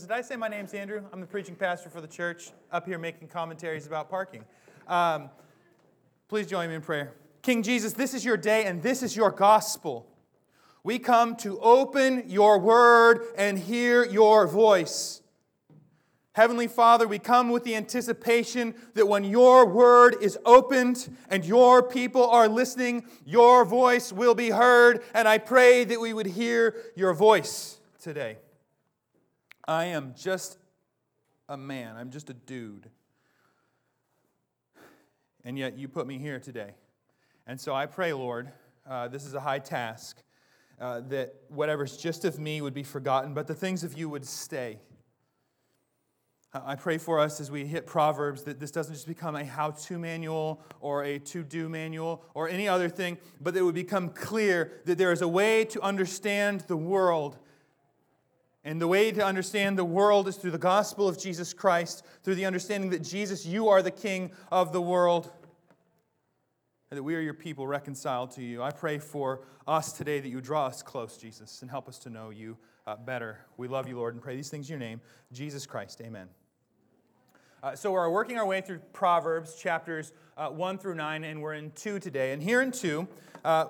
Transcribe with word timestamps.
Did 0.00 0.10
I 0.10 0.22
say 0.22 0.34
my 0.34 0.48
name's 0.48 0.74
Andrew? 0.74 1.04
I'm 1.12 1.20
the 1.20 1.26
preaching 1.26 1.54
pastor 1.54 1.88
for 1.88 2.00
the 2.00 2.08
church, 2.08 2.50
up 2.72 2.84
here 2.84 2.98
making 2.98 3.28
commentaries 3.28 3.86
about 3.86 4.10
parking. 4.10 4.44
Um, 4.88 5.30
please 6.28 6.48
join 6.48 6.68
me 6.68 6.74
in 6.74 6.80
prayer. 6.80 7.12
King 7.42 7.62
Jesus, 7.62 7.92
this 7.92 8.12
is 8.12 8.24
your 8.24 8.36
day 8.36 8.64
and 8.64 8.82
this 8.82 9.04
is 9.04 9.14
your 9.14 9.30
gospel. 9.30 10.06
We 10.82 10.98
come 10.98 11.36
to 11.36 11.60
open 11.60 12.24
your 12.26 12.58
word 12.58 13.20
and 13.36 13.56
hear 13.56 14.04
your 14.04 14.48
voice. 14.48 15.22
Heavenly 16.32 16.66
Father, 16.66 17.06
we 17.06 17.20
come 17.20 17.50
with 17.50 17.62
the 17.62 17.76
anticipation 17.76 18.74
that 18.94 19.06
when 19.06 19.22
your 19.22 19.64
word 19.64 20.16
is 20.20 20.36
opened 20.44 21.16
and 21.30 21.44
your 21.44 21.82
people 21.82 22.28
are 22.28 22.48
listening, 22.48 23.04
your 23.24 23.64
voice 23.64 24.12
will 24.12 24.34
be 24.34 24.50
heard. 24.50 25.04
And 25.14 25.28
I 25.28 25.38
pray 25.38 25.84
that 25.84 26.00
we 26.00 26.12
would 26.12 26.26
hear 26.26 26.74
your 26.96 27.14
voice 27.14 27.78
today. 28.02 28.38
I 29.66 29.86
am 29.86 30.14
just 30.16 30.58
a 31.48 31.56
man, 31.56 31.96
I'm 31.96 32.10
just 32.10 32.30
a 32.30 32.34
dude. 32.34 32.90
And 35.44 35.58
yet 35.58 35.78
you 35.78 35.88
put 35.88 36.06
me 36.06 36.18
here 36.18 36.38
today. 36.38 36.74
And 37.46 37.60
so 37.60 37.74
I 37.74 37.86
pray, 37.86 38.12
Lord, 38.12 38.50
uh, 38.88 39.08
this 39.08 39.26
is 39.26 39.34
a 39.34 39.40
high 39.40 39.58
task, 39.58 40.22
uh, 40.80 41.00
that 41.08 41.34
whatever's 41.48 41.96
just 41.96 42.24
of 42.24 42.38
me 42.38 42.60
would 42.60 42.74
be 42.74 42.82
forgotten, 42.82 43.34
but 43.34 43.46
the 43.46 43.54
things 43.54 43.84
of 43.84 43.96
you 43.96 44.08
would 44.08 44.26
stay. 44.26 44.80
I 46.52 46.76
pray 46.76 46.98
for 46.98 47.18
us 47.18 47.40
as 47.40 47.50
we 47.50 47.66
hit 47.66 47.84
Proverbs 47.84 48.44
that 48.44 48.60
this 48.60 48.70
doesn't 48.70 48.94
just 48.94 49.08
become 49.08 49.34
a 49.34 49.44
how 49.44 49.72
to 49.72 49.98
manual 49.98 50.62
or 50.80 51.02
a 51.02 51.18
to 51.18 51.42
do 51.42 51.68
manual 51.68 52.22
or 52.32 52.48
any 52.48 52.68
other 52.68 52.88
thing, 52.88 53.18
but 53.40 53.54
that 53.54 53.60
it 53.60 53.64
would 53.64 53.74
become 53.74 54.10
clear 54.10 54.70
that 54.84 54.96
there 54.96 55.10
is 55.10 55.20
a 55.20 55.26
way 55.26 55.64
to 55.64 55.82
understand 55.82 56.60
the 56.68 56.76
world 56.76 57.38
and 58.64 58.80
the 58.80 58.88
way 58.88 59.12
to 59.12 59.24
understand 59.24 59.76
the 59.76 59.84
world 59.84 60.26
is 60.26 60.36
through 60.36 60.52
the 60.52 60.58
gospel 60.58 61.06
of 61.06 61.18
Jesus 61.18 61.52
Christ, 61.52 62.02
through 62.22 62.36
the 62.36 62.46
understanding 62.46 62.90
that 62.90 63.02
Jesus, 63.02 63.44
you 63.44 63.68
are 63.68 63.82
the 63.82 63.90
King 63.90 64.32
of 64.50 64.72
the 64.72 64.80
world, 64.80 65.30
and 66.90 66.96
that 66.96 67.02
we 67.02 67.14
are 67.14 67.20
your 67.20 67.34
people 67.34 67.66
reconciled 67.66 68.30
to 68.32 68.42
you. 68.42 68.62
I 68.62 68.70
pray 68.70 68.98
for 68.98 69.42
us 69.66 69.92
today 69.92 70.18
that 70.20 70.28
you 70.28 70.40
draw 70.40 70.66
us 70.66 70.82
close, 70.82 71.18
Jesus, 71.18 71.60
and 71.60 71.70
help 71.70 71.88
us 71.88 71.98
to 72.00 72.10
know 72.10 72.30
you 72.30 72.56
uh, 72.86 72.96
better. 72.96 73.38
We 73.58 73.68
love 73.68 73.86
you, 73.86 73.98
Lord, 73.98 74.14
and 74.14 74.22
pray 74.22 74.34
these 74.34 74.48
things 74.48 74.70
in 74.70 74.78
your 74.78 74.80
name, 74.80 75.02
Jesus 75.30 75.66
Christ. 75.66 76.00
Amen. 76.00 76.28
Uh, 77.62 77.74
so 77.74 77.92
we're 77.92 78.08
working 78.08 78.38
our 78.38 78.46
way 78.46 78.60
through 78.62 78.78
Proverbs 78.92 79.56
chapters 79.56 80.12
uh, 80.38 80.48
1 80.48 80.78
through 80.78 80.94
9, 80.94 81.24
and 81.24 81.42
we're 81.42 81.54
in 81.54 81.70
2 81.72 81.98
today. 81.98 82.32
And 82.32 82.42
here 82.42 82.62
in 82.62 82.70
2, 82.70 83.06
uh, 83.44 83.66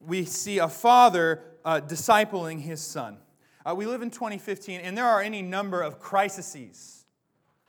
we 0.00 0.24
see 0.24 0.58
a 0.58 0.68
father 0.68 1.42
uh, 1.64 1.80
discipling 1.80 2.60
his 2.60 2.80
son. 2.80 3.18
Uh, 3.66 3.74
we 3.74 3.84
live 3.84 4.00
in 4.00 4.10
2015, 4.10 4.80
and 4.80 4.96
there 4.96 5.06
are 5.06 5.20
any 5.20 5.42
number 5.42 5.82
of 5.82 5.98
crises 5.98 7.04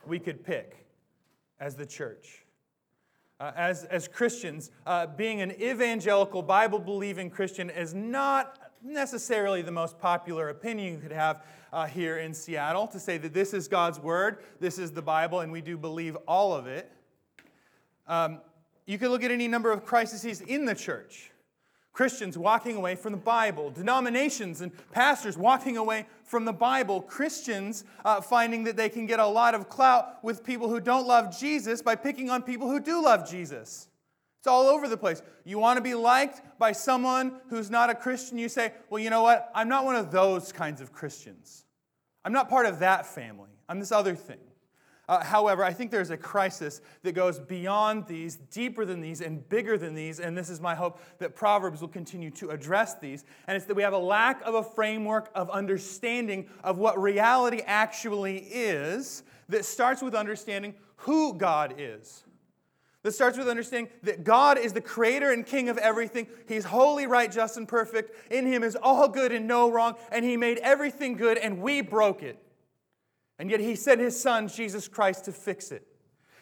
we 0.06 0.20
could 0.20 0.44
pick 0.44 0.86
as 1.58 1.74
the 1.74 1.84
church. 1.84 2.44
Uh, 3.40 3.50
as, 3.56 3.82
as 3.84 4.06
Christians, 4.06 4.70
uh, 4.86 5.08
being 5.08 5.40
an 5.40 5.60
evangelical, 5.60 6.40
Bible 6.40 6.78
believing 6.78 7.30
Christian 7.30 7.68
is 7.68 7.94
not 7.94 8.70
necessarily 8.80 9.60
the 9.60 9.72
most 9.72 9.98
popular 9.98 10.50
opinion 10.50 10.94
you 10.94 11.00
could 11.00 11.10
have 11.10 11.44
uh, 11.72 11.86
here 11.86 12.18
in 12.18 12.32
Seattle 12.32 12.86
to 12.86 13.00
say 13.00 13.18
that 13.18 13.34
this 13.34 13.52
is 13.52 13.66
God's 13.66 13.98
Word, 13.98 14.44
this 14.60 14.78
is 14.78 14.92
the 14.92 15.02
Bible, 15.02 15.40
and 15.40 15.50
we 15.50 15.60
do 15.60 15.76
believe 15.76 16.14
all 16.28 16.54
of 16.54 16.68
it. 16.68 16.92
Um, 18.06 18.40
you 18.86 18.98
could 18.98 19.10
look 19.10 19.24
at 19.24 19.32
any 19.32 19.48
number 19.48 19.72
of 19.72 19.84
crises 19.84 20.42
in 20.42 20.64
the 20.64 20.76
church. 20.76 21.32
Christians 21.98 22.38
walking 22.38 22.76
away 22.76 22.94
from 22.94 23.10
the 23.10 23.18
Bible, 23.18 23.70
denominations 23.70 24.60
and 24.60 24.70
pastors 24.92 25.36
walking 25.36 25.76
away 25.76 26.06
from 26.22 26.44
the 26.44 26.52
Bible, 26.52 27.00
Christians 27.00 27.82
uh, 28.04 28.20
finding 28.20 28.62
that 28.62 28.76
they 28.76 28.88
can 28.88 29.04
get 29.04 29.18
a 29.18 29.26
lot 29.26 29.52
of 29.52 29.68
clout 29.68 30.22
with 30.22 30.44
people 30.44 30.68
who 30.68 30.78
don't 30.78 31.08
love 31.08 31.36
Jesus 31.36 31.82
by 31.82 31.96
picking 31.96 32.30
on 32.30 32.42
people 32.42 32.70
who 32.70 32.78
do 32.78 33.02
love 33.02 33.28
Jesus. 33.28 33.88
It's 34.38 34.46
all 34.46 34.68
over 34.68 34.86
the 34.86 34.96
place. 34.96 35.22
You 35.44 35.58
want 35.58 35.76
to 35.78 35.80
be 35.80 35.96
liked 35.96 36.40
by 36.56 36.70
someone 36.70 37.40
who's 37.50 37.68
not 37.68 37.90
a 37.90 37.96
Christian, 37.96 38.38
you 38.38 38.48
say, 38.48 38.74
Well, 38.90 39.02
you 39.02 39.10
know 39.10 39.24
what? 39.24 39.50
I'm 39.52 39.68
not 39.68 39.84
one 39.84 39.96
of 39.96 40.12
those 40.12 40.52
kinds 40.52 40.80
of 40.80 40.92
Christians. 40.92 41.64
I'm 42.24 42.32
not 42.32 42.48
part 42.48 42.66
of 42.66 42.78
that 42.78 43.06
family. 43.06 43.50
I'm 43.68 43.80
this 43.80 43.90
other 43.90 44.14
thing. 44.14 44.38
Uh, 45.08 45.24
however, 45.24 45.64
I 45.64 45.72
think 45.72 45.90
there's 45.90 46.10
a 46.10 46.16
crisis 46.16 46.82
that 47.02 47.12
goes 47.12 47.38
beyond 47.38 48.06
these, 48.06 48.36
deeper 48.36 48.84
than 48.84 49.00
these, 49.00 49.22
and 49.22 49.48
bigger 49.48 49.78
than 49.78 49.94
these. 49.94 50.20
And 50.20 50.36
this 50.36 50.50
is 50.50 50.60
my 50.60 50.74
hope 50.74 51.00
that 51.18 51.34
Proverbs 51.34 51.80
will 51.80 51.88
continue 51.88 52.30
to 52.32 52.50
address 52.50 52.98
these. 52.98 53.24
And 53.46 53.56
it's 53.56 53.64
that 53.66 53.74
we 53.74 53.82
have 53.82 53.94
a 53.94 53.98
lack 53.98 54.42
of 54.42 54.54
a 54.54 54.62
framework 54.62 55.30
of 55.34 55.48
understanding 55.48 56.48
of 56.62 56.76
what 56.76 57.00
reality 57.00 57.62
actually 57.64 58.38
is 58.38 59.22
that 59.48 59.64
starts 59.64 60.02
with 60.02 60.14
understanding 60.14 60.74
who 60.96 61.32
God 61.32 61.76
is. 61.78 62.24
That 63.02 63.12
starts 63.12 63.38
with 63.38 63.48
understanding 63.48 63.90
that 64.02 64.24
God 64.24 64.58
is 64.58 64.74
the 64.74 64.80
creator 64.82 65.32
and 65.32 65.46
king 65.46 65.70
of 65.70 65.78
everything. 65.78 66.26
He's 66.46 66.64
holy, 66.64 67.06
right, 67.06 67.30
just, 67.32 67.56
and 67.56 67.66
perfect. 67.66 68.30
In 68.30 68.44
Him 68.44 68.62
is 68.62 68.76
all 68.76 69.08
good 69.08 69.32
and 69.32 69.46
no 69.46 69.70
wrong. 69.70 69.94
And 70.12 70.24
He 70.24 70.36
made 70.36 70.58
everything 70.58 71.16
good, 71.16 71.38
and 71.38 71.62
we 71.62 71.80
broke 71.80 72.22
it. 72.22 72.42
And 73.38 73.50
yet 73.50 73.60
he 73.60 73.74
sent 73.74 74.00
his 74.00 74.20
son, 74.20 74.48
Jesus 74.48 74.88
Christ, 74.88 75.24
to 75.24 75.32
fix 75.32 75.72
it. 75.72 75.87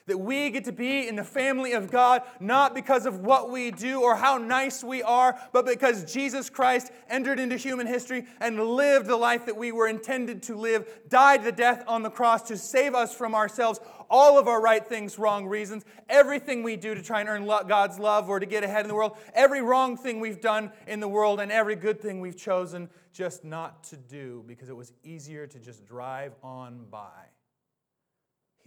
That 0.07 0.19
we 0.19 0.51
get 0.51 0.65
to 0.67 0.73
be 0.73 1.09
in 1.09 1.17
the 1.17 1.25
family 1.25 1.73
of 1.73 1.91
God 1.91 2.23
not 2.39 2.75
because 2.75 3.07
of 3.07 3.21
what 3.21 3.51
we 3.51 3.73
do 3.73 4.03
or 4.03 4.15
how 4.15 4.39
nice 4.39 4.85
we 4.85 5.03
are, 5.03 5.37
but 5.53 5.67
because 5.67 6.13
Jesus 6.13 6.49
Christ 6.49 6.93
entered 7.09 7.41
into 7.41 7.57
human 7.57 7.89
history 7.89 8.27
and 8.41 8.61
lived 8.61 9.07
the 9.07 9.17
life 9.17 9.47
that 9.47 9.57
we 9.57 9.73
were 9.73 9.89
intended 9.89 10.45
to 10.45 10.57
live, 10.57 10.89
died 11.09 11.43
the 11.43 11.51
death 11.51 11.83
on 11.89 12.03
the 12.03 12.11
cross 12.11 12.43
to 12.43 12.57
save 12.57 12.95
us 12.95 13.13
from 13.15 13.35
ourselves, 13.35 13.81
all 14.09 14.39
of 14.39 14.47
our 14.47 14.61
right 14.61 14.87
things, 14.87 15.19
wrong 15.19 15.47
reasons, 15.47 15.85
everything 16.09 16.63
we 16.63 16.77
do 16.77 16.95
to 16.95 17.03
try 17.03 17.21
and 17.21 17.29
earn 17.29 17.45
God's 17.45 17.99
love 17.99 18.29
or 18.29 18.39
to 18.39 18.47
get 18.47 18.63
ahead 18.63 18.83
in 18.83 18.89
the 18.89 18.95
world, 18.95 19.17
every 19.35 19.61
wrong 19.61 19.97
thing 19.97 20.21
we've 20.21 20.41
done 20.41 20.71
in 20.87 21.01
the 21.01 21.09
world, 21.09 21.41
and 21.41 21.51
every 21.51 21.75
good 21.75 22.01
thing 22.01 22.21
we've 22.21 22.37
chosen 22.37 22.89
just 23.13 23.45
not 23.45 23.83
to 23.85 23.97
do 23.97 24.45
because 24.47 24.69
it 24.69 24.77
was 24.77 24.93
easier 25.03 25.47
to 25.47 25.59
just 25.59 25.85
drive 25.85 26.35
on 26.43 26.85
by. 26.91 27.27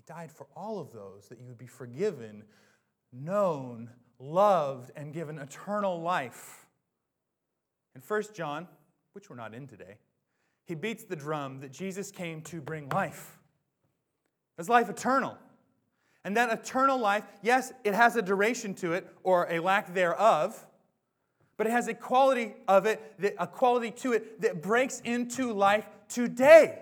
Died 0.09 0.31
for 0.31 0.47
all 0.56 0.80
of 0.80 0.92
those 0.92 1.28
that 1.30 1.40
you 1.40 1.46
would 1.46 1.59
be 1.59 1.68
forgiven, 1.68 2.44
known, 3.14 3.92
loved, 4.18 4.92
and 4.96 5.14
given 5.14 5.38
eternal 5.38 6.02
life. 6.02 6.66
In 7.96 8.02
1 8.02 8.24
John, 8.34 8.68
which 9.14 9.30
we're 9.30 9.36
not 9.36 9.53
in 9.53 9.68
today, 9.68 9.98
he 10.66 10.74
beats 10.74 11.03
the 11.03 11.16
drum 11.16 11.59
that 11.59 11.72
Jesus 11.72 12.09
came 12.09 12.42
to 12.42 12.59
bring 12.59 12.90
life. 12.90 13.38
It's 14.58 14.68
life 14.68 14.90
eternal. 14.90 15.38
And 16.25 16.36
that 16.38 16.52
eternal 16.52 16.98
life, 16.98 17.24
yes, 17.44 17.72
it 17.84 17.94
has 17.94 18.16
a 18.16 18.22
duration 18.24 18.74
to 18.75 18.94
it 18.94 19.08
or 19.24 19.48
a 19.50 19.59
lack 19.59 19.94
thereof 19.94 20.66
but 21.59 21.68
it 21.68 21.72
has 21.72 21.90
a 21.90 21.94
quality 21.94 22.53
of 22.69 22.86
it, 22.86 23.36
a 23.38 23.46
quality 23.46 23.92
to 23.92 24.14
it 24.14 24.40
that 24.40 24.62
breaks 24.62 25.02
into 25.02 25.52
life 25.52 25.86
today. 26.08 26.80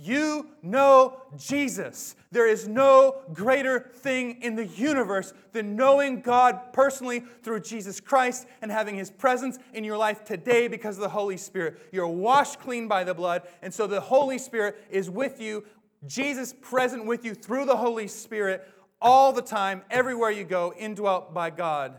You 0.00 0.50
know 0.62 1.22
Jesus. 1.36 2.14
There 2.30 2.46
is 2.46 2.68
no 2.68 3.22
greater 3.32 3.80
thing 3.80 4.40
in 4.42 4.54
the 4.54 4.66
universe 4.66 5.32
than 5.52 5.74
knowing 5.74 6.20
God 6.20 6.72
personally 6.72 7.24
through 7.42 7.60
Jesus 7.60 7.98
Christ 7.98 8.46
and 8.62 8.70
having 8.70 8.94
His 8.94 9.10
presence 9.10 9.58
in 9.74 9.82
your 9.82 9.96
life 9.96 10.24
today 10.24 10.68
because 10.68 10.96
of 10.96 11.02
the 11.02 11.08
Holy 11.08 11.36
Spirit. 11.36 11.80
You're 11.90 12.06
washed 12.06 12.60
clean 12.60 12.86
by 12.86 13.02
the 13.02 13.12
blood, 13.12 13.42
and 13.60 13.74
so 13.74 13.88
the 13.88 14.00
Holy 14.00 14.38
Spirit 14.38 14.76
is 14.88 15.10
with 15.10 15.40
you. 15.40 15.64
Jesus 16.06 16.54
present 16.60 17.04
with 17.04 17.24
you 17.24 17.34
through 17.34 17.64
the 17.64 17.76
Holy 17.76 18.06
Spirit 18.06 18.68
all 19.00 19.32
the 19.32 19.42
time, 19.42 19.82
everywhere 19.90 20.30
you 20.30 20.44
go, 20.44 20.72
indwelt 20.78 21.34
by 21.34 21.50
God 21.50 21.98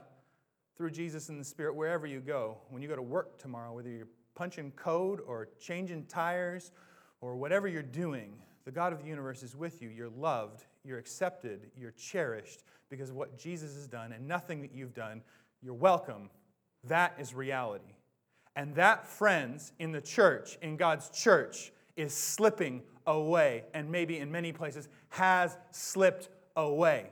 through 0.77 0.91
Jesus 0.91 1.27
in 1.27 1.37
the 1.37 1.43
Spirit 1.43 1.75
wherever 1.75 2.07
you 2.07 2.21
go. 2.21 2.59
When 2.69 2.81
you 2.81 2.87
go 2.87 2.95
to 2.95 3.01
work 3.01 3.37
tomorrow, 3.37 3.73
whether 3.73 3.89
you're 3.89 4.07
punching 4.35 4.71
code 4.71 5.19
or 5.27 5.49
changing 5.59 6.05
tires 6.05 6.71
or 7.21 7.35
whatever 7.35 7.67
you're 7.67 7.81
doing, 7.81 8.33
the 8.65 8.71
God 8.71 8.93
of 8.93 9.01
the 9.01 9.07
universe 9.07 9.43
is 9.43 9.55
with 9.55 9.81
you. 9.81 9.89
You're 9.89 10.09
loved, 10.09 10.65
you're 10.83 10.97
accepted, 10.97 11.71
you're 11.77 11.91
cherished 11.91 12.63
because 12.89 13.09
of 13.09 13.15
what 13.15 13.37
Jesus 13.37 13.75
has 13.75 13.87
done 13.87 14.11
and 14.11 14.27
nothing 14.27 14.61
that 14.61 14.73
you've 14.73 14.93
done. 14.93 15.21
You're 15.61 15.73
welcome. 15.73 16.29
That 16.85 17.15
is 17.19 17.33
reality. 17.33 17.95
And 18.55 18.75
that, 18.75 19.07
friends, 19.07 19.71
in 19.79 19.91
the 19.91 20.01
church, 20.01 20.57
in 20.61 20.77
God's 20.77 21.09
church, 21.09 21.71
is 21.95 22.13
slipping 22.13 22.81
away, 23.05 23.63
and 23.73 23.91
maybe 23.91 24.19
in 24.19 24.31
many 24.31 24.51
places 24.51 24.87
has 25.09 25.57
slipped 25.71 26.29
away. 26.55 27.07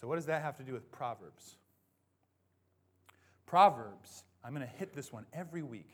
So, 0.00 0.08
what 0.08 0.16
does 0.16 0.26
that 0.26 0.42
have 0.42 0.56
to 0.56 0.62
do 0.62 0.72
with 0.72 0.90
Proverbs? 0.90 1.56
Proverbs, 3.46 4.24
I'm 4.44 4.54
going 4.54 4.66
to 4.66 4.72
hit 4.78 4.94
this 4.94 5.12
one 5.12 5.26
every 5.32 5.62
week, 5.62 5.90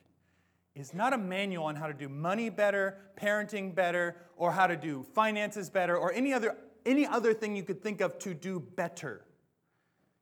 is 0.79 0.95
not 0.95 1.13
a 1.13 1.19
manual 1.19 1.65
on 1.65 1.77
how 1.77 1.87
to 1.87 1.95
do 1.95 2.09
money 2.09 2.51
better, 2.51 2.99
parenting 3.21 3.75
better, 3.75 4.17
or 4.37 4.53
how 4.53 4.67
to 4.67 4.77
do 4.77 5.03
finances 5.15 5.71
better, 5.71 5.97
or 5.97 6.13
any 6.13 6.33
other, 6.33 6.57
any 6.87 7.07
other 7.07 7.35
thing 7.35 7.57
you 7.57 7.63
could 7.63 7.83
think 7.83 8.01
of 8.01 8.19
to 8.19 8.35
do 8.35 8.61
better. 8.61 9.25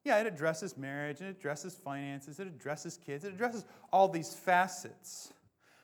Yeah, 0.04 0.20
it 0.20 0.26
addresses 0.26 0.76
marriage, 0.76 1.20
it 1.20 1.26
addresses 1.26 1.74
finances, 1.74 2.38
it 2.38 2.46
addresses 2.46 2.96
kids, 2.96 3.24
it 3.24 3.32
addresses 3.32 3.64
all 3.92 4.08
these 4.08 4.32
facets. 4.34 5.32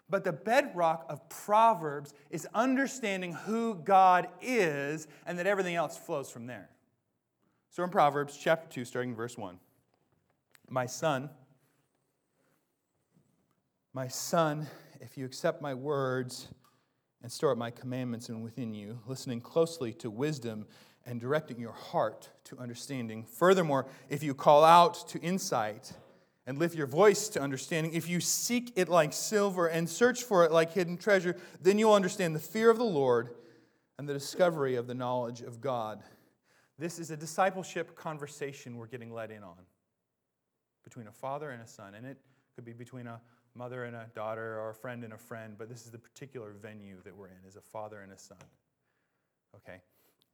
But 0.09 0.25
the 0.25 0.33
bedrock 0.33 1.07
of 1.09 1.29
Proverbs 1.29 2.15
is 2.31 2.47
understanding 2.55 3.33
who 3.33 3.75
God 3.75 4.29
is 4.41 5.09
and 5.27 5.39
that 5.39 5.47
everything 5.47 5.75
else 5.75 5.97
flows 5.97 6.31
from 6.31 6.47
there. 6.47 6.69
So 7.71 7.83
in 7.83 7.91
Proverbs 7.91 8.39
chapter 8.41 8.69
2, 8.69 8.85
starting 8.85 9.11
in 9.11 9.17
verse 9.17 9.39
1, 9.39 9.59
my 10.69 10.87
son, 10.87 11.31
my 13.95 14.09
son, 14.09 14.67
if 15.01 15.19
you 15.19 15.27
accept 15.27 15.61
my 15.61 15.75
words 15.75 16.49
and 17.23 17.31
store 17.31 17.53
up 17.53 17.59
my 17.59 17.71
commandments 17.71 18.29
and 18.29 18.43
within 18.43 18.75
you, 18.75 19.01
listening 19.07 19.41
closely 19.41 19.93
to 19.93 20.11
wisdom 20.11 20.67
and 21.05 21.21
directing 21.21 21.61
your 21.61 21.73
heart 21.73 22.31
to 22.45 22.59
understanding. 22.59 23.25
Furthermore, 23.25 23.87
if 24.09 24.23
you 24.23 24.35
call 24.35 24.65
out 24.65 25.09
to 25.09 25.19
insight 25.21 25.93
and 26.47 26.59
lift 26.59 26.75
your 26.75 26.87
voice 26.87 27.29
to 27.29 27.41
understanding, 27.41 27.93
if 27.93 28.09
you 28.09 28.21
seek 28.21 28.73
it 28.77 28.89
like 28.89 29.13
silver 29.13 29.67
and 29.67 29.89
search 29.89 30.23
for 30.23 30.45
it 30.45 30.53
like 30.53 30.73
hidden 30.73 30.97
treasure, 30.97 31.37
then 31.61 31.79
you'll 31.79 31.93
understand 31.93 32.35
the 32.35 32.41
fear 32.41 32.71
of 32.71 32.79
the 32.79 32.85
Lord 32.85 33.35
and 33.99 34.09
the 34.09 34.15
discovery 34.15 34.77
of 34.77 34.87
the 34.87 34.95
knowledge 34.95 35.43
of 35.43 35.61
God. 35.61 36.03
This 36.79 36.99
is 36.99 37.11
a 37.11 37.17
discipleship 37.17 37.95
conversation 37.95 38.77
we're 38.77 38.87
getting 38.87 39.13
let 39.13 39.31
in 39.31 39.43
on 39.43 39.59
between 40.83 41.07
a 41.07 41.13
father 41.13 41.51
and 41.51 41.63
a 41.63 41.67
son, 41.69 41.95
and 41.95 42.07
it 42.07 42.17
could 42.55 42.65
be 42.65 42.73
between 42.73 43.07
a 43.07 43.21
mother 43.55 43.85
and 43.85 43.95
a 43.95 44.07
daughter 44.15 44.59
or 44.59 44.71
a 44.71 44.75
friend 44.75 45.05
and 45.05 45.13
a 45.13 45.19
friend, 45.19 45.55
but 45.59 45.69
this 45.69 45.85
is 45.85 45.91
the 45.91 45.99
particular 45.99 46.53
venue 46.53 46.97
that 47.05 47.17
we're 47.17 47.27
in 47.27 47.47
is 47.47 47.57
a 47.57 47.61
father 47.61 48.01
and 48.01 48.13
a 48.13 48.19
son. 48.19 48.39
Okay? 49.57 49.81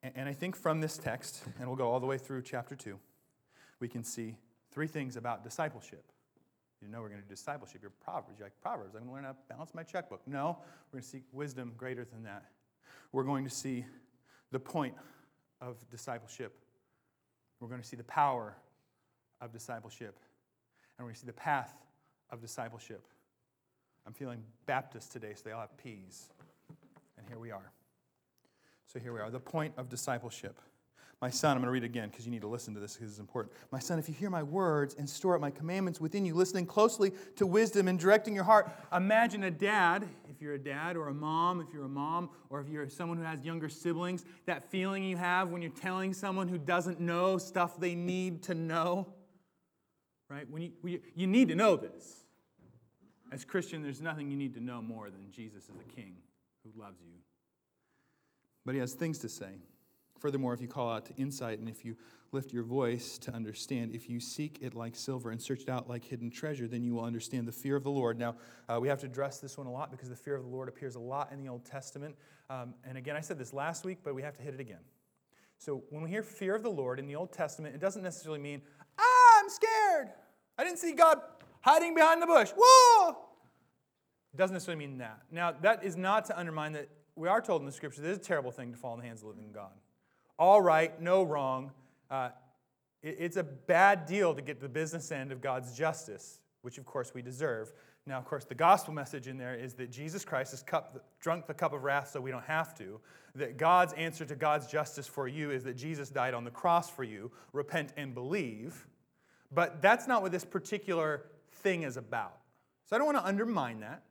And 0.03 0.29
I 0.29 0.33
think 0.33 0.55
from 0.55 0.81
this 0.81 0.97
text, 0.97 1.43
and 1.59 1.67
we'll 1.67 1.77
go 1.77 1.91
all 1.91 1.99
the 1.99 2.07
way 2.07 2.19
through 2.19 2.43
chapter 2.43 2.77
2, 2.77 2.99
we 3.81 3.89
can 3.89 4.05
see 4.05 4.37
three 4.71 4.87
things 4.87 5.17
about 5.17 5.43
discipleship. 5.43 6.05
You 6.81 6.87
know 6.87 7.01
we're 7.01 7.09
going 7.09 7.21
to 7.21 7.27
do 7.27 7.35
discipleship. 7.35 7.81
You're 7.83 7.91
Proverbs. 7.91 8.39
You're 8.39 8.47
like, 8.47 8.61
Proverbs, 8.63 8.95
I'm 8.95 9.01
going 9.01 9.09
to 9.09 9.15
learn 9.15 9.25
how 9.25 9.33
to 9.33 9.39
balance 9.49 9.75
my 9.75 9.83
checkbook. 9.83 10.21
No, 10.27 10.59
we're 10.93 10.99
going 10.99 11.03
to 11.03 11.09
seek 11.09 11.25
wisdom 11.33 11.73
greater 11.77 12.05
than 12.05 12.23
that. 12.23 12.45
We're 13.11 13.25
going 13.25 13.45
to 13.45 13.51
see 13.51 13.85
the 14.53 14.61
point 14.61 14.95
of 15.61 15.77
discipleship. 15.91 16.57
We're 17.59 17.69
going 17.69 17.81
to 17.81 17.87
see 17.87 17.97
the 17.97 18.05
power 18.05 18.55
of 19.41 19.53
discipleship. 19.53 20.17
And 20.97 21.05
we're 21.05 21.11
going 21.11 21.15
to 21.15 21.21
see 21.21 21.27
the 21.27 21.33
path 21.33 21.75
of 22.31 22.41
discipleship. 22.41 23.07
I'm 24.07 24.13
feeling 24.13 24.43
Baptist 24.67 25.13
today, 25.13 25.33
so 25.35 25.43
they 25.45 25.53
all 25.53 25.61
have 25.61 25.77
P's. 25.77 26.29
And 27.19 27.27
here 27.29 27.39
we 27.39 27.51
are. 27.51 27.73
So 28.87 28.99
here 28.99 29.13
we 29.13 29.21
are, 29.21 29.31
the 29.31 29.39
point 29.41 29.75
of 29.77 29.89
discipleship. 29.89 30.59
My 31.21 31.31
son, 31.31 31.57
I'm 31.57 31.59
going 31.59 31.67
to 31.67 31.73
read 31.73 31.83
it 31.83 31.87
again 31.87 32.11
because 32.11 32.25
you 32.25 32.31
need 32.31 32.43
to 32.43 32.49
listen 32.49 32.75
to 32.75 32.81
this 32.81 32.95
because 32.95 33.11
it's 33.11 33.19
important. 33.19 33.53
My 33.73 33.81
son, 33.81 33.99
if 33.99 34.09
you 34.09 34.15
hear 34.15 34.31
my 34.31 34.45
words 34.45 34.95
and 34.97 35.11
store 35.11 35.35
up 35.35 35.41
my 35.41 35.51
commandments 35.51 36.01
within 36.01 36.25
you, 36.25 36.33
listening 36.33 36.65
closely 36.65 37.13
to 37.37 37.45
wisdom 37.45 37.89
and 37.89 37.99
directing 37.99 38.37
your 38.37 38.45
heart, 38.45 38.71
imagine 38.95 39.43
a 39.43 39.51
dad, 39.51 40.09
if 40.31 40.41
you're 40.41 40.55
a 40.55 40.59
dad, 40.59 40.97
or 40.97 41.09
a 41.09 41.15
mom, 41.15 41.61
if 41.61 41.75
you're 41.75 41.87
a 41.87 41.89
mom, 41.89 42.31
or 42.51 42.61
if 42.61 42.69
you're 42.69 42.89
someone 42.89 43.19
who 43.19 43.25
has 43.25 43.45
younger 43.45 43.69
siblings, 43.69 44.25
that 44.47 44.71
feeling 44.71 45.03
you 45.03 45.17
have 45.17 45.49
when 45.49 45.61
you're 45.61 45.73
telling 45.73 46.15
someone 46.15 46.47
who 46.47 46.57
doesn't 46.57 47.01
know 47.01 47.37
stuff 47.37 47.81
they 47.81 47.97
need 47.97 48.45
to 48.45 48.55
know. 48.55 49.09
Right? 50.29 50.49
When 50.51 50.63
you, 50.63 50.73
when 50.81 50.93
you, 50.95 51.01
you 51.15 51.27
need 51.27 51.49
to 51.49 51.55
know 51.55 51.77
this. 51.77 52.25
As 53.31 53.45
Christian, 53.45 53.83
there's 53.83 54.01
nothing 54.01 54.31
you 54.31 54.37
need 54.37 54.55
to 54.55 54.61
know 54.61 54.81
more 54.81 55.11
than 55.11 55.31
Jesus 55.31 55.65
is 55.65 55.77
a 55.81 55.95
king 55.95 56.17
who 56.65 56.81
loves 56.81 57.01
you. 57.01 57.13
But 58.65 58.75
he 58.75 58.81
has 58.81 58.95
things 58.95 59.19
to 59.21 59.29
say. 59.29 59.61
Furthermore, 60.19 60.53
if 60.53 60.61
you 60.61 60.69
call 60.69 60.91
out 60.91 61.07
to 61.07 61.15
insight 61.17 61.59
and 61.59 61.69
if 61.69 61.85
you 61.85 61.97
lift 62.33 62.53
your 62.53 62.65
voice 62.65 63.19
to 63.19 63.33
understand, 63.33 63.95
if 63.95 64.11
you 64.11 64.21
seek 64.21 64.59
it 64.61 64.75
like 64.75 64.97
silver 64.97 65.31
and 65.31 65.41
search 65.41 65.63
it 65.63 65.69
out 65.69 65.89
like 65.89 66.05
hidden 66.05 66.31
treasure, 66.31 66.67
then 66.67 66.83
you 66.83 66.95
will 66.95 67.05
understand 67.05 67.47
the 67.47 67.53
fear 67.53 67.77
of 67.77 67.85
the 67.85 67.91
Lord. 67.91 68.19
Now, 68.19 68.37
uh, 68.69 68.79
we 68.81 68.89
have 68.89 69.01
to 69.01 69.07
address 69.07 69.39
this 69.39 69.57
one 69.57 69.67
a 69.67 69.71
lot 69.71 69.91
because 69.91 70.09
the 70.09 70.17
fear 70.17 70.35
of 70.35 70.43
the 70.43 70.49
Lord 70.49 70.69
appears 70.69 70.97
a 70.97 71.01
lot 71.01 71.33
in 71.33 71.39
the 71.43 71.49
Old 71.49 71.65
Testament. 71.65 72.17
Um, 72.51 72.75
and 72.85 72.99
again, 72.99 73.17
I 73.17 73.21
said 73.21 73.39
this 73.39 73.53
last 73.53 73.85
week, 73.85 73.99
but 74.03 74.15
we 74.15 74.23
have 74.23 74.35
to 74.35 74.43
hit 74.43 74.55
it 74.55 74.61
again. 74.61 74.81
So 75.59 75.83
when 75.91 76.03
we 76.03 76.11
hear 76.11 76.23
fear 76.23 76.55
of 76.55 76.63
the 76.63 76.71
Lord 76.71 76.99
in 76.99 77.07
the 77.07 77.17
Old 77.17 77.33
Testament, 77.33 77.75
it 77.75 77.81
doesn't 77.81 78.03
necessarily 78.03 78.41
mean, 78.41 78.63
I'm 79.49 79.55
scared. 79.55 80.11
I 80.59 80.65
didn't 80.65 80.79
see 80.79 80.93
God 80.93 81.21
hiding 81.63 81.95
behind 81.95 82.21
the 82.21 82.27
bush. 82.27 82.51
Whoa! 82.55 83.17
Doesn't 84.37 84.53
necessarily 84.53 84.87
mean 84.87 84.99
that. 84.99 85.23
Now, 85.33 85.53
that 85.63 85.83
is 85.83 85.97
not 85.97 86.27
to 86.27 86.39
undermine 86.39 86.73
that 86.73 86.89
we 87.17 87.29
are 87.29 87.41
told 87.41 87.63
in 87.63 87.67
the 87.67 87.73
scripture 87.73 88.03
that 88.03 88.11
it's 88.11 88.27
a 88.27 88.29
terrible 88.29 88.51
thing 88.51 88.73
to 88.73 88.79
fall 88.79 88.93
in 88.93 89.01
the 89.01 89.07
hands 89.07 89.21
of 89.21 89.29
the 89.29 89.29
living 89.29 89.51
God. 89.53 89.73
All 90.39 90.61
right, 90.61 91.01
no 91.01 91.23
wrong. 91.23 91.71
Uh, 92.11 92.29
it, 93.03 93.17
it's 93.19 93.39
a 93.39 93.43
bad 93.43 94.05
deal 94.05 94.35
to 94.35 94.43
get 94.43 94.57
to 94.57 94.63
the 94.63 94.69
business 94.69 95.11
end 95.11 95.33
of 95.33 95.41
God's 95.41 95.75
justice, 95.75 96.41
which 96.61 96.77
of 96.77 96.85
course 96.85 97.15
we 97.15 97.23
deserve. 97.23 97.73
Now, 98.05 98.19
of 98.19 98.27
course, 98.27 98.45
the 98.45 98.55
gospel 98.55 98.93
message 98.93 99.29
in 99.29 99.39
there 99.39 99.55
is 99.55 99.73
that 99.75 99.91
Jesus 99.91 100.27
Christ 100.27 100.51
has 100.51 100.63
cup, 100.63 101.07
drunk 101.21 101.47
the 101.47 101.55
cup 101.55 101.73
of 101.73 101.85
wrath 101.85 102.11
so 102.11 102.21
we 102.21 102.31
don't 102.31 102.45
have 102.45 102.75
to. 102.77 103.01
That 103.35 103.57
God's 103.57 103.95
answer 103.95 104.27
to 104.27 104.37
God's 104.37 104.67
justice 104.67 105.07
for 105.07 105.27
you 105.27 105.51
is 105.51 105.65
that 105.65 105.75
Jesus 105.79 106.11
died 106.11 106.35
on 106.35 106.45
the 106.45 106.51
cross 106.51 106.91
for 106.91 107.03
you. 107.03 107.31
Repent 107.55 107.95
and 107.97 108.13
believe. 108.13 108.87
But 109.53 109.81
that's 109.81 110.07
not 110.07 110.23
what 110.23 110.33
this 110.33 110.45
particular 110.45 111.23
thing 111.51 111.83
is 111.83 111.97
about. 111.97 112.37
So 112.87 112.97
I 112.97 112.99
don't 112.99 113.07
want 113.07 113.19
to 113.19 113.25
undermine 113.25 113.81
that. 113.81 114.03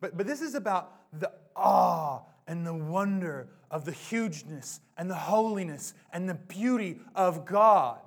But, 0.00 0.16
but 0.16 0.26
this 0.26 0.40
is 0.40 0.54
about 0.54 0.92
the 1.18 1.32
awe 1.56 2.22
and 2.46 2.66
the 2.66 2.74
wonder 2.74 3.48
of 3.70 3.84
the 3.84 3.92
hugeness 3.92 4.80
and 4.96 5.10
the 5.10 5.14
holiness 5.14 5.94
and 6.12 6.28
the 6.28 6.34
beauty 6.34 7.00
of 7.14 7.44
God. 7.44 8.00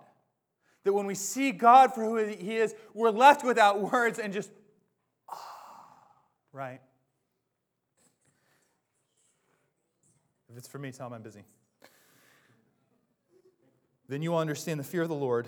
That 0.83 0.93
when 0.93 1.05
we 1.05 1.15
see 1.15 1.51
God 1.51 1.93
for 1.93 2.03
who 2.03 2.17
He 2.17 2.57
is, 2.57 2.73
we're 2.93 3.11
left 3.11 3.43
without 3.43 3.79
words 3.91 4.19
and 4.19 4.33
just, 4.33 4.49
ah, 5.29 5.37
right? 6.51 6.81
If 10.49 10.57
it's 10.57 10.67
for 10.67 10.79
me, 10.79 10.91
him 10.91 11.13
I'm 11.13 11.21
busy. 11.21 11.43
Then 14.09 14.21
you 14.21 14.31
will 14.31 14.39
understand 14.39 14.79
the 14.79 14.83
fear 14.83 15.03
of 15.03 15.07
the 15.07 15.15
Lord 15.15 15.47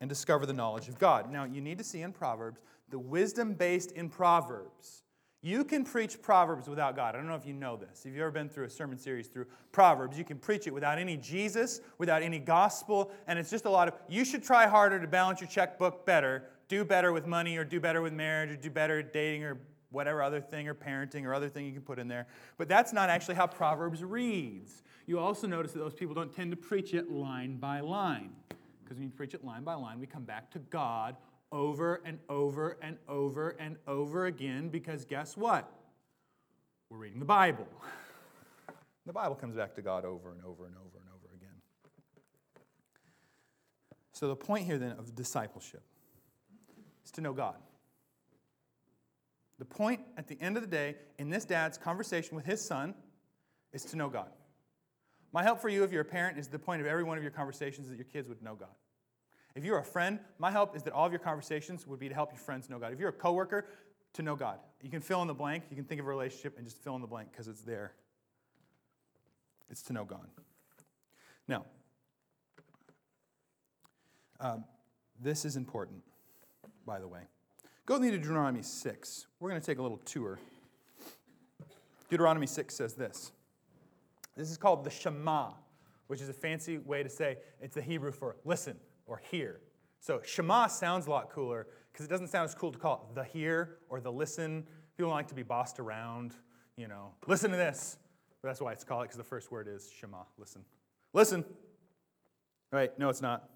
and 0.00 0.08
discover 0.08 0.46
the 0.46 0.52
knowledge 0.52 0.88
of 0.88 0.98
God. 0.98 1.30
Now, 1.30 1.44
you 1.44 1.60
need 1.60 1.78
to 1.78 1.84
see 1.84 2.02
in 2.02 2.12
Proverbs 2.12 2.60
the 2.90 2.98
wisdom 2.98 3.54
based 3.54 3.92
in 3.92 4.08
Proverbs 4.08 5.02
you 5.40 5.62
can 5.62 5.84
preach 5.84 6.20
Proverbs 6.20 6.68
without 6.68 6.96
God. 6.96 7.14
I 7.14 7.18
don't 7.18 7.28
know 7.28 7.36
if 7.36 7.46
you 7.46 7.52
know 7.52 7.76
this. 7.76 8.00
If 8.04 8.06
you've 8.06 8.22
ever 8.22 8.32
been 8.32 8.48
through 8.48 8.64
a 8.64 8.70
sermon 8.70 8.98
series 8.98 9.28
through 9.28 9.46
Proverbs, 9.70 10.18
you 10.18 10.24
can 10.24 10.36
preach 10.36 10.66
it 10.66 10.74
without 10.74 10.98
any 10.98 11.16
Jesus, 11.16 11.80
without 11.98 12.22
any 12.22 12.40
gospel, 12.40 13.12
and 13.28 13.38
it's 13.38 13.50
just 13.50 13.64
a 13.64 13.70
lot 13.70 13.86
of 13.86 13.94
you 14.08 14.24
should 14.24 14.42
try 14.42 14.66
harder 14.66 14.98
to 14.98 15.06
balance 15.06 15.40
your 15.40 15.48
checkbook 15.48 16.04
better, 16.04 16.44
do 16.66 16.84
better 16.84 17.12
with 17.12 17.26
money, 17.26 17.56
or 17.56 17.64
do 17.64 17.78
better 17.78 18.02
with 18.02 18.12
marriage, 18.12 18.50
or 18.50 18.56
do 18.56 18.68
better 18.68 18.98
at 18.98 19.12
dating, 19.12 19.44
or 19.44 19.58
whatever 19.90 20.22
other 20.22 20.40
thing, 20.40 20.66
or 20.66 20.74
parenting, 20.74 21.24
or 21.24 21.32
other 21.32 21.48
thing 21.48 21.66
you 21.66 21.72
can 21.72 21.82
put 21.82 22.00
in 22.00 22.08
there. 22.08 22.26
But 22.56 22.68
that's 22.68 22.92
not 22.92 23.08
actually 23.08 23.36
how 23.36 23.46
Proverbs 23.46 24.02
reads. 24.02 24.82
You 25.06 25.20
also 25.20 25.46
notice 25.46 25.72
that 25.72 25.78
those 25.78 25.94
people 25.94 26.16
don't 26.16 26.34
tend 26.34 26.50
to 26.50 26.56
preach 26.56 26.94
it 26.94 27.12
line 27.12 27.58
by 27.58 27.78
line. 27.78 28.32
Because 28.88 29.00
when 29.00 29.08
you 29.08 29.14
preach 29.14 29.34
it 29.34 29.44
line 29.44 29.64
by 29.64 29.74
line, 29.74 30.00
we 30.00 30.06
come 30.06 30.22
back 30.22 30.50
to 30.52 30.58
God 30.58 31.14
over 31.52 32.00
and 32.06 32.18
over 32.30 32.78
and 32.80 32.96
over 33.06 33.50
and 33.60 33.76
over 33.86 34.24
again 34.24 34.70
because 34.70 35.04
guess 35.04 35.36
what? 35.36 35.70
We're 36.88 36.96
reading 36.96 37.18
the 37.18 37.26
Bible. 37.26 37.68
The 39.06 39.14
Bible 39.14 39.36
comes 39.36 39.56
back 39.56 39.74
to 39.76 39.80
God 39.80 40.04
over 40.04 40.32
and 40.32 40.42
over 40.42 40.66
and 40.66 40.74
over 40.76 40.98
and 40.98 41.08
over 41.08 41.34
again. 41.34 41.54
So, 44.12 44.28
the 44.28 44.36
point 44.36 44.66
here 44.66 44.76
then 44.76 44.90
of 44.98 45.14
discipleship 45.14 45.82
is 47.06 47.10
to 47.12 47.22
know 47.22 47.32
God. 47.32 47.56
The 49.58 49.64
point 49.64 50.02
at 50.18 50.28
the 50.28 50.38
end 50.42 50.58
of 50.58 50.62
the 50.62 50.68
day 50.68 50.96
in 51.18 51.30
this 51.30 51.46
dad's 51.46 51.78
conversation 51.78 52.36
with 52.36 52.44
his 52.44 52.62
son 52.62 52.94
is 53.72 53.82
to 53.86 53.96
know 53.96 54.10
God. 54.10 54.28
My 55.32 55.42
help 55.42 55.60
for 55.60 55.68
you, 55.68 55.84
if 55.84 55.92
you're 55.92 56.02
a 56.02 56.06
parent, 56.06 56.38
is 56.38 56.48
the 56.48 56.58
point 56.58 56.80
of 56.80 56.86
every 56.86 57.04
one 57.04 57.16
of 57.16 57.22
your 57.22 57.32
conversations 57.32 57.88
that 57.88 57.96
your 57.96 58.04
kids 58.04 58.28
would 58.28 58.42
know 58.42 58.54
God. 58.54 58.68
If 59.54 59.64
you're 59.64 59.78
a 59.78 59.84
friend, 59.84 60.20
my 60.38 60.50
help 60.50 60.76
is 60.76 60.82
that 60.84 60.92
all 60.92 61.04
of 61.04 61.12
your 61.12 61.18
conversations 61.18 61.86
would 61.86 61.98
be 61.98 62.08
to 62.08 62.14
help 62.14 62.32
your 62.32 62.38
friends 62.38 62.70
know 62.70 62.78
God. 62.78 62.92
If 62.92 63.00
you're 63.00 63.08
a 63.08 63.12
coworker, 63.12 63.66
to 64.14 64.22
know 64.22 64.36
God. 64.36 64.58
You 64.82 64.90
can 64.90 65.00
fill 65.00 65.22
in 65.22 65.28
the 65.28 65.34
blank. 65.34 65.64
You 65.70 65.76
can 65.76 65.84
think 65.84 66.00
of 66.00 66.06
a 66.06 66.10
relationship 66.10 66.56
and 66.56 66.66
just 66.66 66.82
fill 66.82 66.94
in 66.94 67.00
the 67.00 67.06
blank 67.06 67.30
because 67.30 67.48
it's 67.48 67.62
there. 67.62 67.92
It's 69.70 69.82
to 69.82 69.92
know 69.92 70.04
God. 70.04 70.26
Now, 71.46 71.64
um, 74.40 74.64
this 75.20 75.44
is 75.44 75.56
important, 75.56 76.02
by 76.86 76.98
the 77.00 77.08
way. 77.08 77.20
Go 77.86 77.94
with 77.94 78.02
me 78.02 78.10
to 78.10 78.18
Deuteronomy 78.18 78.62
6. 78.62 79.26
We're 79.40 79.50
going 79.50 79.60
to 79.60 79.66
take 79.66 79.78
a 79.78 79.82
little 79.82 79.98
tour. 79.98 80.38
Deuteronomy 82.10 82.46
6 82.46 82.74
says 82.74 82.94
this. 82.94 83.32
This 84.38 84.50
is 84.52 84.56
called 84.56 84.84
the 84.84 84.90
Shema, 84.90 85.50
which 86.06 86.20
is 86.20 86.28
a 86.28 86.32
fancy 86.32 86.78
way 86.78 87.02
to 87.02 87.08
say 87.08 87.38
it's 87.60 87.74
the 87.74 87.82
Hebrew 87.82 88.12
for 88.12 88.36
listen 88.44 88.76
or 89.04 89.20
hear. 89.30 89.60
So 89.98 90.20
Shema 90.24 90.68
sounds 90.68 91.08
a 91.08 91.10
lot 91.10 91.30
cooler 91.30 91.66
because 91.92 92.06
it 92.06 92.08
doesn't 92.08 92.28
sound 92.28 92.48
as 92.48 92.54
cool 92.54 92.70
to 92.70 92.78
call 92.78 93.08
it 93.10 93.14
the 93.16 93.24
hear 93.24 93.78
or 93.88 94.00
the 94.00 94.12
listen. 94.12 94.64
People 94.96 95.10
like 95.10 95.26
to 95.28 95.34
be 95.34 95.42
bossed 95.42 95.80
around, 95.80 96.36
you 96.76 96.86
know, 96.86 97.14
listen 97.26 97.50
to 97.50 97.56
this. 97.56 97.98
But 98.40 98.48
that's 98.48 98.60
why 98.60 98.72
it's 98.72 98.84
called 98.84 99.02
it 99.02 99.06
because 99.06 99.18
the 99.18 99.24
first 99.24 99.50
word 99.50 99.66
is 99.66 99.90
Shema, 99.98 100.18
listen. 100.38 100.64
Listen. 101.12 101.44
Right? 102.70 102.96
No, 102.96 103.08
it's 103.08 103.22
not. 103.22 103.50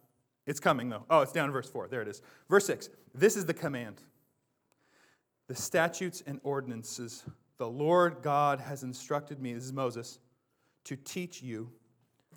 It's 0.46 0.58
coming 0.58 0.88
though. 0.88 1.04
Oh, 1.08 1.20
it's 1.20 1.30
down 1.30 1.46
in 1.46 1.52
verse 1.52 1.70
4. 1.70 1.86
There 1.86 2.02
it 2.02 2.08
is. 2.08 2.22
Verse 2.50 2.66
6. 2.66 2.90
This 3.14 3.36
is 3.36 3.46
the 3.46 3.54
command. 3.54 4.02
the 5.46 5.54
statutes 5.54 6.22
and 6.26 6.40
ordinances 6.42 7.24
the 7.58 7.68
Lord 7.68 8.22
God 8.22 8.58
has 8.58 8.82
instructed 8.82 9.40
me, 9.40 9.52
this 9.52 9.64
is 9.64 9.72
Moses, 9.72 10.18
to 10.84 10.96
teach 10.96 11.42
you. 11.42 11.70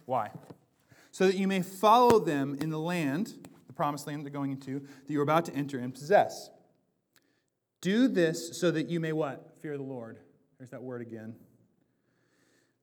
Why? 0.06 0.32
So 1.12 1.28
that 1.28 1.36
you 1.36 1.48
may 1.48 1.62
follow 1.62 2.20
them 2.20 2.58
in 2.60 2.70
the 2.70 2.80
land, 2.80 3.34
the 3.68 3.74
promised 3.74 4.08
land 4.08 4.24
they're 4.24 4.32
going 4.32 4.52
into, 4.52 4.80
that 4.80 5.14
you're 5.14 5.24
about 5.24 5.46
to 5.46 5.54
enter 5.54 5.80
and 5.80 5.94
possess. 5.94 6.50
Do 7.82 8.08
this 8.08 8.60
so 8.60 8.72
that 8.72 8.88
you 8.90 9.00
may 9.00 9.14
what? 9.14 9.56
Fear 9.62 9.78
the 9.78 9.84
Lord. 9.84 10.20
There's 10.58 10.72
that 10.72 10.82
word 10.82 11.02
again. 11.02 11.36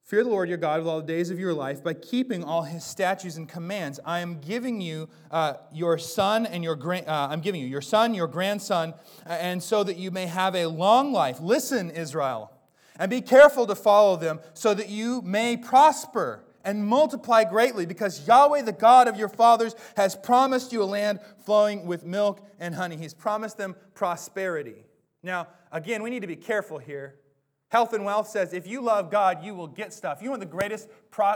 Fear 0.03 0.25
the 0.25 0.29
Lord 0.29 0.49
your 0.49 0.57
God 0.57 0.79
with 0.79 0.87
all 0.87 0.99
the 0.99 1.07
days 1.07 1.29
of 1.29 1.39
your 1.39 1.53
life 1.53 1.81
by 1.81 1.93
keeping 1.93 2.43
all 2.43 2.63
his 2.63 2.83
statutes 2.83 3.37
and 3.37 3.47
commands. 3.47 4.01
I 4.05 4.19
am 4.19 4.39
giving 4.41 4.81
you 4.81 5.09
uh, 5.31 5.55
your 5.71 5.97
son 5.97 6.45
and 6.45 6.61
your 6.63 6.75
grand, 6.75 7.07
uh, 7.07 7.29
I'm 7.31 7.39
giving 7.39 7.61
you 7.61 7.67
your 7.67 7.81
son, 7.81 8.13
your 8.13 8.27
grandson, 8.27 8.93
and 9.25 9.63
so 9.63 9.81
that 9.83 9.95
you 9.95 10.11
may 10.11 10.25
have 10.25 10.55
a 10.55 10.65
long 10.65 11.13
life. 11.13 11.39
Listen, 11.39 11.89
Israel, 11.89 12.52
and 12.97 13.09
be 13.09 13.21
careful 13.21 13.67
to 13.67 13.75
follow 13.75 14.15
them 14.15 14.39
so 14.53 14.73
that 14.73 14.89
you 14.89 15.21
may 15.21 15.57
prosper 15.57 16.43
and 16.63 16.85
multiply 16.85 17.43
greatly 17.43 17.85
because 17.85 18.25
Yahweh, 18.27 18.61
the 18.61 18.71
God 18.71 19.07
of 19.07 19.17
your 19.17 19.29
fathers, 19.29 19.75
has 19.97 20.15
promised 20.15 20.71
you 20.71 20.81
a 20.81 20.85
land 20.85 21.19
flowing 21.45 21.85
with 21.85 22.05
milk 22.05 22.47
and 22.59 22.73
honey. 22.73 22.95
He's 22.95 23.13
promised 23.13 23.57
them 23.57 23.75
prosperity. 23.93 24.85
Now, 25.21 25.47
again, 25.71 26.03
we 26.03 26.09
need 26.09 26.21
to 26.21 26.27
be 26.27 26.35
careful 26.35 26.77
here 26.77 27.15
Health 27.73 27.93
and 27.93 28.05
Wealth 28.05 28.27
says 28.27 28.53
if 28.53 28.67
you 28.67 28.81
love 28.81 29.09
God, 29.09 29.43
you 29.43 29.55
will 29.55 29.65
get 29.65 29.93
stuff. 29.93 30.19
You 30.21 30.25
know 30.25 30.33
what 30.33 30.41
the 30.41 30.45
greatest, 30.45 30.87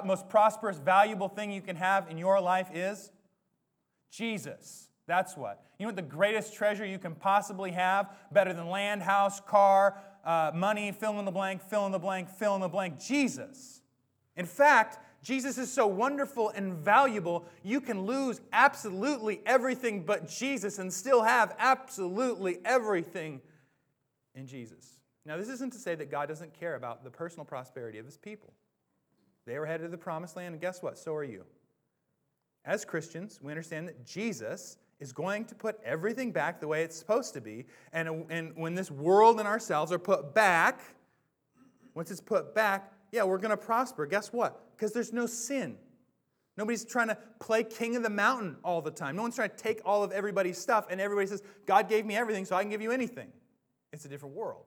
most 0.05 0.29
prosperous, 0.29 0.77
valuable 0.77 1.29
thing 1.29 1.49
you 1.49 1.61
can 1.61 1.75
have 1.75 2.11
in 2.11 2.17
your 2.19 2.39
life 2.39 2.69
is? 2.75 3.11
Jesus. 4.11 4.89
That's 5.07 5.35
what. 5.35 5.63
You 5.79 5.85
know 5.85 5.87
what 5.87 5.95
the 5.95 6.03
greatest 6.03 6.53
treasure 6.53 6.85
you 6.85 6.99
can 6.99 7.15
possibly 7.15 7.71
have? 7.71 8.13
Better 8.31 8.53
than 8.53 8.69
land, 8.69 9.01
house, 9.01 9.39
car, 9.39 9.97
uh, 10.27 10.51
money, 10.53 10.91
fill 10.91 11.17
in 11.19 11.25
the 11.25 11.31
blank, 11.31 11.61
fill 11.61 11.85
in 11.85 11.91
the 11.93 11.97
blank, 11.97 12.29
fill 12.29 12.53
in 12.53 12.61
the 12.61 12.67
blank. 12.67 12.99
Jesus. 12.99 13.81
In 14.35 14.45
fact, 14.45 14.99
Jesus 15.23 15.57
is 15.57 15.71
so 15.71 15.87
wonderful 15.87 16.49
and 16.49 16.73
valuable, 16.73 17.45
you 17.63 17.81
can 17.81 18.05
lose 18.05 18.41
absolutely 18.53 19.41
everything 19.45 20.03
but 20.03 20.27
Jesus 20.27 20.79
and 20.79 20.93
still 20.93 21.23
have 21.23 21.55
absolutely 21.57 22.59
everything 22.63 23.41
in 24.35 24.45
Jesus. 24.45 24.99
Now, 25.25 25.37
this 25.37 25.49
isn't 25.49 25.73
to 25.73 25.79
say 25.79 25.95
that 25.95 26.11
God 26.11 26.27
doesn't 26.27 26.53
care 26.53 26.75
about 26.75 27.03
the 27.03 27.09
personal 27.09 27.45
prosperity 27.45 27.97
of 27.97 28.05
his 28.05 28.17
people. 28.17 28.53
They 29.45 29.57
were 29.57 29.65
headed 29.65 29.87
to 29.87 29.89
the 29.89 29.97
promised 29.97 30.35
land, 30.35 30.53
and 30.53 30.61
guess 30.61 30.83
what? 30.83 30.97
So 30.97 31.15
are 31.15 31.23
you. 31.23 31.45
As 32.63 32.85
Christians, 32.85 33.39
we 33.41 33.51
understand 33.51 33.87
that 33.87 34.05
Jesus 34.05 34.77
is 34.99 35.13
going 35.13 35.45
to 35.45 35.55
put 35.55 35.79
everything 35.83 36.31
back 36.31 36.59
the 36.59 36.67
way 36.67 36.83
it's 36.83 36.97
supposed 36.97 37.33
to 37.33 37.41
be. 37.41 37.65
And, 37.93 38.25
and 38.29 38.55
when 38.55 38.73
this 38.73 38.89
world 38.89 39.39
and 39.39 39.47
ourselves 39.47 39.91
are 39.91 39.99
put 39.99 40.33
back, 40.33 40.81
once 41.93 42.11
it's 42.11 42.21
put 42.21 42.55
back, 42.55 42.91
yeah, 43.11 43.23
we're 43.23 43.37
going 43.37 43.51
to 43.51 43.57
prosper. 43.57 44.05
Guess 44.05 44.33
what? 44.33 44.75
Because 44.75 44.93
there's 44.93 45.13
no 45.13 45.25
sin. 45.25 45.77
Nobody's 46.57 46.83
trying 46.83 47.09
to 47.09 47.17
play 47.39 47.63
king 47.63 47.95
of 47.95 48.03
the 48.03 48.09
mountain 48.09 48.57
all 48.63 48.81
the 48.81 48.91
time. 48.91 49.15
No 49.15 49.21
one's 49.21 49.35
trying 49.35 49.51
to 49.51 49.55
take 49.55 49.79
all 49.85 50.03
of 50.03 50.11
everybody's 50.11 50.57
stuff, 50.57 50.87
and 50.89 50.99
everybody 50.99 51.27
says, 51.27 51.43
God 51.67 51.87
gave 51.87 52.05
me 52.05 52.15
everything, 52.15 52.45
so 52.45 52.55
I 52.55 52.61
can 52.61 52.71
give 52.71 52.81
you 52.81 52.91
anything. 52.91 53.29
It's 53.93 54.05
a 54.05 54.09
different 54.09 54.35
world. 54.35 54.65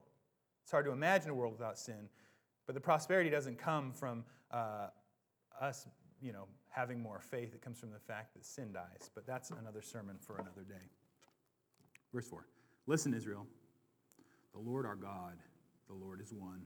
It's 0.62 0.70
hard 0.70 0.84
to 0.86 0.92
imagine 0.92 1.30
a 1.30 1.34
world 1.34 1.52
without 1.52 1.78
sin. 1.78 2.08
But 2.66 2.74
the 2.74 2.80
prosperity 2.80 3.28
doesn't 3.28 3.58
come 3.58 3.92
from 3.92 4.24
uh, 4.52 4.86
us, 5.60 5.88
you 6.22 6.32
know, 6.32 6.46
having 6.70 7.00
more 7.00 7.20
faith. 7.20 7.54
It 7.54 7.62
comes 7.62 7.78
from 7.78 7.90
the 7.90 7.98
fact 7.98 8.34
that 8.34 8.44
sin 8.44 8.72
dies. 8.72 9.10
But 9.14 9.26
that's 9.26 9.50
another 9.50 9.82
sermon 9.82 10.16
for 10.18 10.36
another 10.36 10.62
day. 10.68 10.86
Verse 12.12 12.26
4 12.26 12.46
Listen, 12.86 13.14
Israel, 13.14 13.46
the 14.52 14.60
Lord 14.60 14.86
our 14.86 14.96
God, 14.96 15.36
the 15.88 15.94
Lord 15.94 16.20
is 16.20 16.32
one. 16.32 16.62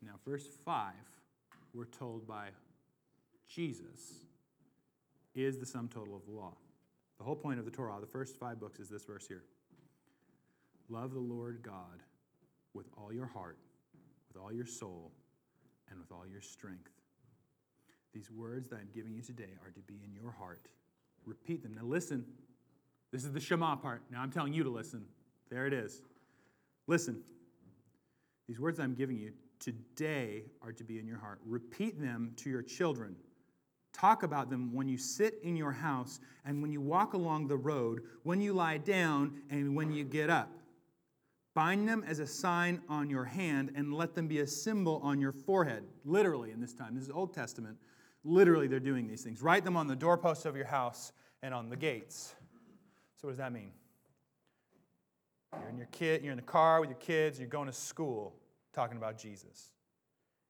Now, 0.00 0.12
verse 0.24 0.46
5, 0.64 0.92
we're 1.74 1.86
told 1.86 2.26
by 2.26 2.48
Jesus 3.48 4.20
is 5.34 5.58
the 5.58 5.66
sum 5.66 5.88
total 5.88 6.16
of 6.16 6.24
the 6.24 6.32
law. 6.32 6.54
The 7.18 7.24
whole 7.24 7.36
point 7.36 7.58
of 7.58 7.64
the 7.64 7.70
Torah, 7.70 7.96
the 8.00 8.06
first 8.06 8.36
five 8.36 8.60
books, 8.60 8.78
is 8.78 8.88
this 8.88 9.04
verse 9.04 9.26
here. 9.26 9.42
Love 10.88 11.12
the 11.12 11.20
Lord 11.20 11.60
God 11.62 12.02
with 12.74 12.86
all 12.96 13.12
your 13.12 13.26
heart, 13.26 13.58
with 14.28 14.40
all 14.40 14.52
your 14.52 14.66
soul, 14.66 15.10
and 15.90 15.98
with 15.98 16.12
all 16.12 16.26
your 16.26 16.40
strength. 16.40 16.97
These 18.18 18.32
words 18.32 18.68
that 18.70 18.80
I'm 18.80 18.88
giving 18.92 19.14
you 19.14 19.22
today 19.22 19.50
are 19.64 19.70
to 19.70 19.80
be 19.82 20.00
in 20.04 20.12
your 20.12 20.32
heart. 20.32 20.66
Repeat 21.24 21.62
them. 21.62 21.76
Now, 21.76 21.84
listen. 21.84 22.24
This 23.12 23.22
is 23.24 23.30
the 23.30 23.38
Shema 23.38 23.76
part. 23.76 24.02
Now, 24.10 24.20
I'm 24.20 24.32
telling 24.32 24.52
you 24.52 24.64
to 24.64 24.70
listen. 24.70 25.04
There 25.50 25.68
it 25.68 25.72
is. 25.72 26.02
Listen. 26.88 27.22
These 28.48 28.58
words 28.58 28.78
that 28.78 28.82
I'm 28.82 28.96
giving 28.96 29.18
you 29.18 29.34
today 29.60 30.46
are 30.62 30.72
to 30.72 30.82
be 30.82 30.98
in 30.98 31.06
your 31.06 31.18
heart. 31.18 31.38
Repeat 31.46 32.00
them 32.00 32.32
to 32.38 32.50
your 32.50 32.60
children. 32.60 33.14
Talk 33.92 34.24
about 34.24 34.50
them 34.50 34.74
when 34.74 34.88
you 34.88 34.98
sit 34.98 35.38
in 35.44 35.54
your 35.54 35.70
house 35.70 36.18
and 36.44 36.60
when 36.60 36.72
you 36.72 36.80
walk 36.80 37.14
along 37.14 37.46
the 37.46 37.56
road, 37.56 38.00
when 38.24 38.40
you 38.40 38.52
lie 38.52 38.78
down, 38.78 39.42
and 39.48 39.76
when 39.76 39.92
you 39.92 40.02
get 40.02 40.28
up. 40.28 40.50
Bind 41.54 41.88
them 41.88 42.02
as 42.04 42.18
a 42.18 42.26
sign 42.26 42.80
on 42.88 43.10
your 43.10 43.24
hand 43.24 43.70
and 43.76 43.94
let 43.94 44.16
them 44.16 44.26
be 44.26 44.40
a 44.40 44.46
symbol 44.46 45.00
on 45.04 45.20
your 45.20 45.32
forehead. 45.32 45.84
Literally, 46.04 46.50
in 46.50 46.60
this 46.60 46.74
time. 46.74 46.96
This 46.96 47.04
is 47.04 47.10
Old 47.10 47.32
Testament. 47.32 47.76
Literally, 48.24 48.66
they're 48.66 48.80
doing 48.80 49.06
these 49.06 49.22
things. 49.22 49.42
Write 49.42 49.64
them 49.64 49.76
on 49.76 49.86
the 49.86 49.96
doorposts 49.96 50.44
of 50.44 50.56
your 50.56 50.66
house 50.66 51.12
and 51.42 51.54
on 51.54 51.68
the 51.68 51.76
gates. 51.76 52.34
So, 53.16 53.28
what 53.28 53.32
does 53.32 53.38
that 53.38 53.52
mean? 53.52 53.72
You're 55.58 55.70
in 55.70 55.78
your 55.78 55.88
kid, 55.92 56.22
you're 56.22 56.32
in 56.32 56.36
the 56.36 56.42
car 56.42 56.80
with 56.80 56.90
your 56.90 56.98
kids, 56.98 57.38
you're 57.38 57.48
going 57.48 57.66
to 57.66 57.72
school 57.72 58.34
talking 58.74 58.96
about 58.96 59.18
Jesus. 59.18 59.72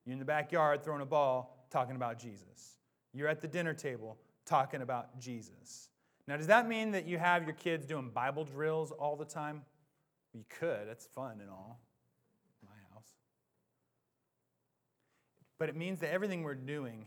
You're 0.04 0.12
in 0.12 0.18
the 0.18 0.24
backyard 0.24 0.82
throwing 0.82 1.02
a 1.02 1.06
ball 1.06 1.66
talking 1.70 1.96
about 1.96 2.18
Jesus. 2.18 2.78
You're 3.12 3.28
at 3.28 3.40
the 3.40 3.48
dinner 3.48 3.74
table 3.74 4.18
talking 4.44 4.82
about 4.82 5.18
Jesus. 5.18 5.88
Now, 6.26 6.36
does 6.36 6.46
that 6.48 6.68
mean 6.68 6.90
that 6.92 7.06
you 7.06 7.18
have 7.18 7.44
your 7.44 7.54
kids 7.54 7.86
doing 7.86 8.10
Bible 8.10 8.44
drills 8.44 8.90
all 8.90 9.16
the 9.16 9.24
time? 9.24 9.62
You 10.34 10.44
could, 10.48 10.86
that's 10.86 11.06
fun 11.06 11.40
and 11.40 11.48
all. 11.48 11.80
My 12.62 12.74
house. 12.92 13.08
But 15.58 15.68
it 15.68 15.76
means 15.76 16.00
that 16.00 16.12
everything 16.12 16.42
we're 16.42 16.54
doing 16.54 17.06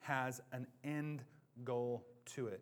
has 0.00 0.40
an 0.52 0.66
end 0.84 1.22
goal 1.64 2.04
to 2.34 2.48
it. 2.48 2.60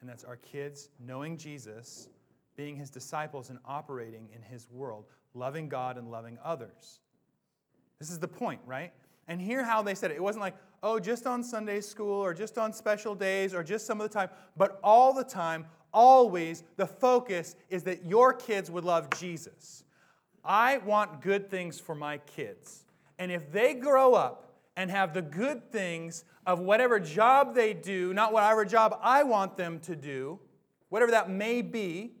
And 0.00 0.08
that's 0.08 0.24
our 0.24 0.36
kids 0.36 0.90
knowing 1.04 1.36
Jesus, 1.36 2.08
being 2.56 2.76
his 2.76 2.90
disciples, 2.90 3.50
and 3.50 3.58
operating 3.64 4.28
in 4.34 4.42
his 4.42 4.68
world, 4.70 5.06
loving 5.34 5.68
God 5.68 5.96
and 5.96 6.10
loving 6.10 6.38
others. 6.44 7.00
This 7.98 8.10
is 8.10 8.18
the 8.18 8.28
point, 8.28 8.60
right? 8.66 8.92
And 9.26 9.40
hear 9.40 9.64
how 9.64 9.82
they 9.82 9.94
said 9.94 10.10
it. 10.10 10.16
It 10.16 10.22
wasn't 10.22 10.42
like, 10.42 10.56
oh, 10.82 10.98
just 10.98 11.26
on 11.26 11.42
Sunday 11.42 11.80
school 11.80 12.22
or 12.22 12.32
just 12.32 12.56
on 12.56 12.72
special 12.72 13.14
days 13.14 13.54
or 13.54 13.62
just 13.62 13.86
some 13.86 14.00
of 14.00 14.08
the 14.08 14.14
time, 14.14 14.28
but 14.56 14.78
all 14.82 15.12
the 15.12 15.24
time, 15.24 15.66
always 15.92 16.62
the 16.76 16.86
focus 16.86 17.56
is 17.68 17.82
that 17.84 18.04
your 18.06 18.32
kids 18.32 18.70
would 18.70 18.84
love 18.84 19.08
Jesus. 19.18 19.84
I 20.44 20.78
want 20.78 21.20
good 21.20 21.50
things 21.50 21.80
for 21.80 21.94
my 21.94 22.18
kids. 22.18 22.84
And 23.18 23.32
if 23.32 23.50
they 23.50 23.74
grow 23.74 24.14
up 24.14 24.47
and 24.78 24.92
have 24.92 25.12
the 25.12 25.20
good 25.20 25.72
things 25.72 26.24
of 26.46 26.60
whatever 26.60 27.00
job 27.00 27.52
they 27.52 27.74
do, 27.74 28.14
not 28.14 28.32
whatever 28.32 28.64
job 28.64 28.96
I 29.02 29.24
want 29.24 29.56
them 29.56 29.80
to 29.80 29.96
do, 29.96 30.38
whatever 30.88 31.10
that 31.10 31.28
may 31.28 31.62
be, 31.62 32.12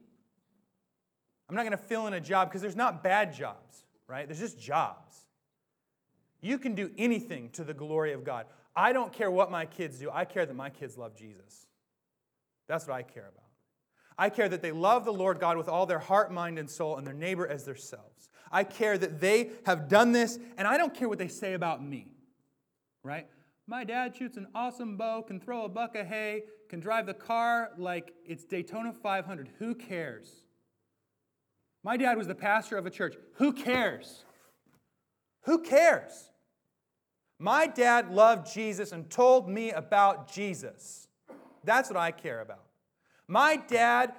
I'm 1.48 1.54
not 1.54 1.62
going 1.62 1.70
to 1.70 1.76
fill 1.78 2.08
in 2.08 2.14
a 2.14 2.20
job 2.20 2.48
because 2.48 2.60
there's 2.60 2.74
not 2.74 3.04
bad 3.04 3.32
jobs, 3.32 3.84
right? 4.08 4.26
There's 4.26 4.40
just 4.40 4.58
jobs. 4.58 5.28
You 6.40 6.58
can 6.58 6.74
do 6.74 6.90
anything 6.98 7.50
to 7.50 7.62
the 7.62 7.72
glory 7.72 8.12
of 8.12 8.24
God. 8.24 8.46
I 8.74 8.92
don't 8.92 9.12
care 9.12 9.30
what 9.30 9.52
my 9.52 9.64
kids 9.64 10.00
do, 10.00 10.10
I 10.12 10.24
care 10.24 10.44
that 10.44 10.54
my 10.54 10.68
kids 10.68 10.98
love 10.98 11.14
Jesus. 11.14 11.68
That's 12.66 12.88
what 12.88 12.94
I 12.94 13.04
care 13.04 13.28
about. 13.32 13.44
I 14.18 14.30
care 14.30 14.48
that 14.48 14.62
they 14.62 14.72
love 14.72 15.04
the 15.04 15.12
Lord 15.12 15.38
God 15.38 15.58
with 15.58 15.68
all 15.68 15.86
their 15.86 16.00
heart, 16.00 16.32
mind, 16.32 16.58
and 16.58 16.68
soul, 16.68 16.96
and 16.96 17.06
their 17.06 17.14
neighbor 17.14 17.46
as 17.46 17.62
themselves. 17.62 18.28
I 18.50 18.64
care 18.64 18.98
that 18.98 19.20
they 19.20 19.50
have 19.64 19.88
done 19.88 20.10
this, 20.10 20.40
and 20.56 20.66
I 20.66 20.76
don't 20.76 20.92
care 20.92 21.08
what 21.08 21.18
they 21.18 21.28
say 21.28 21.54
about 21.54 21.84
me, 21.84 22.17
right? 23.08 23.26
My 23.66 23.84
dad 23.84 24.14
shoots 24.14 24.36
an 24.36 24.46
awesome 24.54 24.96
bow, 24.96 25.22
can 25.22 25.40
throw 25.40 25.64
a 25.64 25.68
buck 25.68 25.96
of 25.96 26.06
hay, 26.06 26.44
can 26.68 26.78
drive 26.78 27.06
the 27.06 27.14
car 27.14 27.70
like 27.78 28.12
it's 28.24 28.44
Daytona 28.44 28.92
500. 28.92 29.48
Who 29.58 29.74
cares? 29.74 30.42
My 31.82 31.96
dad 31.96 32.18
was 32.18 32.26
the 32.26 32.34
pastor 32.34 32.76
of 32.76 32.86
a 32.86 32.90
church. 32.90 33.16
Who 33.34 33.52
cares? 33.52 34.24
Who 35.44 35.62
cares? 35.62 36.30
My 37.38 37.66
dad 37.66 38.10
loved 38.10 38.52
Jesus 38.52 38.92
and 38.92 39.08
told 39.08 39.48
me 39.48 39.70
about 39.70 40.30
Jesus. 40.30 41.08
That's 41.64 41.88
what 41.88 41.98
I 41.98 42.10
care 42.10 42.40
about. 42.40 42.64
My 43.26 43.56
dad 43.56 44.12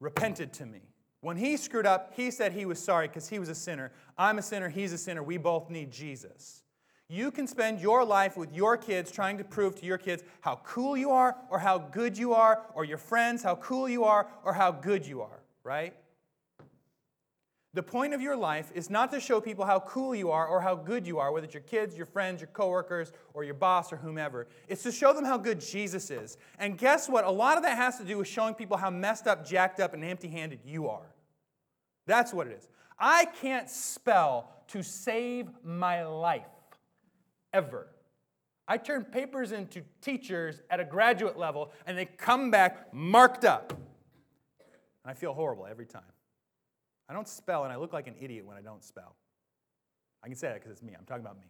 repented 0.00 0.52
to 0.54 0.66
me. 0.66 0.80
When 1.20 1.36
he 1.36 1.56
screwed 1.56 1.86
up, 1.86 2.12
he 2.14 2.30
said 2.30 2.52
he 2.52 2.66
was 2.66 2.78
sorry 2.78 3.08
because 3.08 3.28
he 3.28 3.38
was 3.38 3.48
a 3.48 3.54
sinner. 3.54 3.92
I'm 4.16 4.38
a 4.38 4.42
sinner, 4.42 4.68
he's 4.68 4.92
a 4.92 4.98
sinner. 4.98 5.22
We 5.22 5.36
both 5.36 5.68
need 5.70 5.90
Jesus. 5.90 6.63
You 7.08 7.30
can 7.30 7.46
spend 7.46 7.80
your 7.80 8.04
life 8.04 8.36
with 8.36 8.52
your 8.52 8.76
kids 8.76 9.10
trying 9.10 9.38
to 9.38 9.44
prove 9.44 9.78
to 9.80 9.86
your 9.86 9.98
kids 9.98 10.22
how 10.40 10.60
cool 10.64 10.96
you 10.96 11.10
are 11.10 11.36
or 11.50 11.58
how 11.58 11.78
good 11.78 12.16
you 12.16 12.32
are, 12.34 12.62
or 12.74 12.84
your 12.84 12.98
friends 12.98 13.42
how 13.42 13.56
cool 13.56 13.88
you 13.88 14.04
are 14.04 14.26
or 14.42 14.54
how 14.54 14.72
good 14.72 15.06
you 15.06 15.20
are, 15.20 15.42
right? 15.62 15.94
The 17.74 17.82
point 17.82 18.14
of 18.14 18.20
your 18.20 18.36
life 18.36 18.70
is 18.72 18.88
not 18.88 19.10
to 19.10 19.18
show 19.18 19.40
people 19.40 19.64
how 19.64 19.80
cool 19.80 20.14
you 20.14 20.30
are 20.30 20.46
or 20.46 20.60
how 20.60 20.76
good 20.76 21.04
you 21.04 21.18
are, 21.18 21.32
whether 21.32 21.44
it's 21.44 21.54
your 21.54 21.62
kids, 21.64 21.96
your 21.96 22.06
friends, 22.06 22.40
your 22.40 22.48
coworkers, 22.52 23.10
or 23.34 23.42
your 23.42 23.54
boss 23.54 23.92
or 23.92 23.96
whomever. 23.96 24.46
It's 24.68 24.84
to 24.84 24.92
show 24.92 25.12
them 25.12 25.24
how 25.24 25.36
good 25.38 25.60
Jesus 25.60 26.08
is. 26.08 26.38
And 26.60 26.78
guess 26.78 27.08
what? 27.08 27.24
A 27.24 27.30
lot 27.30 27.56
of 27.56 27.64
that 27.64 27.76
has 27.76 27.98
to 27.98 28.04
do 28.04 28.18
with 28.18 28.28
showing 28.28 28.54
people 28.54 28.76
how 28.76 28.90
messed 28.90 29.26
up, 29.26 29.44
jacked 29.44 29.80
up, 29.80 29.92
and 29.92 30.04
empty 30.04 30.28
handed 30.28 30.60
you 30.64 30.88
are. 30.88 31.14
That's 32.06 32.32
what 32.32 32.46
it 32.46 32.56
is. 32.56 32.68
I 32.96 33.24
can't 33.24 33.68
spell 33.68 34.52
to 34.68 34.84
save 34.84 35.48
my 35.64 36.04
life, 36.06 36.46
ever. 37.54 37.86
I 38.68 38.76
turn 38.76 39.04
papers 39.04 39.52
into 39.52 39.82
teachers 40.02 40.60
at 40.68 40.80
a 40.80 40.84
graduate 40.84 41.38
level, 41.38 41.72
and 41.86 41.96
they 41.96 42.04
come 42.04 42.50
back 42.50 42.92
marked 42.92 43.44
up. 43.44 43.72
And 43.72 45.10
I 45.10 45.14
feel 45.14 45.32
horrible 45.32 45.66
every 45.66 45.86
time. 45.86 46.02
I 47.08 47.14
don't 47.14 47.28
spell, 47.28 47.64
and 47.64 47.72
I 47.72 47.76
look 47.76 47.92
like 47.92 48.06
an 48.06 48.14
idiot 48.20 48.44
when 48.46 48.56
I 48.56 48.62
don't 48.62 48.82
spell. 48.82 49.16
I 50.22 50.26
can 50.26 50.36
say 50.36 50.48
that 50.48 50.54
because 50.54 50.72
it's 50.72 50.82
me. 50.82 50.94
I'm 50.98 51.04
talking 51.04 51.24
about 51.24 51.38
me. 51.38 51.46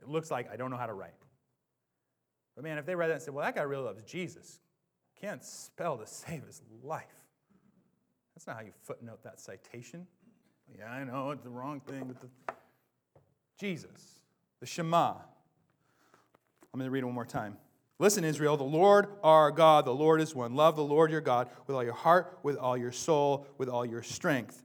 It 0.00 0.08
looks 0.08 0.30
like 0.30 0.50
I 0.50 0.56
don't 0.56 0.70
know 0.70 0.76
how 0.76 0.86
to 0.86 0.92
write. 0.92 1.14
But 2.54 2.64
man, 2.64 2.78
if 2.78 2.86
they 2.86 2.94
read 2.94 3.08
that 3.08 3.14
and 3.14 3.22
said, 3.22 3.34
well, 3.34 3.44
that 3.44 3.56
guy 3.56 3.62
really 3.62 3.84
loves 3.84 4.02
Jesus, 4.04 4.60
can't 5.20 5.44
spell 5.44 5.98
to 5.98 6.06
save 6.08 6.44
his 6.44 6.62
life. 6.82 7.04
That's 8.34 8.46
not 8.46 8.56
how 8.56 8.62
you 8.62 8.72
footnote 8.84 9.22
that 9.24 9.40
citation. 9.40 10.06
Yeah, 10.78 10.88
I 10.88 11.02
know 11.02 11.32
it's 11.32 11.42
the 11.42 11.50
wrong 11.50 11.80
thing, 11.80 12.04
but 12.06 12.20
the 12.20 12.28
Jesus, 13.58 14.19
the 14.60 14.66
Shema. 14.66 15.14
I'm 16.72 16.78
going 16.78 16.86
to 16.86 16.90
read 16.90 17.02
it 17.02 17.06
one 17.06 17.14
more 17.14 17.24
time. 17.24 17.56
Listen, 17.98 18.24
Israel, 18.24 18.56
the 18.56 18.64
Lord 18.64 19.08
our 19.22 19.50
God, 19.50 19.84
the 19.84 19.94
Lord 19.94 20.20
is 20.20 20.34
one. 20.34 20.54
Love 20.54 20.76
the 20.76 20.84
Lord 20.84 21.10
your 21.10 21.20
God 21.20 21.48
with 21.66 21.76
all 21.76 21.84
your 21.84 21.92
heart, 21.92 22.38
with 22.42 22.56
all 22.56 22.76
your 22.76 22.92
soul, 22.92 23.46
with 23.58 23.68
all 23.68 23.84
your 23.84 24.02
strength. 24.02 24.62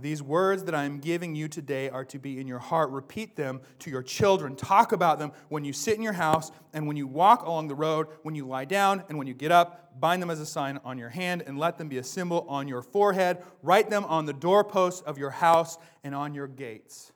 These 0.00 0.22
words 0.22 0.62
that 0.64 0.76
I 0.76 0.84
am 0.84 1.00
giving 1.00 1.34
you 1.34 1.48
today 1.48 1.90
are 1.90 2.04
to 2.04 2.20
be 2.20 2.38
in 2.38 2.46
your 2.46 2.60
heart. 2.60 2.90
Repeat 2.90 3.34
them 3.34 3.60
to 3.80 3.90
your 3.90 4.02
children. 4.02 4.54
Talk 4.54 4.92
about 4.92 5.18
them 5.18 5.32
when 5.48 5.64
you 5.64 5.72
sit 5.72 5.96
in 5.96 6.02
your 6.02 6.12
house 6.12 6.52
and 6.72 6.86
when 6.86 6.96
you 6.96 7.08
walk 7.08 7.44
along 7.44 7.66
the 7.66 7.74
road, 7.74 8.06
when 8.22 8.36
you 8.36 8.46
lie 8.46 8.64
down 8.64 9.02
and 9.08 9.18
when 9.18 9.26
you 9.26 9.34
get 9.34 9.50
up. 9.50 9.98
Bind 10.00 10.22
them 10.22 10.30
as 10.30 10.38
a 10.38 10.46
sign 10.46 10.78
on 10.84 10.98
your 10.98 11.08
hand 11.08 11.42
and 11.44 11.58
let 11.58 11.78
them 11.78 11.88
be 11.88 11.98
a 11.98 12.04
symbol 12.04 12.46
on 12.48 12.68
your 12.68 12.80
forehead. 12.80 13.42
Write 13.60 13.90
them 13.90 14.04
on 14.04 14.24
the 14.24 14.32
doorposts 14.32 15.00
of 15.00 15.18
your 15.18 15.30
house 15.30 15.78
and 16.04 16.14
on 16.14 16.32
your 16.32 16.46
gates. 16.46 17.10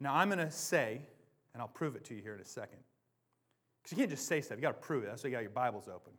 Now, 0.00 0.16
I'm 0.16 0.28
going 0.28 0.40
to 0.40 0.50
say, 0.50 1.02
and 1.54 1.60
I'll 1.60 1.68
prove 1.68 1.96
it 1.96 2.04
to 2.04 2.14
you 2.14 2.22
here 2.22 2.34
in 2.34 2.40
a 2.40 2.44
second. 2.44 2.78
Because 3.82 3.96
you 3.96 3.98
can't 3.98 4.10
just 4.10 4.26
say 4.26 4.40
stuff, 4.40 4.58
you 4.58 4.62
got 4.62 4.80
to 4.80 4.86
prove 4.86 5.04
it. 5.04 5.08
That's 5.08 5.24
why 5.24 5.30
you 5.30 5.36
got 5.36 5.42
your 5.42 5.50
Bibles 5.50 5.88
open, 5.88 6.12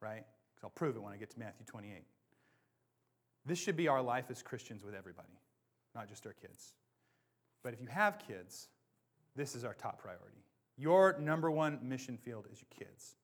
right? 0.00 0.24
Because 0.54 0.64
I'll 0.64 0.70
prove 0.70 0.96
it 0.96 1.02
when 1.02 1.12
I 1.12 1.16
get 1.16 1.30
to 1.30 1.38
Matthew 1.38 1.64
28. 1.66 2.04
This 3.46 3.58
should 3.58 3.76
be 3.76 3.88
our 3.88 4.02
life 4.02 4.26
as 4.30 4.42
Christians 4.42 4.84
with 4.84 4.94
everybody, 4.94 5.40
not 5.94 6.08
just 6.08 6.26
our 6.26 6.34
kids. 6.34 6.74
But 7.62 7.72
if 7.72 7.80
you 7.80 7.86
have 7.88 8.18
kids, 8.18 8.68
this 9.34 9.54
is 9.54 9.64
our 9.64 9.74
top 9.74 10.00
priority. 10.00 10.44
Your 10.76 11.16
number 11.18 11.50
one 11.50 11.78
mission 11.82 12.16
field 12.16 12.46
is 12.52 12.60
your 12.60 12.86
kids. 12.86 13.16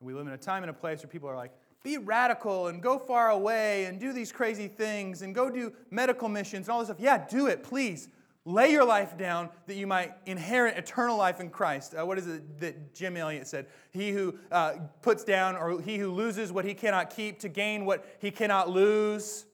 we 0.00 0.14
live 0.14 0.26
in 0.26 0.32
a 0.32 0.38
time 0.38 0.62
and 0.62 0.70
a 0.70 0.74
place 0.74 1.02
where 1.02 1.08
people 1.08 1.28
are 1.28 1.36
like, 1.36 1.52
be 1.82 1.98
radical 1.98 2.68
and 2.68 2.82
go 2.82 2.98
far 2.98 3.30
away 3.30 3.84
and 3.84 4.00
do 4.00 4.12
these 4.12 4.32
crazy 4.32 4.68
things 4.68 5.22
and 5.22 5.34
go 5.34 5.48
do 5.48 5.72
medical 5.90 6.28
missions 6.28 6.66
and 6.66 6.72
all 6.72 6.80
this 6.80 6.88
stuff. 6.88 7.00
Yeah, 7.00 7.24
do 7.28 7.46
it, 7.46 7.62
please. 7.62 8.08
Lay 8.44 8.72
your 8.72 8.84
life 8.84 9.18
down 9.18 9.50
that 9.66 9.74
you 9.74 9.86
might 9.86 10.14
inherit 10.24 10.76
eternal 10.78 11.16
life 11.16 11.38
in 11.40 11.50
Christ. 11.50 11.94
Uh, 11.98 12.06
what 12.06 12.18
is 12.18 12.26
it 12.26 12.60
that 12.60 12.94
Jim 12.94 13.16
Elliot 13.16 13.46
said? 13.46 13.66
He 13.90 14.10
who 14.10 14.38
uh, 14.50 14.74
puts 15.02 15.22
down 15.22 15.56
or 15.56 15.80
he 15.82 15.98
who 15.98 16.10
loses 16.10 16.50
what 16.50 16.64
he 16.64 16.72
cannot 16.72 17.10
keep 17.10 17.40
to 17.40 17.48
gain 17.48 17.84
what 17.84 18.06
he 18.20 18.30
cannot 18.30 18.70
lose. 18.70 19.44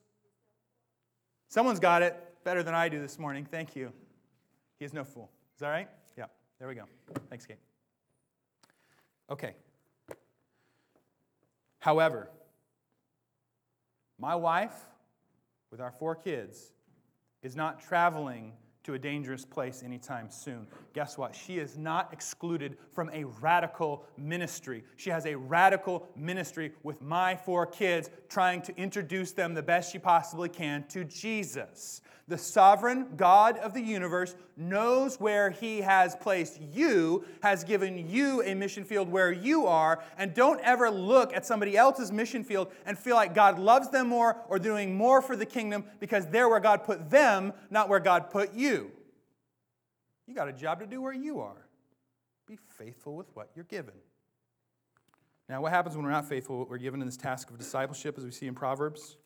Someone's 1.49 1.81
got 1.81 2.03
it 2.03 2.17
better 2.45 2.63
than 2.63 2.75
I 2.75 2.89
do 2.89 3.01
this 3.01 3.19
morning. 3.19 3.45
Thank 3.45 3.75
you. 3.75 3.93
He 4.79 4.85
is 4.85 4.93
no 4.93 5.03
fool. 5.03 5.31
Is 5.55 5.61
that 5.61 5.71
right? 5.71 5.89
Yeah, 6.17 6.27
there 6.59 6.69
we 6.69 6.75
go. 6.75 6.85
Thanks, 7.29 7.47
Kate. 7.47 7.59
Okay. 9.31 9.55
However, 11.81 12.31
my 14.19 14.35
wife, 14.35 14.75
with 15.71 15.81
our 15.81 15.91
four 15.91 16.15
kids, 16.15 16.73
is 17.43 17.57
not 17.57 17.83
traveling 17.83 18.53
to 18.85 18.95
a 18.95 18.99
dangerous 18.99 19.45
place 19.45 19.83
anytime 19.83 20.31
soon. 20.31 20.67
Guess 20.93 21.19
what? 21.19 21.35
She 21.35 21.59
is 21.59 21.77
not 21.77 22.13
excluded 22.13 22.77
from 22.93 23.11
a 23.13 23.25
radical 23.41 24.05
ministry. 24.17 24.85
She 24.97 25.11
has 25.11 25.27
a 25.27 25.35
radical 25.35 26.07
ministry 26.15 26.73
with 26.83 27.01
my 27.01 27.35
four 27.35 27.67
kids, 27.67 28.11
trying 28.29 28.63
to 28.63 28.77
introduce 28.77 29.33
them 29.33 29.55
the 29.55 29.63
best 29.63 29.91
she 29.91 29.99
possibly 29.99 30.49
can 30.49 30.85
to 30.89 31.05
Jesus. 31.05 32.03
The 32.27 32.39
sovereign 32.39 33.09
God 33.19 33.59
of 33.59 33.75
the 33.75 33.83
universe 33.83 34.35
knows 34.57 35.21
where 35.21 35.51
He 35.51 35.83
has 35.83 36.17
placed 36.17 36.59
you, 36.59 37.25
has 37.43 37.65
given 37.65 38.09
you 38.09 38.43
a 38.43 38.55
mission 38.55 38.83
field 38.85 39.11
where 39.11 39.31
you 39.31 39.67
are, 39.67 40.03
and 40.17 40.33
don't 40.33 40.59
ever 40.63 40.91
look 40.91 41.35
at 41.35 41.45
somebody 41.45 41.77
else's 41.77 42.11
mission 42.11 42.43
field 42.43 42.73
and 42.87 42.99
feel 42.99 43.15
like 43.15 43.35
God 43.35 43.59
loves 43.59 43.91
them 43.91 44.09
more 44.09 44.39
or 44.49 44.59
doing 44.59 44.97
more 44.97 45.21
for 45.21 45.37
the 45.37 45.45
kingdom 45.45 45.85
because 46.01 46.27
they're 46.27 46.49
where 46.49 46.61
God 46.61 46.85
put 46.85 47.11
them, 47.11 47.53
not 47.71 47.91
where 47.91 48.01
God 48.01 48.31
put 48.31 48.55
you. 48.55 48.74
You 50.27 50.35
got 50.35 50.49
a 50.49 50.53
job 50.53 50.81
to 50.81 50.87
do 50.87 51.03
where 51.03 51.13
you 51.13 51.41
are. 51.41 51.67
Be 52.47 52.57
faithful 52.79 53.17
with 53.17 53.27
what 53.35 53.51
you're 53.55 53.65
given. 53.65 53.95
Now, 55.49 55.61
what 55.61 55.73
happens 55.73 55.95
when 55.97 56.05
we're 56.05 56.11
not 56.11 56.29
faithful? 56.29 56.59
What 56.59 56.71
we're 56.71 56.79
given 56.79 57.01
in 57.01 57.07
this 57.07 57.17
task 57.17 57.51
of 57.51 57.59
discipleship, 57.59 58.17
as 58.17 58.25
we 58.25 58.31
see 58.31 58.47
in 58.47 58.55
Proverbs 58.55 59.17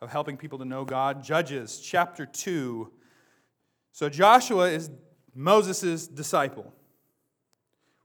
of 0.00 0.10
helping 0.10 0.36
people 0.36 0.58
to 0.58 0.64
know 0.64 0.84
God. 0.84 1.22
Judges 1.24 1.80
chapter 1.80 2.26
2. 2.26 2.90
So 3.92 4.08
Joshua 4.08 4.68
is 4.70 4.90
Moses' 5.34 6.06
disciple. 6.06 6.72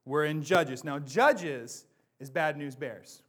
We're 0.05 0.25
in 0.25 0.41
Judges. 0.41 0.83
Now, 0.83 0.99
Judges 0.99 1.85
is 2.19 2.29
bad 2.29 2.57
news 2.57 2.75
bears. 2.75 3.21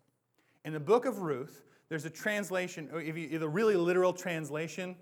In 0.65 0.73
the 0.73 0.81
book 0.81 1.05
of 1.05 1.21
Ruth, 1.21 1.65
there's 1.89 2.05
a 2.05 2.11
translation, 2.11 2.89
if 2.95 3.17
you, 3.17 3.39
the 3.39 3.49
really 3.49 3.77
literal 3.77 4.13
translation 4.13 4.97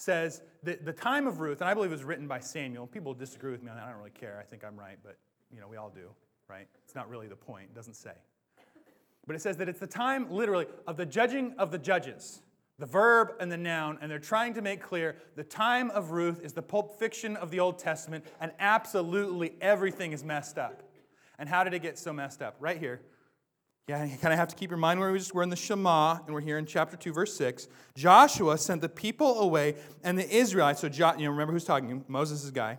says 0.00 0.42
that 0.62 0.84
the 0.84 0.92
time 0.92 1.26
of 1.26 1.40
Ruth, 1.40 1.60
and 1.60 1.68
I 1.68 1.74
believe 1.74 1.90
it 1.90 1.94
was 1.94 2.04
written 2.04 2.26
by 2.26 2.40
Samuel. 2.40 2.86
People 2.86 3.12
disagree 3.12 3.52
with 3.52 3.62
me 3.62 3.70
on 3.70 3.76
that. 3.76 3.84
I 3.84 3.90
don't 3.90 3.98
really 3.98 4.10
care. 4.10 4.38
I 4.40 4.44
think 4.44 4.64
I'm 4.64 4.78
right, 4.78 4.98
but 5.02 5.16
you 5.52 5.60
know, 5.60 5.68
we 5.68 5.76
all 5.76 5.90
do, 5.90 6.08
right? 6.48 6.66
It's 6.84 6.94
not 6.94 7.08
really 7.08 7.28
the 7.28 7.36
point. 7.36 7.66
It 7.70 7.74
doesn't 7.74 7.94
say. 7.94 8.12
But 9.26 9.36
it 9.36 9.42
says 9.42 9.58
that 9.58 9.68
it's 9.68 9.80
the 9.80 9.86
time, 9.86 10.30
literally, 10.30 10.66
of 10.86 10.96
the 10.96 11.06
judging 11.06 11.54
of 11.58 11.70
the 11.70 11.78
judges 11.78 12.40
the 12.80 12.86
verb 12.86 13.34
and 13.38 13.52
the 13.52 13.58
noun, 13.58 13.98
and 14.00 14.10
they're 14.10 14.18
trying 14.18 14.54
to 14.54 14.62
make 14.62 14.80
clear 14.80 15.16
the 15.36 15.44
time 15.44 15.90
of 15.90 16.12
Ruth 16.12 16.40
is 16.42 16.54
the 16.54 16.62
pulp 16.62 16.98
fiction 16.98 17.36
of 17.36 17.50
the 17.50 17.60
Old 17.60 17.78
Testament, 17.78 18.24
and 18.40 18.52
absolutely 18.58 19.52
everything 19.60 20.12
is 20.12 20.24
messed 20.24 20.56
up. 20.56 20.82
And 21.38 21.46
how 21.46 21.62
did 21.62 21.74
it 21.74 21.82
get 21.82 21.98
so 21.98 22.10
messed 22.10 22.40
up? 22.40 22.56
Right 22.58 22.78
here. 22.78 23.02
Yeah, 23.90 24.04
you 24.04 24.16
kind 24.18 24.32
of 24.32 24.38
have 24.38 24.46
to 24.46 24.54
keep 24.54 24.70
your 24.70 24.78
mind 24.78 25.00
where 25.00 25.10
we 25.10 25.18
just, 25.18 25.34
we're 25.34 25.42
in 25.42 25.48
the 25.48 25.56
Shema, 25.56 26.20
and 26.24 26.32
we're 26.32 26.40
here 26.40 26.58
in 26.58 26.64
chapter 26.64 26.96
2, 26.96 27.12
verse 27.12 27.34
6. 27.34 27.66
Joshua 27.96 28.56
sent 28.56 28.82
the 28.82 28.88
people 28.88 29.40
away, 29.40 29.74
and 30.04 30.16
the 30.16 30.30
Israelites, 30.30 30.82
so 30.82 30.88
jo, 30.88 31.10
you 31.18 31.24
know, 31.24 31.32
remember 31.32 31.52
who's 31.52 31.64
talking, 31.64 32.04
Moses' 32.06 32.52
guy. 32.52 32.78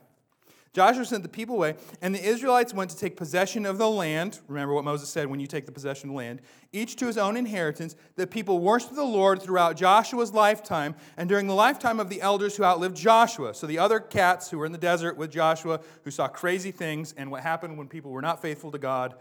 Joshua 0.71 1.03
sent 1.03 1.23
the 1.23 1.27
people 1.27 1.55
away, 1.55 1.75
and 2.01 2.15
the 2.15 2.23
Israelites 2.23 2.73
went 2.73 2.91
to 2.91 2.97
take 2.97 3.17
possession 3.17 3.65
of 3.65 3.77
the 3.77 3.89
land. 3.89 4.39
Remember 4.47 4.73
what 4.73 4.85
Moses 4.85 5.09
said 5.09 5.27
when 5.27 5.41
you 5.41 5.47
take 5.47 5.65
the 5.65 5.71
possession 5.73 6.07
of 6.07 6.13
the 6.13 6.17
land, 6.17 6.41
each 6.71 6.95
to 6.95 7.07
his 7.07 7.17
own 7.17 7.35
inheritance. 7.35 7.97
The 8.15 8.25
people 8.25 8.59
worshiped 8.59 8.95
the 8.95 9.03
Lord 9.03 9.41
throughout 9.41 9.75
Joshua's 9.75 10.31
lifetime 10.31 10.95
and 11.17 11.27
during 11.27 11.45
the 11.45 11.53
lifetime 11.53 11.99
of 11.99 12.07
the 12.07 12.21
elders 12.21 12.55
who 12.55 12.63
outlived 12.63 12.95
Joshua. 12.95 13.53
So 13.53 13.67
the 13.67 13.79
other 13.79 13.99
cats 13.99 14.49
who 14.49 14.59
were 14.59 14.65
in 14.65 14.71
the 14.71 14.77
desert 14.77 15.17
with 15.17 15.29
Joshua, 15.29 15.81
who 16.05 16.11
saw 16.11 16.29
crazy 16.29 16.71
things 16.71 17.13
and 17.17 17.29
what 17.29 17.43
happened 17.43 17.77
when 17.77 17.89
people 17.89 18.11
were 18.11 18.21
not 18.21 18.41
faithful 18.41 18.71
to 18.71 18.77
God 18.77 19.15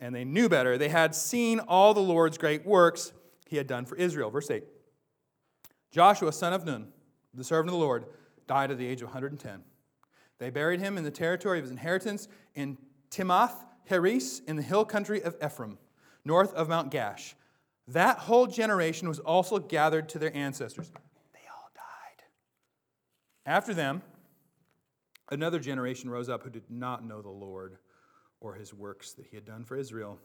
and 0.00 0.14
they 0.14 0.24
knew 0.24 0.48
better, 0.48 0.78
they 0.78 0.88
had 0.88 1.14
seen 1.14 1.60
all 1.60 1.94
the 1.94 2.00
Lord's 2.00 2.38
great 2.38 2.64
works 2.64 3.12
he 3.46 3.56
had 3.56 3.66
done 3.66 3.84
for 3.84 3.96
Israel. 3.96 4.30
Verse 4.30 4.50
8 4.50 4.64
Joshua, 5.90 6.32
son 6.32 6.52
of 6.52 6.64
Nun, 6.64 6.88
the 7.34 7.44
servant 7.44 7.68
of 7.68 7.72
the 7.72 7.84
Lord, 7.84 8.06
died 8.46 8.70
at 8.70 8.78
the 8.78 8.86
age 8.86 9.00
of 9.00 9.08
110. 9.08 9.62
They 10.38 10.50
buried 10.50 10.80
him 10.80 10.96
in 10.96 11.04
the 11.04 11.10
territory 11.10 11.58
of 11.58 11.64
his 11.64 11.70
inheritance 11.70 12.28
in 12.54 12.78
Timnath 13.10 13.64
Heres 13.84 14.40
in 14.46 14.56
the 14.56 14.62
hill 14.62 14.84
country 14.84 15.22
of 15.22 15.36
Ephraim, 15.44 15.78
north 16.24 16.52
of 16.54 16.68
Mount 16.68 16.92
Gaash. 16.92 17.34
That 17.88 18.18
whole 18.18 18.46
generation 18.46 19.08
was 19.08 19.18
also 19.18 19.58
gathered 19.58 20.08
to 20.10 20.18
their 20.18 20.34
ancestors. 20.36 20.90
They 21.32 21.40
all 21.50 21.70
died. 21.74 22.24
After 23.46 23.72
them, 23.72 24.02
another 25.30 25.58
generation 25.58 26.10
rose 26.10 26.28
up 26.28 26.42
who 26.42 26.50
did 26.50 26.70
not 26.70 27.04
know 27.04 27.22
the 27.22 27.30
Lord 27.30 27.78
or 28.40 28.54
his 28.54 28.72
works 28.72 29.12
that 29.12 29.26
he 29.26 29.36
had 29.36 29.44
done 29.44 29.64
for 29.64 29.76
Israel. 29.76 30.18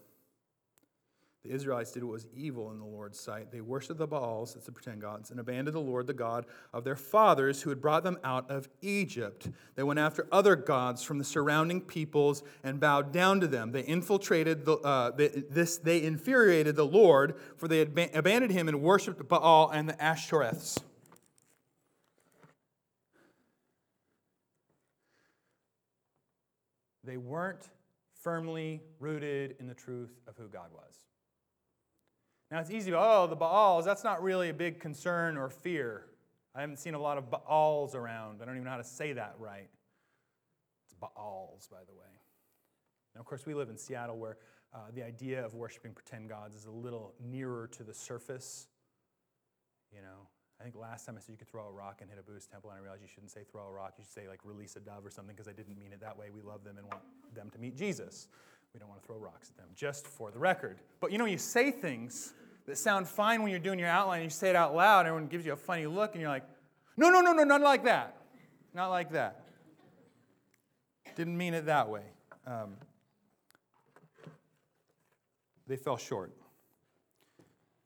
The 1.43 1.52
Israelites 1.52 1.91
did 1.91 2.06
what 2.06 2.13
was 2.13 2.26
evil 2.34 2.71
in 2.71 2.80
the 2.80 2.86
Lord's 2.86 3.19
sight. 3.19 3.52
They 3.52 3.60
worshiped 3.60 3.99
the 3.99 4.08
Baals, 4.08 4.54
that's 4.54 4.65
the 4.65 4.71
pretend 4.71 5.02
gods, 5.02 5.30
and 5.30 5.41
abandoned 5.41 5.76
the 5.76 5.82
Lord, 5.82 6.08
the 6.08 6.13
God 6.13 6.45
of 6.71 6.86
their 6.86 6.95
fathers, 6.95 7.62
who 7.62 7.69
had 7.69 7.82
brought 7.82 8.04
them 8.04 8.17
out 8.23 8.49
of 8.49 8.69
Egypt. 8.82 9.49
They 9.76 9.84
went 9.84 9.99
after 9.99 10.26
other 10.32 10.56
gods 10.56 11.04
from 11.04 11.17
the 11.17 11.26
surrounding 11.26 11.82
peoples 11.82 12.43
and 12.63 12.80
bowed 12.80 13.12
down 13.12 13.41
to 13.41 13.47
them. 13.47 13.73
They 13.73 13.82
infiltrated 13.82 14.63
the, 14.63 14.78
uh, 14.78 15.12
this. 15.12 15.78
They 15.78 16.04
infuriated 16.04 16.78
the 16.78 16.86
Lord, 16.86 17.36
for 17.58 17.67
they 17.67 17.80
had 17.80 17.89
abandoned 18.13 18.54
him 18.54 18.69
and 18.69 18.82
worshipped 18.82 19.28
Baal 19.28 19.69
and 19.69 19.89
the 19.89 19.93
Ashtoreths. 19.93 20.82
They 27.04 27.17
weren't 27.17 27.69
firmly 28.23 28.81
rooted 28.99 29.55
in 29.59 29.67
the 29.67 29.73
truth 29.73 30.21
of 30.27 30.38
who 30.38 30.47
God 30.47 30.71
was. 30.71 30.95
Now 32.49 32.59
it's 32.59 32.71
easy 32.71 32.93
oh, 32.93 33.27
the 33.27 33.36
Baals, 33.36 33.83
that's 33.83 34.03
not 34.03 34.23
really 34.23 34.49
a 34.49 34.53
big 34.53 34.79
concern 34.79 35.38
or 35.38 35.49
fear. 35.49 36.05
I 36.55 36.62
haven't 36.62 36.77
seen 36.77 36.93
a 36.93 36.99
lot 36.99 37.17
of 37.17 37.29
Baals 37.29 37.95
around. 37.95 38.41
I 38.41 38.45
don't 38.45 38.55
even 38.55 38.65
know 38.65 38.71
how 38.71 38.77
to 38.77 38.83
say 38.83 39.13
that 39.13 39.36
right. 39.39 39.69
It's 40.86 40.93
Baals, 40.93 41.67
by 41.69 41.79
the 41.88 41.93
way. 41.93 42.05
Now, 43.15 43.21
of 43.21 43.25
course, 43.25 43.45
we 43.45 43.53
live 43.53 43.69
in 43.69 43.77
Seattle 43.77 44.17
where 44.17 44.38
uh, 44.73 44.77
the 44.93 45.03
idea 45.03 45.43
of 45.43 45.53
worshiping 45.53 45.93
pretend 45.93 46.29
gods 46.29 46.55
is 46.55 46.65
a 46.65 46.71
little 46.71 47.13
nearer 47.19 47.67
to 47.73 47.83
the 47.83 47.93
surface. 47.93 48.67
You 49.91 50.01
know, 50.01 50.27
I 50.63 50.65
think 50.65 50.78
last 50.78 51.06
time 51.06 51.15
I 51.17 51.19
said 51.19 51.34
you 51.34 51.38
could 51.38 51.49
throw 51.49 51.67
a 51.67 51.71
rock 51.71 51.97
and 51.99 52.10
hit 52.10 52.17
a 52.17 52.23
Buddhist 52.23 52.49
temple, 52.49 52.69
and 52.69 52.80
I 52.80 52.82
realized 52.82 53.02
you 53.02 53.10
shouldn't 53.13 53.32
say 53.32 53.41
throw 53.52 53.67
a 53.67 53.69
rock. 53.69 53.95
You 53.97 54.06
should 54.06 54.13
say, 54.13 54.30
like, 54.30 54.39
release 54.45 54.78
a 54.78 54.80
dove 54.80 55.06
or 55.06 55.10
something, 55.10 55.36
because 55.36 55.49
I 55.49 55.52
didn't 55.52 55.78
mean 55.78 55.91
it 55.91 55.99
that 55.99 56.17
way. 56.17 56.28
We 56.34 56.41
love 56.41 56.63
them 56.63 56.78
and 56.78 56.88
want 56.88 57.02
them 57.36 57.49
to 57.49 57.60
meet 57.60 57.76
Jesus. 57.76 58.30
We 58.73 58.80
don't 58.80 58.88
want 58.88 59.02
to 59.02 59.06
throw 59.06 59.17
rocks 59.17 59.49
at 59.49 59.58
them, 59.58 59.67
just 59.76 60.08
for 60.08 60.32
the 60.32 60.39
record. 60.39 60.80
But 61.02 61.12
you 61.12 61.17
know, 61.17 61.26
you 61.26 61.38
say 61.38 61.69
things 61.69 62.34
that 62.65 62.78
sound 62.78 63.10
fine 63.10 63.41
when 63.41 63.52
you're 63.52 63.60
doing 63.60 63.78
your 63.78 63.89
outline, 63.89 64.21
and 64.21 64.23
you 64.23 64.30
say 64.30 64.52
it 64.52 64.56
out 64.56 64.73
loud, 64.73 64.99
and 64.99 65.10
everyone 65.10 65.28
gives 65.28 65.45
you 65.45 65.52
a 65.52 65.58
funny 65.58 65.86
look, 65.86 66.13
and 66.13 66.21
you're 66.21 66.30
like, 66.30 66.45
no, 66.95 67.10
no, 67.10 67.19
no, 67.19 67.34
no, 67.34 67.43
not 67.43 67.60
like 67.60 67.84
that. 67.84 68.15
Not 68.73 68.88
like 68.88 69.12
that. 69.12 69.43
Didn't 71.17 71.36
mean 71.36 71.56
it 71.56 71.65
that 71.65 71.89
way. 71.89 72.04
Um, 72.47 72.78
they 75.67 75.76
fell 75.76 75.97
short. 75.97 76.32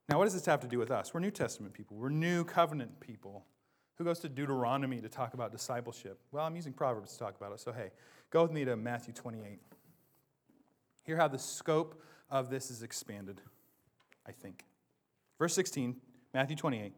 Now, 0.08 0.16
what 0.18 0.24
does 0.24 0.34
this 0.34 0.46
have 0.46 0.60
to 0.60 0.66
do 0.66 0.78
with 0.78 0.90
us? 0.90 1.12
We're 1.12 1.20
New 1.20 1.30
Testament 1.30 1.74
people, 1.74 1.96
we're 1.96 2.08
New 2.08 2.44
Covenant 2.44 3.00
people. 3.00 3.44
Who 3.96 4.04
goes 4.04 4.20
to 4.20 4.28
Deuteronomy 4.28 5.00
to 5.00 5.08
talk 5.08 5.34
about 5.34 5.50
discipleship? 5.50 6.20
Well, 6.30 6.44
I'm 6.44 6.54
using 6.54 6.72
Proverbs 6.72 7.12
to 7.12 7.18
talk 7.18 7.36
about 7.36 7.52
it, 7.52 7.58
so 7.58 7.72
hey, 7.72 7.90
go 8.30 8.42
with 8.42 8.52
me 8.52 8.64
to 8.64 8.76
Matthew 8.76 9.12
28. 9.12 9.58
Hear 11.02 11.16
how 11.16 11.26
the 11.26 11.38
scope 11.38 12.00
of 12.30 12.48
this 12.48 12.70
is 12.70 12.82
expanded, 12.82 13.40
I 14.24 14.30
think. 14.32 14.64
Verse 15.38 15.52
16, 15.54 15.96
Matthew 16.32 16.54
28. 16.54 16.92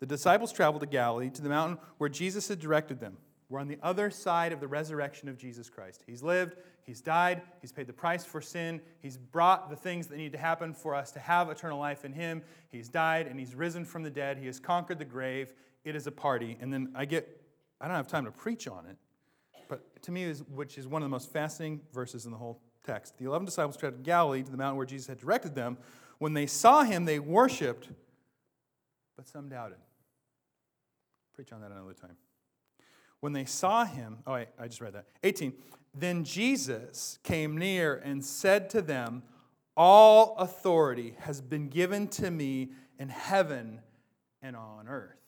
The 0.00 0.06
disciples 0.06 0.50
traveled 0.50 0.80
to 0.80 0.86
Galilee, 0.86 1.30
to 1.30 1.42
the 1.42 1.50
mountain 1.50 1.78
where 1.98 2.08
Jesus 2.08 2.48
had 2.48 2.58
directed 2.58 3.00
them. 3.00 3.18
We're 3.48 3.60
on 3.60 3.68
the 3.68 3.78
other 3.82 4.10
side 4.10 4.52
of 4.52 4.60
the 4.60 4.68
resurrection 4.68 5.28
of 5.28 5.36
Jesus 5.36 5.68
Christ. 5.68 6.02
He's 6.06 6.22
lived, 6.22 6.56
He's 6.84 7.00
died, 7.00 7.42
He's 7.60 7.72
paid 7.72 7.86
the 7.86 7.92
price 7.92 8.24
for 8.24 8.40
sin, 8.40 8.80
He's 9.00 9.16
brought 9.16 9.70
the 9.70 9.76
things 9.76 10.08
that 10.08 10.16
need 10.16 10.32
to 10.32 10.38
happen 10.38 10.74
for 10.74 10.94
us 10.94 11.12
to 11.12 11.20
have 11.20 11.48
eternal 11.50 11.78
life 11.78 12.04
in 12.04 12.12
Him. 12.12 12.42
He's 12.70 12.88
died 12.88 13.26
and 13.26 13.38
He's 13.38 13.54
risen 13.54 13.84
from 13.84 14.02
the 14.02 14.10
dead. 14.10 14.38
He 14.38 14.46
has 14.46 14.58
conquered 14.58 14.98
the 14.98 15.04
grave. 15.04 15.52
It 15.84 15.96
is 15.96 16.06
a 16.06 16.12
party. 16.12 16.56
And 16.60 16.72
then 16.72 16.92
I 16.94 17.04
get, 17.04 17.40
I 17.80 17.86
don't 17.86 17.96
have 17.96 18.08
time 18.08 18.24
to 18.24 18.32
preach 18.32 18.66
on 18.68 18.86
it, 18.86 18.96
but 19.68 20.02
to 20.02 20.12
me, 20.12 20.32
which 20.32 20.78
is 20.78 20.86
one 20.86 21.02
of 21.02 21.06
the 21.06 21.10
most 21.10 21.32
fascinating 21.32 21.80
verses 21.92 22.24
in 22.24 22.30
the 22.30 22.38
whole 22.38 22.60
text. 22.84 23.18
The 23.18 23.26
11 23.26 23.46
disciples 23.46 23.76
traveled 23.76 24.04
to 24.04 24.04
Galilee, 24.04 24.42
to 24.42 24.50
the 24.50 24.56
mountain 24.56 24.76
where 24.76 24.86
Jesus 24.86 25.06
had 25.06 25.18
directed 25.18 25.54
them. 25.54 25.78
When 26.18 26.34
they 26.34 26.46
saw 26.46 26.82
Him, 26.82 27.04
they 27.04 27.18
worshiped, 27.18 27.88
but 29.16 29.28
some 29.28 29.48
doubted. 29.48 29.78
Preach 31.34 31.52
on 31.52 31.60
that 31.60 31.70
another 31.70 31.94
time. 31.94 32.16
When 33.20 33.32
they 33.32 33.44
saw 33.44 33.84
him, 33.84 34.18
oh, 34.26 34.34
wait, 34.34 34.48
I 34.58 34.66
just 34.66 34.80
read 34.80 34.94
that. 34.94 35.06
18. 35.22 35.52
Then 35.94 36.24
Jesus 36.24 37.18
came 37.22 37.58
near 37.58 37.94
and 37.96 38.24
said 38.24 38.70
to 38.70 38.82
them, 38.82 39.22
All 39.76 40.36
authority 40.36 41.16
has 41.20 41.40
been 41.40 41.68
given 41.68 42.08
to 42.08 42.30
me 42.30 42.70
in 42.98 43.08
heaven 43.08 43.80
and 44.40 44.56
on 44.56 44.88
earth. 44.88 45.18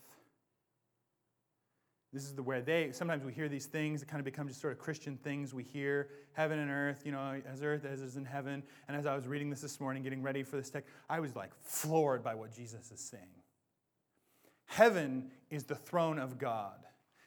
This 2.14 2.22
is 2.22 2.34
the 2.34 2.44
where 2.44 2.62
they 2.62 2.92
sometimes 2.92 3.24
we 3.24 3.32
hear 3.32 3.48
these 3.48 3.66
things 3.66 4.00
it 4.00 4.06
kind 4.06 4.20
of 4.20 4.24
become 4.24 4.46
just 4.46 4.60
sort 4.60 4.72
of 4.72 4.78
Christian 4.78 5.16
things 5.16 5.52
we 5.52 5.64
hear 5.64 6.10
heaven 6.32 6.60
and 6.60 6.70
earth, 6.70 7.02
you 7.04 7.10
know, 7.10 7.42
as 7.44 7.60
earth 7.60 7.84
as 7.84 8.00
is 8.00 8.16
in 8.16 8.24
heaven. 8.24 8.62
And 8.86 8.96
as 8.96 9.04
I 9.04 9.16
was 9.16 9.26
reading 9.26 9.50
this 9.50 9.60
this 9.60 9.80
morning, 9.80 10.04
getting 10.04 10.22
ready 10.22 10.44
for 10.44 10.56
this 10.56 10.70
text, 10.70 10.88
I 11.10 11.18
was 11.18 11.34
like 11.34 11.50
floored 11.62 12.22
by 12.22 12.36
what 12.36 12.54
Jesus 12.54 12.92
is 12.92 13.00
saying. 13.00 13.42
Heaven 14.66 15.30
is 15.50 15.64
the 15.64 15.74
throne 15.74 16.20
of 16.20 16.38
God. 16.38 16.78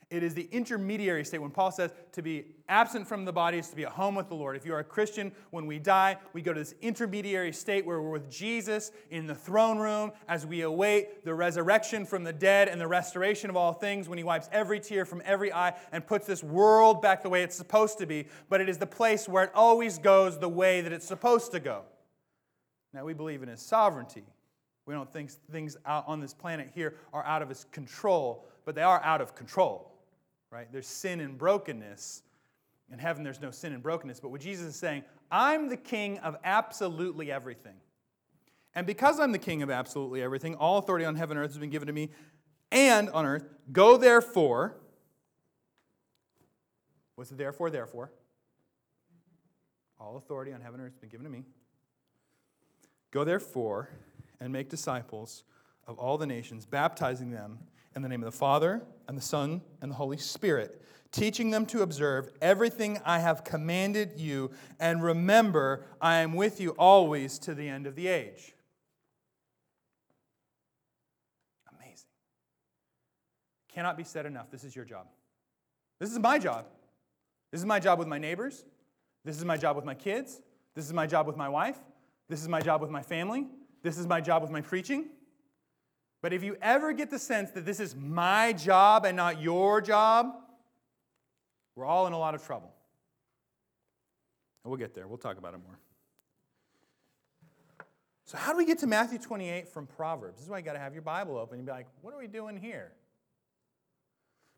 It 0.10 0.24
is 0.24 0.34
the 0.34 0.48
intermediary 0.54 1.26
state. 1.26 1.40
When 1.40 1.52
Paul 1.52 1.70
says 1.70 1.92
to 2.14 2.22
be 2.22 2.46
absent 2.70 3.10
from 3.10 3.26
the 3.26 3.34
body 3.34 3.58
is 3.58 3.68
to 3.70 3.76
be 3.76 3.84
at 3.84 3.92
home 3.92 4.16
with 4.16 4.30
the 4.30 4.36
Lord. 4.36 4.56
If 4.56 4.66
you 4.66 4.74
are 4.74 4.80
a 4.80 4.84
Christian, 4.84 5.34
when 5.50 5.66
we 5.66 5.80
die, 5.80 6.16
we 6.32 6.42
go 6.42 6.54
to 6.54 6.60
this 6.62 6.76
intermediary 6.82 7.52
state 7.52 7.86
where 7.86 8.02
we're 8.02 8.12
with 8.12 8.32
Jesus 8.32 8.92
in 9.10 9.28
the 9.28 9.36
throne 9.36 9.78
room 9.78 10.14
as 10.30 10.46
we 10.46 10.62
await 10.62 11.26
the 11.26 11.34
resurrection 11.34 12.06
from 12.06 12.24
the 12.24 12.32
dead 12.32 12.70
and 12.70 12.80
the 12.80 12.88
restoration 12.88 13.50
of 13.50 13.58
all 13.58 13.74
things 13.74 14.08
when 14.08 14.18
he 14.18 14.24
wipes 14.24 14.48
every 14.54 14.80
tear 14.80 15.04
from 15.04 15.22
every 15.26 15.52
eye 15.52 15.74
and 15.92 16.08
puts 16.08 16.26
this 16.26 16.42
world 16.42 17.02
back 17.02 17.22
the 17.22 17.30
way 17.30 17.44
it's 17.44 17.58
supposed 17.58 17.98
to 17.98 18.06
be. 18.06 18.28
But 18.48 18.62
it 18.62 18.70
is 18.70 18.78
the 18.78 18.88
place 18.88 19.28
where 19.28 19.44
it 19.44 19.52
always 19.54 19.98
goes 19.98 20.40
the 20.40 20.48
way 20.48 20.80
that 20.80 20.94
it's 20.94 21.08
supposed 21.08 21.52
to 21.52 21.60
go. 21.60 21.82
Now, 22.94 23.04
we 23.04 23.14
believe 23.14 23.44
in 23.44 23.50
his 23.50 23.62
sovereignty. 23.62 24.24
We 24.86 24.94
don't 24.94 25.12
think 25.12 25.32
things 25.52 25.76
out 25.86 26.06
on 26.08 26.22
this 26.22 26.34
planet 26.34 26.72
here 26.74 26.96
are 27.12 27.26
out 27.26 27.42
of 27.42 27.50
his 27.50 27.66
control, 27.74 28.46
but 28.64 28.74
they 28.74 28.84
are 28.84 29.04
out 29.04 29.20
of 29.20 29.36
control 29.36 29.92
right? 30.52 30.68
There's 30.72 30.88
sin 30.88 31.20
and 31.20 31.38
brokenness. 31.38 32.24
In 32.92 33.00
heaven, 33.00 33.24
there's 33.24 33.42
no 33.42 33.52
sin 33.52 33.74
and 33.74 33.84
brokenness. 33.84 34.20
But 34.20 34.30
what 34.30 34.42
Jesus 34.42 34.68
is 34.68 34.76
saying, 34.76 35.04
I'm 35.30 35.70
the 35.70 35.78
king 35.78 36.20
of 36.20 36.38
absolutely 36.44 37.32
everything. 37.32 37.76
And 38.74 38.88
because 38.88 39.20
I'm 39.20 39.32
the 39.32 39.40
king 39.40 39.62
of 39.62 39.70
absolutely 39.70 40.22
everything, 40.22 40.56
all 40.56 40.78
authority 40.78 41.06
on 41.06 41.16
heaven 41.16 41.36
and 41.36 41.44
earth 41.44 41.52
has 41.52 41.60
been 41.60 41.70
given 41.70 41.88
to 41.88 41.94
me 41.94 42.12
and 42.72 43.10
on 43.10 43.26
earth. 43.26 43.46
Go 43.72 43.98
therefore. 43.98 44.78
What's 47.16 47.30
the 47.30 47.36
therefore, 47.36 47.70
therefore? 47.70 48.12
All 50.00 50.18
authority 50.18 50.54
on 50.54 50.62
heaven 50.62 50.80
and 50.80 50.88
earth 50.88 50.94
has 50.94 51.00
been 51.00 51.10
given 51.10 51.24
to 51.24 51.30
me. 51.30 51.44
Go 53.12 53.24
therefore 53.24 53.90
and 54.40 54.54
make 54.54 54.70
disciples 54.70 55.44
of 55.88 55.98
all 55.98 56.18
the 56.18 56.28
nations, 56.28 56.66
baptizing 56.66 57.32
them 57.32 57.60
in 57.98 58.04
the 58.04 58.10
name 58.10 58.22
of 58.22 58.32
the 58.32 58.38
Father, 58.38 58.84
and 59.08 59.18
the 59.18 59.22
Son, 59.24 59.60
and 59.82 59.90
the 59.90 59.96
Holy 59.96 60.18
Spirit, 60.18 60.84
teaching 61.12 61.50
them 61.50 61.66
to 61.66 61.82
observe 61.82 62.30
everything 62.44 63.00
I 63.04 63.18
have 63.18 63.44
commanded 63.44 64.20
you, 64.20 64.52
and 64.80 65.02
remember, 65.02 65.84
I 66.00 66.18
am 66.18 66.34
with 66.34 66.62
you 66.62 66.76
always 66.78 67.40
to 67.40 67.56
the 67.56 67.68
end 67.68 67.88
of 67.88 67.96
the 67.96 68.08
age. 68.08 68.54
Amazing. 71.76 72.06
Cannot 73.74 73.98
be 73.98 74.04
said 74.04 74.28
enough. 74.28 74.52
This 74.52 74.64
is 74.64 74.76
your 74.76 74.86
job. 74.86 75.08
This 76.00 76.12
is 76.12 76.20
my 76.20 76.38
job. 76.38 76.68
This 77.52 77.62
is 77.62 77.66
my 77.66 77.80
job 77.80 77.98
with 77.98 78.08
my 78.08 78.20
neighbors. 78.20 78.64
This 79.26 79.38
is 79.38 79.44
my 79.44 79.58
job 79.58 79.76
with 79.76 79.86
my 79.86 79.96
kids. 79.96 80.40
This 80.76 80.86
is 80.86 80.94
my 80.94 81.08
job 81.08 81.26
with 81.26 81.36
my 81.36 81.50
wife. 81.50 81.80
This 82.30 82.44
is 82.44 82.48
my 82.48 82.62
job 82.62 82.80
with 82.80 82.92
my 82.92 83.02
family. 83.02 83.48
This 83.82 83.98
is 83.98 84.06
my 84.06 84.22
job 84.22 84.44
with 84.44 84.52
my 84.52 84.62
preaching. 84.62 85.10
But 86.22 86.34
if 86.34 86.44
you 86.44 86.58
ever 86.62 86.94
get 86.94 87.10
the 87.10 87.20
sense 87.20 87.52
that 87.52 87.66
this 87.66 87.80
is 87.80 87.96
my 87.96 88.54
job 88.54 89.06
and 89.06 89.16
not 89.16 89.42
your 89.42 89.82
job, 89.82 90.34
we're 91.76 91.86
all 91.86 92.08
in 92.08 92.14
a 92.14 92.20
lot 92.20 92.34
of 92.34 92.46
trouble. 92.46 92.74
And 94.64 94.72
we'll 94.72 94.80
get 94.80 94.94
there. 94.96 95.08
We'll 95.08 95.20
talk 95.20 95.38
about 95.38 95.54
it 95.54 95.60
more. 95.64 95.80
So, 98.26 98.38
how 98.38 98.52
do 98.52 98.58
we 98.58 98.66
get 98.66 98.80
to 98.80 98.88
Matthew 98.88 99.20
28 99.20 99.70
from 99.70 99.88
Proverbs? 99.88 100.36
This 100.36 100.44
is 100.44 100.50
why 100.50 100.58
you 100.58 100.64
got 100.66 100.74
to 100.74 100.80
have 100.80 100.94
your 100.94 101.02
Bible 101.02 101.38
open 101.38 101.60
and 101.60 101.66
be 101.66 101.72
like, 101.72 101.88
what 102.02 102.14
are 102.14 102.18
we 102.18 102.28
doing 102.28 102.58
here? 102.58 102.92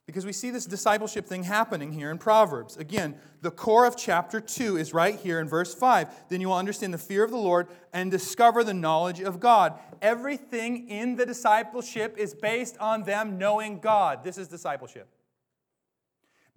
Because 0.10 0.26
we 0.26 0.34
see 0.34 0.50
this 0.50 0.66
discipleship 0.66 1.28
thing 1.28 1.44
happening 1.44 1.92
here 1.92 2.10
in 2.10 2.18
Proverbs. 2.18 2.78
Again, 2.78 3.14
the 3.44 3.52
core 3.52 3.86
of 3.86 3.96
chapter 3.96 4.42
2 4.42 4.76
is 4.76 4.92
right 4.92 5.14
here 5.16 5.40
in 5.40 5.48
verse 5.48 5.76
5. 5.76 6.30
Then 6.30 6.42
you 6.42 6.48
will 6.48 6.56
understand 6.56 6.96
the 6.96 6.98
fear 6.98 7.24
of 7.24 7.30
the 7.30 7.38
Lord 7.38 7.68
and 7.94 8.10
discover 8.10 8.64
the 8.64 8.74
knowledge 8.74 9.20
of 9.20 9.40
God. 9.40 9.78
Everything 10.02 10.90
in 10.90 11.16
the 11.16 11.28
discipleship 11.28 12.16
is 12.18 12.34
based 12.34 12.76
on 12.80 13.04
them 13.04 13.38
knowing 13.38 13.78
God. 13.78 14.24
This 14.24 14.40
is 14.40 14.48
discipleship. 14.48 15.08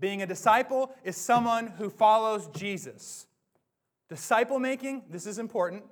Being 0.00 0.22
a 0.22 0.26
disciple 0.26 0.90
is 1.04 1.18
someone 1.18 1.66
who 1.66 1.90
follows 1.90 2.48
Jesus. 2.56 3.26
Disciple 4.08 4.60
making, 4.60 5.02
this 5.10 5.26
is 5.26 5.38
important, 5.38 5.84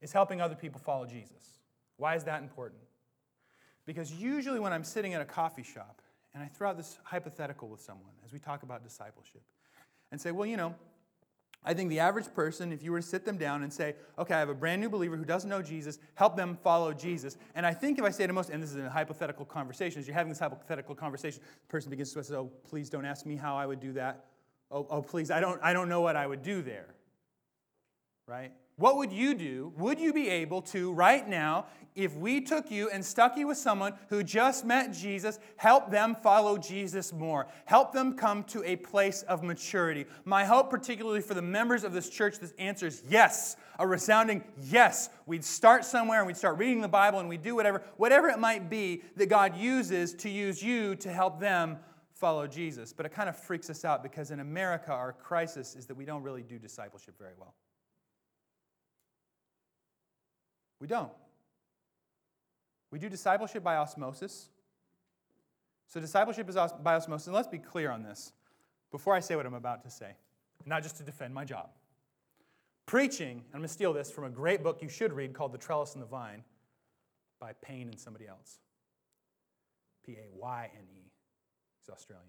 is 0.00 0.12
helping 0.12 0.40
other 0.40 0.54
people 0.54 0.78
follow 0.78 1.04
Jesus. 1.04 1.58
Why 1.96 2.14
is 2.14 2.22
that 2.22 2.42
important? 2.42 2.80
Because 3.86 4.12
usually 4.12 4.60
when 4.60 4.72
I'm 4.72 4.84
sitting 4.84 5.10
in 5.10 5.20
a 5.20 5.24
coffee 5.24 5.64
shop, 5.64 6.00
and 6.34 6.42
I 6.42 6.46
throw 6.46 6.70
out 6.70 6.76
this 6.76 6.98
hypothetical 7.02 7.68
with 7.68 7.80
someone 7.80 8.12
as 8.24 8.32
we 8.32 8.38
talk 8.38 8.62
about 8.62 8.84
discipleship 8.84 9.42
and 10.12 10.20
say, 10.20 10.30
well, 10.30 10.46
you 10.46 10.56
know, 10.56 10.74
I 11.62 11.74
think 11.74 11.90
the 11.90 12.00
average 12.00 12.32
person, 12.34 12.72
if 12.72 12.82
you 12.82 12.90
were 12.90 13.00
to 13.00 13.06
sit 13.06 13.26
them 13.26 13.36
down 13.36 13.62
and 13.62 13.72
say, 13.72 13.94
okay, 14.18 14.32
I 14.32 14.38
have 14.38 14.48
a 14.48 14.54
brand 14.54 14.80
new 14.80 14.88
believer 14.88 15.16
who 15.16 15.26
doesn't 15.26 15.50
know 15.50 15.60
Jesus, 15.60 15.98
help 16.14 16.34
them 16.34 16.56
follow 16.62 16.94
Jesus. 16.94 17.36
And 17.54 17.66
I 17.66 17.74
think 17.74 17.98
if 17.98 18.04
I 18.04 18.10
say 18.10 18.26
to 18.26 18.32
most, 18.32 18.48
and 18.48 18.62
this 18.62 18.70
is 18.70 18.76
a 18.76 18.88
hypothetical 18.88 19.44
conversation, 19.44 20.00
as 20.00 20.06
you're 20.06 20.14
having 20.14 20.30
this 20.30 20.38
hypothetical 20.38 20.94
conversation, 20.94 21.42
the 21.42 21.70
person 21.70 21.90
begins 21.90 22.14
to 22.14 22.24
say, 22.24 22.34
oh, 22.34 22.50
please 22.68 22.88
don't 22.88 23.04
ask 23.04 23.26
me 23.26 23.36
how 23.36 23.56
I 23.56 23.66
would 23.66 23.80
do 23.80 23.92
that. 23.92 24.24
Oh, 24.70 24.86
oh 24.88 25.02
please, 25.02 25.30
I 25.30 25.40
don't, 25.40 25.60
I 25.62 25.74
don't 25.74 25.90
know 25.90 26.00
what 26.00 26.16
I 26.16 26.26
would 26.26 26.42
do 26.42 26.62
there. 26.62 26.94
Right? 28.26 28.52
What 28.80 28.96
would 28.96 29.12
you 29.12 29.34
do? 29.34 29.74
Would 29.76 30.00
you 30.00 30.14
be 30.14 30.30
able 30.30 30.62
to, 30.62 30.90
right 30.90 31.28
now, 31.28 31.66
if 31.94 32.16
we 32.16 32.40
took 32.40 32.70
you 32.70 32.88
and 32.88 33.04
stuck 33.04 33.36
you 33.36 33.46
with 33.46 33.58
someone 33.58 33.92
who 34.08 34.22
just 34.22 34.64
met 34.64 34.90
Jesus, 34.94 35.38
help 35.56 35.90
them 35.90 36.16
follow 36.22 36.56
Jesus 36.56 37.12
more? 37.12 37.46
Help 37.66 37.92
them 37.92 38.14
come 38.14 38.42
to 38.44 38.64
a 38.64 38.76
place 38.76 39.20
of 39.24 39.42
maturity? 39.42 40.06
My 40.24 40.46
hope, 40.46 40.70
particularly 40.70 41.20
for 41.20 41.34
the 41.34 41.42
members 41.42 41.84
of 41.84 41.92
this 41.92 42.08
church, 42.08 42.38
this 42.38 42.54
answer 42.58 42.86
is 42.86 43.02
yes. 43.06 43.56
A 43.78 43.86
resounding 43.86 44.42
yes. 44.62 45.10
We'd 45.26 45.44
start 45.44 45.84
somewhere 45.84 46.20
and 46.20 46.26
we'd 46.26 46.38
start 46.38 46.56
reading 46.56 46.80
the 46.80 46.88
Bible 46.88 47.18
and 47.18 47.28
we'd 47.28 47.42
do 47.42 47.54
whatever, 47.54 47.82
whatever 47.98 48.30
it 48.30 48.38
might 48.38 48.70
be 48.70 49.02
that 49.16 49.28
God 49.28 49.58
uses 49.58 50.14
to 50.14 50.30
use 50.30 50.62
you 50.62 50.96
to 50.96 51.12
help 51.12 51.38
them 51.38 51.76
follow 52.14 52.46
Jesus. 52.46 52.94
But 52.94 53.04
it 53.04 53.12
kind 53.12 53.28
of 53.28 53.36
freaks 53.36 53.68
us 53.68 53.84
out 53.84 54.02
because 54.02 54.30
in 54.30 54.40
America, 54.40 54.90
our 54.90 55.12
crisis 55.12 55.76
is 55.76 55.84
that 55.84 55.98
we 55.98 56.06
don't 56.06 56.22
really 56.22 56.42
do 56.42 56.58
discipleship 56.58 57.18
very 57.18 57.34
well. 57.38 57.52
We 60.80 60.86
don't. 60.86 61.12
We 62.90 62.98
do 62.98 63.08
discipleship 63.08 63.62
by 63.62 63.76
osmosis. 63.76 64.48
So, 65.86 66.00
discipleship 66.00 66.48
is 66.48 66.56
by 66.82 66.94
osmosis. 66.94 67.26
And 67.26 67.36
let's 67.36 67.48
be 67.48 67.58
clear 67.58 67.90
on 67.90 68.02
this 68.02 68.32
before 68.90 69.14
I 69.14 69.20
say 69.20 69.36
what 69.36 69.46
I'm 69.46 69.54
about 69.54 69.82
to 69.84 69.90
say, 69.90 70.16
not 70.66 70.82
just 70.82 70.96
to 70.96 71.02
defend 71.02 71.34
my 71.34 71.44
job. 71.44 71.70
Preaching, 72.86 73.38
and 73.38 73.44
I'm 73.54 73.60
going 73.60 73.68
to 73.68 73.72
steal 73.72 73.92
this 73.92 74.10
from 74.10 74.24
a 74.24 74.30
great 74.30 74.62
book 74.64 74.82
you 74.82 74.88
should 74.88 75.12
read 75.12 75.32
called 75.32 75.52
The 75.52 75.58
Trellis 75.58 75.94
and 75.94 76.02
the 76.02 76.06
Vine 76.06 76.42
by 77.38 77.52
Payne 77.62 77.88
and 77.88 77.98
somebody 77.98 78.26
else. 78.26 78.58
P 80.04 80.12
A 80.12 80.28
Y 80.34 80.70
N 80.74 80.84
E. 80.92 81.12
He's 81.80 81.90
Australian. 81.90 82.26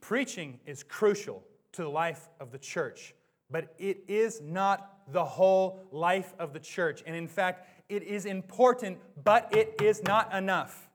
Preaching 0.00 0.60
is 0.66 0.82
crucial 0.82 1.42
to 1.72 1.82
the 1.82 1.88
life 1.88 2.28
of 2.40 2.52
the 2.52 2.58
church 2.58 3.14
but 3.52 3.74
it 3.78 4.02
is 4.08 4.40
not 4.40 4.91
the 5.08 5.24
whole 5.24 5.80
life 5.90 6.34
of 6.38 6.52
the 6.52 6.60
church. 6.60 7.02
And 7.06 7.16
in 7.16 7.28
fact, 7.28 7.66
it 7.88 8.02
is 8.02 8.26
important, 8.26 8.98
but 9.22 9.54
it 9.54 9.80
is 9.82 10.02
not 10.02 10.34
enough. 10.34 10.88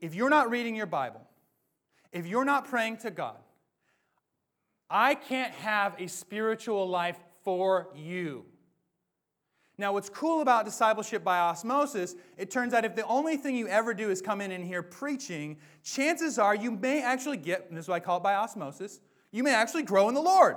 If 0.00 0.14
you're 0.14 0.30
not 0.30 0.50
reading 0.50 0.74
your 0.74 0.86
Bible, 0.86 1.20
if 2.12 2.26
you're 2.26 2.44
not 2.44 2.66
praying 2.66 2.98
to 2.98 3.10
God, 3.10 3.36
I 4.88 5.14
can't 5.14 5.52
have 5.54 5.94
a 5.98 6.06
spiritual 6.06 6.88
life 6.88 7.18
for 7.42 7.88
you. 7.94 8.46
Now, 9.80 9.92
what's 9.92 10.08
cool 10.08 10.40
about 10.40 10.64
discipleship 10.64 11.22
by 11.22 11.38
osmosis, 11.38 12.16
it 12.36 12.50
turns 12.50 12.74
out 12.74 12.84
if 12.84 12.96
the 12.96 13.06
only 13.06 13.36
thing 13.36 13.54
you 13.54 13.68
ever 13.68 13.94
do 13.94 14.10
is 14.10 14.20
come 14.20 14.40
in 14.40 14.50
and 14.50 14.64
hear 14.64 14.82
preaching, 14.82 15.58
chances 15.84 16.36
are 16.36 16.54
you 16.54 16.72
may 16.72 17.00
actually 17.00 17.36
get, 17.36 17.66
and 17.68 17.76
this 17.76 17.84
is 17.84 17.88
why 17.88 17.96
I 17.96 18.00
call 18.00 18.16
it 18.16 18.24
by 18.24 18.34
osmosis, 18.34 19.00
you 19.30 19.44
may 19.44 19.54
actually 19.54 19.84
grow 19.84 20.08
in 20.08 20.14
the 20.14 20.20
Lord. 20.20 20.56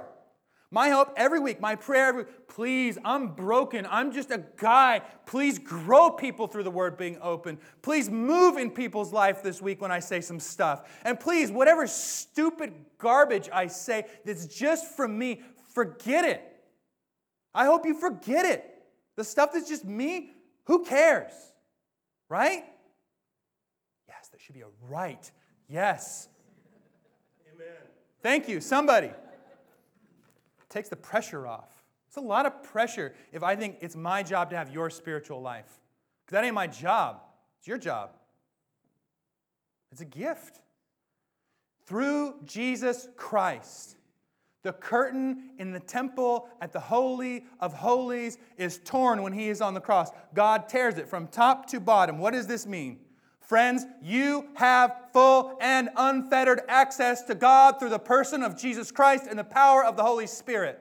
My 0.74 0.88
hope 0.90 1.14
every 1.18 1.42
week, 1.42 1.60
my 1.60 1.76
prayer 1.76 2.08
every 2.08 2.24
week, 2.24 2.48
please, 2.48 2.98
I'm 3.04 3.34
broken. 3.34 3.86
I'm 3.90 4.14
just 4.14 4.32
a 4.32 4.42
guy. 4.56 5.02
Please 5.26 5.60
grow 5.60 6.10
people 6.10 6.48
through 6.48 6.64
the 6.64 6.72
word 6.72 6.98
being 6.98 7.18
open. 7.22 7.60
Please 7.82 8.10
move 8.10 8.56
in 8.56 8.72
people's 8.72 9.12
life 9.12 9.44
this 9.44 9.62
week 9.62 9.82
when 9.82 9.92
I 9.92 10.00
say 10.00 10.22
some 10.22 10.40
stuff. 10.40 10.90
And 11.04 11.20
please, 11.20 11.52
whatever 11.52 11.86
stupid 11.88 12.74
garbage 12.98 13.50
I 13.52 13.68
say 13.68 14.06
that's 14.24 14.48
just 14.48 14.96
from 14.96 15.20
me, 15.20 15.42
forget 15.74 16.24
it. 16.24 16.42
I 17.54 17.66
hope 17.66 17.86
you 17.86 17.94
forget 17.94 18.46
it. 18.46 18.66
The 19.18 19.26
stuff 19.26 19.52
that's 19.52 19.68
just 19.68 19.84
me, 19.84 20.32
who 20.64 20.86
cares? 20.86 21.34
Right? 22.30 22.64
Yes, 24.08 24.30
there 24.32 24.40
should 24.40 24.56
be 24.56 24.62
a 24.62 24.68
right. 24.88 25.30
Yes. 25.68 26.30
Amen. 27.54 27.68
Thank 28.24 28.48
you, 28.48 28.62
somebody 28.62 29.12
takes 30.72 30.90
the 30.90 30.96
pressure 30.96 31.46
off. 31.46 31.70
It's 32.08 32.18
a 32.18 32.22
lot 32.22 32.46
of 32.46 32.64
pressure 32.64 33.14
if 33.32 33.44
I 33.44 33.56
think 33.56 33.78
it's 33.82 33.96
my 33.96 34.24
job 34.24 34.50
to 34.50 34.58
have 34.58 34.74
your 34.74 34.90
spiritual 34.90 35.42
life. 35.42 35.80
Because 36.26 36.34
that 36.34 36.44
ain't 36.44 36.56
my 36.56 36.68
job, 36.68 37.22
it's 37.60 37.68
your 37.68 37.78
job. 37.78 38.12
It's 39.92 40.02
a 40.02 40.06
gift. 40.06 40.62
Through 41.86 42.36
Jesus 42.46 43.08
Christ, 43.18 43.98
the 44.64 44.74
curtain 44.74 45.52
in 45.58 45.72
the 45.72 45.80
temple 45.80 46.48
at 46.62 46.72
the 46.72 46.80
Holy 46.80 47.46
of 47.60 47.74
Holies 47.74 48.38
is 48.58 48.80
torn 48.84 49.24
when 49.24 49.34
he 49.34 49.50
is 49.50 49.60
on 49.60 49.74
the 49.74 49.82
cross. 49.82 50.12
God 50.34 50.70
tears 50.70 50.98
it 50.98 51.08
from 51.08 51.28
top 51.28 51.68
to 51.68 51.80
bottom. 51.80 52.20
What 52.20 52.34
does 52.34 52.48
this 52.48 52.66
mean? 52.66 53.00
Friends, 53.52 53.86
you 54.02 54.48
have 54.54 54.96
full 55.12 55.58
and 55.60 55.90
unfettered 55.98 56.62
access 56.70 57.24
to 57.24 57.36
God 57.36 57.80
through 57.80 57.90
the 57.90 58.00
person 58.00 58.44
of 58.44 58.58
Jesus 58.58 58.94
Christ 58.94 59.26
and 59.30 59.38
the 59.38 59.44
power 59.44 59.84
of 59.84 59.98
the 59.98 60.04
Holy 60.04 60.26
Spirit. 60.26 60.80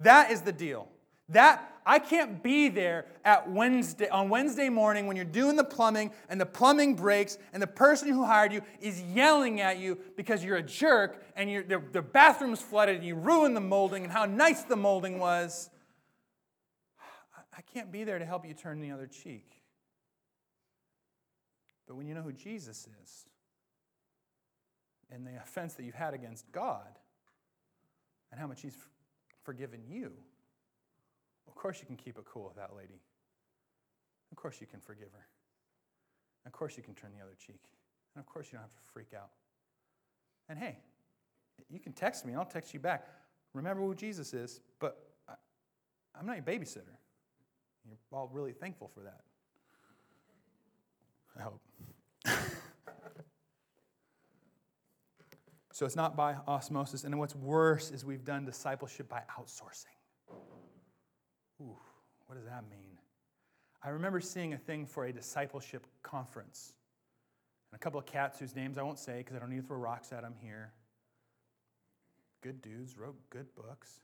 That 0.00 0.32
is 0.32 0.40
the 0.40 0.50
deal. 0.50 0.88
That 1.28 1.80
I 1.86 2.00
can't 2.00 2.42
be 2.42 2.68
there 2.68 3.06
at 3.24 3.48
Wednesday 3.48 4.08
on 4.08 4.28
Wednesday 4.28 4.68
morning 4.70 5.06
when 5.06 5.14
you're 5.14 5.24
doing 5.24 5.54
the 5.54 5.62
plumbing 5.62 6.10
and 6.28 6.40
the 6.40 6.46
plumbing 6.46 6.96
breaks 6.96 7.38
and 7.52 7.62
the 7.62 7.68
person 7.68 8.08
who 8.08 8.24
hired 8.24 8.52
you 8.52 8.62
is 8.80 9.00
yelling 9.00 9.60
at 9.60 9.78
you 9.78 9.98
because 10.16 10.42
you're 10.42 10.56
a 10.56 10.62
jerk 10.64 11.24
and 11.36 11.48
your 11.48 11.62
the 11.62 12.02
bathroom's 12.02 12.60
flooded 12.60 12.96
and 12.96 13.06
you 13.06 13.14
ruined 13.14 13.54
the 13.54 13.60
molding 13.60 14.02
and 14.02 14.12
how 14.12 14.24
nice 14.24 14.64
the 14.64 14.74
molding 14.74 15.20
was. 15.20 15.70
I 17.56 17.60
can't 17.72 17.92
be 17.92 18.02
there 18.02 18.18
to 18.18 18.24
help 18.24 18.44
you 18.44 18.54
turn 18.54 18.80
the 18.80 18.90
other 18.90 19.06
cheek. 19.06 19.57
But 21.88 21.96
when 21.96 22.06
you 22.06 22.14
know 22.14 22.22
who 22.22 22.32
Jesus 22.32 22.86
is 23.02 23.26
and 25.10 25.26
the 25.26 25.36
offense 25.42 25.74
that 25.74 25.84
you've 25.84 25.94
had 25.94 26.12
against 26.12 26.52
God 26.52 26.98
and 28.30 28.38
how 28.38 28.46
much 28.46 28.60
He's 28.60 28.76
forgiven 29.42 29.80
you, 29.88 30.12
of 31.48 31.54
course 31.54 31.80
you 31.80 31.86
can 31.86 31.96
keep 31.96 32.18
it 32.18 32.24
cool 32.26 32.44
with 32.44 32.56
that 32.56 32.76
lady. 32.76 33.00
Of 34.30 34.36
course 34.36 34.60
you 34.60 34.66
can 34.66 34.80
forgive 34.80 35.08
her. 35.12 35.26
Of 36.44 36.52
course 36.52 36.76
you 36.76 36.82
can 36.82 36.94
turn 36.94 37.10
the 37.16 37.22
other 37.24 37.34
cheek. 37.38 37.62
And 38.14 38.20
of 38.22 38.26
course 38.26 38.48
you 38.52 38.58
don't 38.58 38.62
have 38.62 38.74
to 38.74 38.90
freak 38.92 39.14
out. 39.16 39.30
And 40.50 40.58
hey, 40.58 40.78
you 41.70 41.80
can 41.80 41.92
text 41.92 42.26
me 42.26 42.34
I'll 42.34 42.44
text 42.44 42.74
you 42.74 42.80
back. 42.80 43.06
Remember 43.54 43.82
who 43.82 43.94
Jesus 43.94 44.34
is, 44.34 44.60
but 44.78 44.98
I, 45.26 45.32
I'm 46.18 46.26
not 46.26 46.36
your 46.36 46.44
babysitter. 46.44 46.96
You're 47.86 47.96
all 48.12 48.28
really 48.30 48.52
thankful 48.52 48.90
for 48.94 49.00
that. 49.00 49.22
I 51.38 51.42
hope. 51.42 51.67
So 55.78 55.86
it's 55.86 55.94
not 55.94 56.16
by 56.16 56.34
osmosis. 56.48 57.04
And 57.04 57.16
what's 57.20 57.36
worse 57.36 57.92
is 57.92 58.04
we've 58.04 58.24
done 58.24 58.44
discipleship 58.44 59.08
by 59.08 59.22
outsourcing. 59.38 59.94
Ooh, 61.60 61.76
what 62.26 62.34
does 62.34 62.46
that 62.46 62.64
mean? 62.68 62.98
I 63.80 63.90
remember 63.90 64.20
seeing 64.20 64.54
a 64.54 64.58
thing 64.58 64.86
for 64.86 65.04
a 65.04 65.12
discipleship 65.12 65.86
conference. 66.02 66.72
And 67.70 67.76
a 67.76 67.78
couple 67.78 68.00
of 68.00 68.06
cats 68.06 68.40
whose 68.40 68.56
names 68.56 68.76
I 68.76 68.82
won't 68.82 68.98
say 68.98 69.18
because 69.18 69.36
I 69.36 69.38
don't 69.38 69.50
need 69.50 69.60
to 69.60 69.66
throw 69.68 69.76
rocks 69.76 70.10
at 70.12 70.22
them 70.22 70.34
here. 70.42 70.72
Good 72.42 72.60
dudes, 72.60 72.98
wrote 72.98 73.14
good 73.30 73.46
books. 73.54 74.00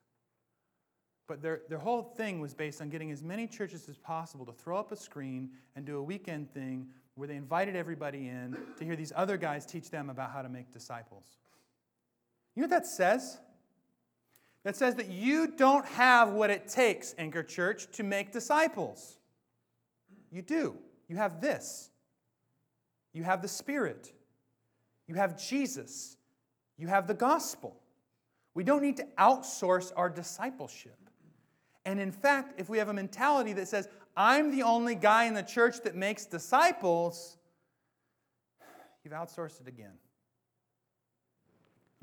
But 1.26 1.42
their, 1.42 1.62
their 1.68 1.78
whole 1.78 2.02
thing 2.02 2.38
was 2.38 2.54
based 2.54 2.82
on 2.82 2.88
getting 2.88 3.10
as 3.10 3.20
many 3.20 3.48
churches 3.48 3.88
as 3.88 3.98
possible 3.98 4.46
to 4.46 4.52
throw 4.52 4.78
up 4.78 4.92
a 4.92 4.96
screen 4.96 5.50
and 5.74 5.84
do 5.84 5.96
a 5.96 6.02
weekend 6.04 6.54
thing 6.54 6.86
where 7.16 7.26
they 7.26 7.34
invited 7.34 7.74
everybody 7.74 8.28
in 8.28 8.56
to 8.78 8.84
hear 8.84 8.94
these 8.94 9.12
other 9.16 9.36
guys 9.36 9.66
teach 9.66 9.90
them 9.90 10.08
about 10.08 10.30
how 10.30 10.40
to 10.40 10.48
make 10.48 10.72
disciples. 10.72 11.36
You 12.54 12.62
know 12.62 12.68
what 12.68 12.82
that 12.82 12.86
says? 12.86 13.38
That 14.62 14.76
says 14.76 14.94
that 14.94 15.08
you 15.08 15.48
don't 15.48 15.84
have 15.86 16.30
what 16.30 16.50
it 16.50 16.68
takes, 16.68 17.14
Anchor 17.18 17.42
Church, 17.42 17.86
to 17.92 18.02
make 18.02 18.32
disciples. 18.32 19.18
You 20.30 20.42
do. 20.42 20.76
You 21.08 21.16
have 21.16 21.40
this. 21.40 21.90
You 23.12 23.22
have 23.24 23.42
the 23.42 23.48
Spirit. 23.48 24.12
You 25.06 25.16
have 25.16 25.40
Jesus. 25.40 26.16
You 26.78 26.88
have 26.88 27.06
the 27.06 27.14
gospel. 27.14 27.76
We 28.54 28.64
don't 28.64 28.82
need 28.82 28.96
to 28.98 29.06
outsource 29.18 29.92
our 29.96 30.08
discipleship. 30.08 30.98
And 31.84 32.00
in 32.00 32.12
fact, 32.12 32.58
if 32.58 32.68
we 32.68 32.78
have 32.78 32.88
a 32.88 32.94
mentality 32.94 33.52
that 33.54 33.68
says, 33.68 33.88
I'm 34.16 34.50
the 34.50 34.62
only 34.62 34.94
guy 34.94 35.24
in 35.24 35.34
the 35.34 35.42
church 35.42 35.82
that 35.82 35.94
makes 35.94 36.24
disciples, 36.24 37.36
you've 39.04 39.12
outsourced 39.12 39.60
it 39.60 39.68
again. 39.68 39.92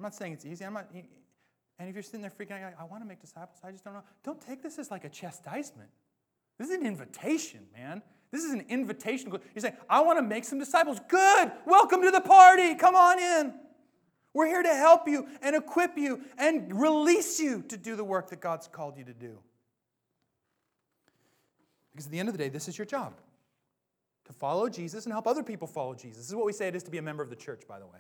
I'm 0.02 0.04
not 0.06 0.16
saying 0.16 0.34
it's 0.34 0.48
easy. 0.48 0.66
I'm 0.66 0.74
not, 0.74 0.88
and 0.96 1.88
if 1.88 1.94
you're 1.94 2.02
sitting 2.02 2.22
there 2.22 2.32
freaking 2.32 2.60
out, 2.64 2.74
I 2.80 2.86
want 2.86 3.04
to 3.04 3.08
make 3.08 3.22
disciples, 3.22 3.60
I 3.64 3.70
just 3.70 3.84
don't 3.84 3.94
know. 3.94 4.02
Don't 4.24 4.42
take 4.42 4.64
this 4.64 4.80
as 4.80 4.90
like 4.90 5.06
a 5.06 5.10
chastisement. 5.10 5.92
This 6.58 6.72
is 6.72 6.76
an 6.76 6.88
invitation, 6.88 7.60
man. 7.72 8.02
This 8.32 8.44
is 8.44 8.52
an 8.52 8.66
invitation. 8.68 9.30
You're 9.30 9.42
saying, 9.62 9.76
I 9.88 10.02
want 10.02 10.18
to 10.18 10.24
make 10.24 10.44
some 10.44 10.58
disciples. 10.58 10.98
Good. 11.08 11.52
Welcome 11.68 12.02
to 12.02 12.10
the 12.10 12.20
party. 12.20 12.74
Come 12.74 12.96
on 12.96 13.20
in. 13.20 13.54
We're 14.34 14.48
here 14.48 14.64
to 14.64 14.74
help 14.74 15.08
you 15.08 15.28
and 15.40 15.56
equip 15.56 15.96
you 16.00 16.22
and 16.36 16.82
release 16.82 17.40
you 17.40 17.62
to 17.68 17.78
do 17.78 17.96
the 17.96 18.04
work 18.04 18.32
that 18.32 18.42
God's 18.42 18.68
called 18.68 18.98
you 18.98 19.04
to 19.04 19.14
do. 19.14 19.38
Because 21.92 22.08
at 22.08 22.12
the 22.12 22.18
end 22.18 22.28
of 22.28 22.34
the 22.34 22.44
day, 22.44 22.50
this 22.50 22.68
is 22.68 22.76
your 22.76 22.88
job 22.88 23.14
to 24.26 24.34
follow 24.34 24.68
Jesus 24.68 25.06
and 25.06 25.14
help 25.14 25.28
other 25.28 25.44
people 25.44 25.68
follow 25.68 25.94
Jesus. 25.94 26.18
This 26.18 26.30
is 26.30 26.36
what 26.36 26.48
we 26.48 26.54
say 26.54 26.68
it 26.70 26.76
is 26.76 26.82
to 26.82 26.92
be 26.92 26.98
a 26.98 27.04
member 27.04 27.22
of 27.22 27.30
the 27.30 27.36
church, 27.36 27.68
by 27.68 27.78
the 27.78 27.86
way. 27.86 28.00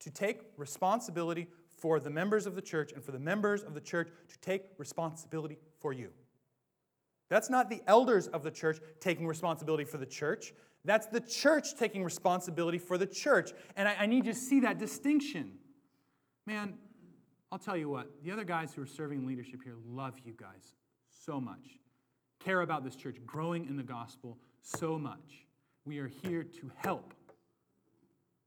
To 0.00 0.10
take 0.10 0.40
responsibility 0.56 1.48
for 1.78 2.00
the 2.00 2.10
members 2.10 2.46
of 2.46 2.54
the 2.54 2.62
church 2.62 2.92
and 2.92 3.02
for 3.02 3.12
the 3.12 3.18
members 3.18 3.62
of 3.62 3.74
the 3.74 3.80
church 3.80 4.08
to 4.28 4.38
take 4.40 4.64
responsibility 4.78 5.58
for 5.80 5.92
you. 5.92 6.10
That's 7.28 7.50
not 7.50 7.68
the 7.68 7.82
elders 7.86 8.26
of 8.28 8.42
the 8.42 8.50
church 8.50 8.78
taking 9.00 9.26
responsibility 9.26 9.84
for 9.84 9.98
the 9.98 10.06
church. 10.06 10.54
That's 10.84 11.06
the 11.06 11.20
church 11.20 11.74
taking 11.76 12.02
responsibility 12.02 12.78
for 12.78 12.96
the 12.96 13.06
church. 13.06 13.52
And 13.76 13.88
I, 13.88 13.96
I 14.00 14.06
need 14.06 14.24
you 14.24 14.32
to 14.32 14.38
see 14.38 14.60
that 14.60 14.78
distinction. 14.78 15.52
Man, 16.46 16.74
I'll 17.52 17.58
tell 17.58 17.76
you 17.76 17.88
what, 17.88 18.10
the 18.24 18.30
other 18.30 18.44
guys 18.44 18.72
who 18.72 18.82
are 18.82 18.86
serving 18.86 19.26
leadership 19.26 19.62
here 19.62 19.76
love 19.86 20.14
you 20.24 20.32
guys 20.36 20.74
so 21.08 21.40
much, 21.40 21.78
care 22.40 22.62
about 22.62 22.84
this 22.84 22.96
church 22.96 23.16
growing 23.26 23.66
in 23.66 23.76
the 23.76 23.82
gospel 23.82 24.38
so 24.62 24.98
much. 24.98 25.46
We 25.84 25.98
are 25.98 26.08
here 26.08 26.42
to 26.42 26.70
help, 26.76 27.14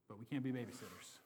but 0.07 0.19
we 0.19 0.25
can't 0.25 0.43
be 0.43 0.51
babysitters? 0.51 1.20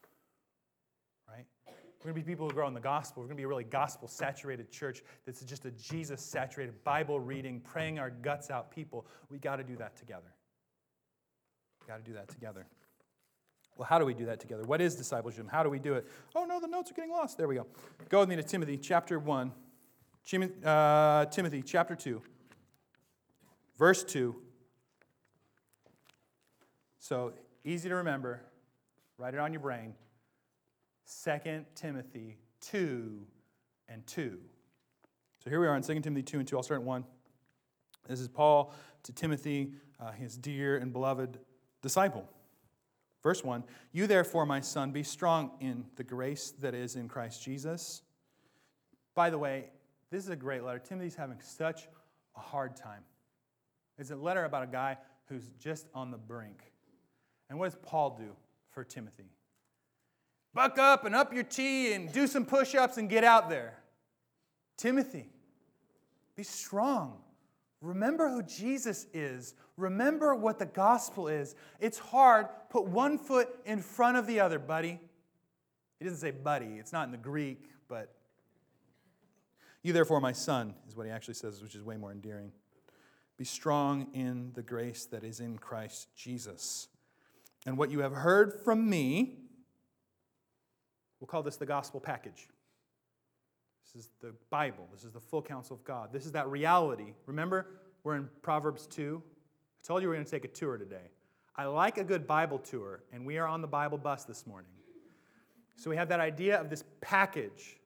We're 2.05 2.11
going 2.11 2.21
to 2.21 2.25
be 2.27 2.31
people 2.33 2.47
who 2.47 2.53
grow 2.53 2.67
in 2.67 2.75
the 2.75 2.79
gospel. 2.79 3.23
We're 3.23 3.29
going 3.29 3.37
to 3.37 3.41
be 3.41 3.45
a 3.45 3.47
really 3.47 3.63
gospel 3.63 4.07
saturated 4.07 4.69
church 4.69 5.01
that's 5.25 5.41
just 5.41 5.65
a 5.65 5.71
Jesus 5.71 6.21
saturated, 6.21 6.83
Bible 6.83 7.19
reading, 7.19 7.59
praying 7.61 7.97
our 7.97 8.11
guts 8.11 8.51
out 8.51 8.69
people. 8.69 9.07
We 9.31 9.39
got 9.39 9.55
to 9.55 9.63
do 9.63 9.75
that 9.77 9.97
together. 9.97 10.31
We 11.81 11.87
got 11.87 11.97
to 11.97 12.03
do 12.03 12.13
that 12.13 12.27
together. 12.27 12.67
Well, 13.75 13.87
how 13.87 13.97
do 13.97 14.05
we 14.05 14.13
do 14.13 14.27
that 14.27 14.39
together? 14.39 14.61
What 14.65 14.81
is 14.81 14.93
discipleship? 14.93 15.47
How 15.49 15.63
do 15.63 15.69
we 15.71 15.79
do 15.79 15.95
it? 15.95 16.05
Oh, 16.35 16.45
no, 16.45 16.59
the 16.59 16.67
notes 16.67 16.91
are 16.91 16.93
getting 16.93 17.09
lost. 17.09 17.39
There 17.39 17.47
we 17.47 17.55
go. 17.55 17.65
Go 18.07 18.19
with 18.19 18.29
me 18.29 18.35
to 18.35 18.43
Timothy 18.43 18.77
chapter 18.77 19.17
1. 19.17 19.51
Uh, 20.63 21.25
Timothy 21.25 21.63
chapter 21.63 21.95
2, 21.95 22.21
verse 23.79 24.03
2. 24.03 24.35
So 26.99 27.33
easy 27.63 27.89
to 27.89 27.95
remember. 27.95 28.43
Write 29.17 29.33
it 29.33 29.39
on 29.39 29.51
your 29.51 29.61
brain. 29.61 29.95
2 31.23 31.65
Timothy 31.75 32.37
2 32.61 33.25
and 33.89 34.05
2. 34.07 34.39
So 35.43 35.49
here 35.49 35.59
we 35.59 35.67
are 35.67 35.75
in 35.75 35.83
2 35.83 35.99
Timothy 36.01 36.23
2 36.23 36.39
and 36.39 36.47
2. 36.47 36.57
I'll 36.57 36.63
start 36.63 36.81
at 36.81 36.85
1. 36.85 37.03
This 38.07 38.19
is 38.19 38.27
Paul 38.27 38.73
to 39.03 39.13
Timothy, 39.13 39.73
uh, 39.99 40.11
his 40.11 40.37
dear 40.37 40.77
and 40.77 40.91
beloved 40.91 41.39
disciple. 41.81 42.27
Verse 43.21 43.43
1 43.43 43.63
You 43.91 44.07
therefore, 44.07 44.45
my 44.45 44.61
son, 44.61 44.91
be 44.91 45.03
strong 45.03 45.51
in 45.59 45.85
the 45.95 46.03
grace 46.03 46.51
that 46.59 46.73
is 46.73 46.95
in 46.95 47.07
Christ 47.07 47.43
Jesus. 47.43 48.01
By 49.13 49.29
the 49.29 49.37
way, 49.37 49.69
this 50.11 50.23
is 50.23 50.29
a 50.29 50.35
great 50.35 50.63
letter. 50.63 50.79
Timothy's 50.79 51.15
having 51.15 51.39
such 51.41 51.87
a 52.35 52.39
hard 52.39 52.75
time. 52.75 53.03
It's 53.97 54.11
a 54.11 54.15
letter 54.15 54.45
about 54.45 54.63
a 54.63 54.67
guy 54.67 54.97
who's 55.27 55.51
just 55.59 55.87
on 55.93 56.11
the 56.11 56.17
brink. 56.17 56.71
And 57.49 57.57
what 57.57 57.71
does 57.71 57.79
Paul 57.81 58.17
do 58.17 58.35
for 58.69 58.83
Timothy? 58.83 59.34
Buck 60.55 60.79
up 60.79 61.03
and 61.03 61.13
up 61.13 61.33
your 61.33 61.43
tea 61.43 61.91
and 61.93 62.11
do 62.11 62.25
some 62.25 62.45
push 62.45 62.73
ups 62.73 62.97
and 62.97 63.09
get 63.09 63.25
out 63.25 63.49
there. 63.49 63.77
Timothy, 64.77 65.27
be 66.35 66.43
strong. 66.43 67.17
Remember 67.81 68.29
who 68.29 68.41
Jesus 68.41 69.05
is. 69.13 69.53
Remember 69.75 70.33
what 70.33 70.57
the 70.57 70.65
gospel 70.65 71.27
is. 71.27 71.55
It's 71.81 71.99
hard. 71.99 72.47
Put 72.69 72.85
one 72.85 73.17
foot 73.17 73.49
in 73.65 73.81
front 73.81 74.15
of 74.15 74.27
the 74.27 74.39
other, 74.39 74.57
buddy. 74.57 74.99
He 75.99 76.05
doesn't 76.05 76.19
say 76.19 76.31
buddy, 76.31 76.77
it's 76.79 76.93
not 76.93 77.05
in 77.05 77.11
the 77.11 77.17
Greek, 77.17 77.69
but 77.87 78.15
you, 79.83 79.93
therefore, 79.93 80.19
my 80.19 80.31
son, 80.31 80.73
is 80.87 80.95
what 80.95 81.05
he 81.05 81.11
actually 81.11 81.35
says, 81.35 81.61
which 81.61 81.75
is 81.75 81.83
way 81.83 81.97
more 81.97 82.11
endearing. 82.11 82.51
Be 83.37 83.45
strong 83.45 84.07
in 84.13 84.51
the 84.53 84.63
grace 84.63 85.05
that 85.05 85.23
is 85.23 85.41
in 85.41 85.57
Christ 85.57 86.07
Jesus. 86.15 86.87
And 87.65 87.77
what 87.77 87.91
you 87.91 87.99
have 87.99 88.13
heard 88.13 88.61
from 88.63 88.89
me, 88.89 89.44
we'll 91.25 91.31
call 91.31 91.41
this 91.41 91.57
the 91.57 91.65
gospel 91.65 91.99
package. 91.99 92.47
This 93.83 94.03
is 94.03 94.11
the 94.21 94.31
Bible. 94.51 94.87
This 94.93 95.03
is 95.03 95.11
the 95.11 95.19
full 95.19 95.41
counsel 95.41 95.75
of 95.75 95.83
God. 95.83 96.13
This 96.13 96.27
is 96.27 96.33
that 96.33 96.47
reality. 96.47 97.15
Remember, 97.25 97.65
we're 98.03 98.15
in 98.15 98.29
Proverbs 98.43 98.85
2. 98.85 99.23
I 99.25 99.87
told 99.87 100.03
you 100.03 100.07
we're 100.07 100.13
going 100.13 100.25
to 100.25 100.29
take 100.29 100.45
a 100.45 100.49
tour 100.49 100.77
today. 100.77 101.09
I 101.55 101.65
like 101.65 101.97
a 101.97 102.03
good 102.03 102.27
Bible 102.27 102.59
tour, 102.59 103.01
and 103.11 103.25
we 103.25 103.39
are 103.39 103.47
on 103.47 103.61
the 103.61 103.67
Bible 103.67 103.97
bus 103.97 104.25
this 104.25 104.45
morning. 104.45 104.69
So 105.77 105.89
we 105.89 105.95
have 105.95 106.09
that 106.09 106.19
idea 106.19 106.61
of 106.61 106.69
this 106.69 106.83
package 107.01 107.77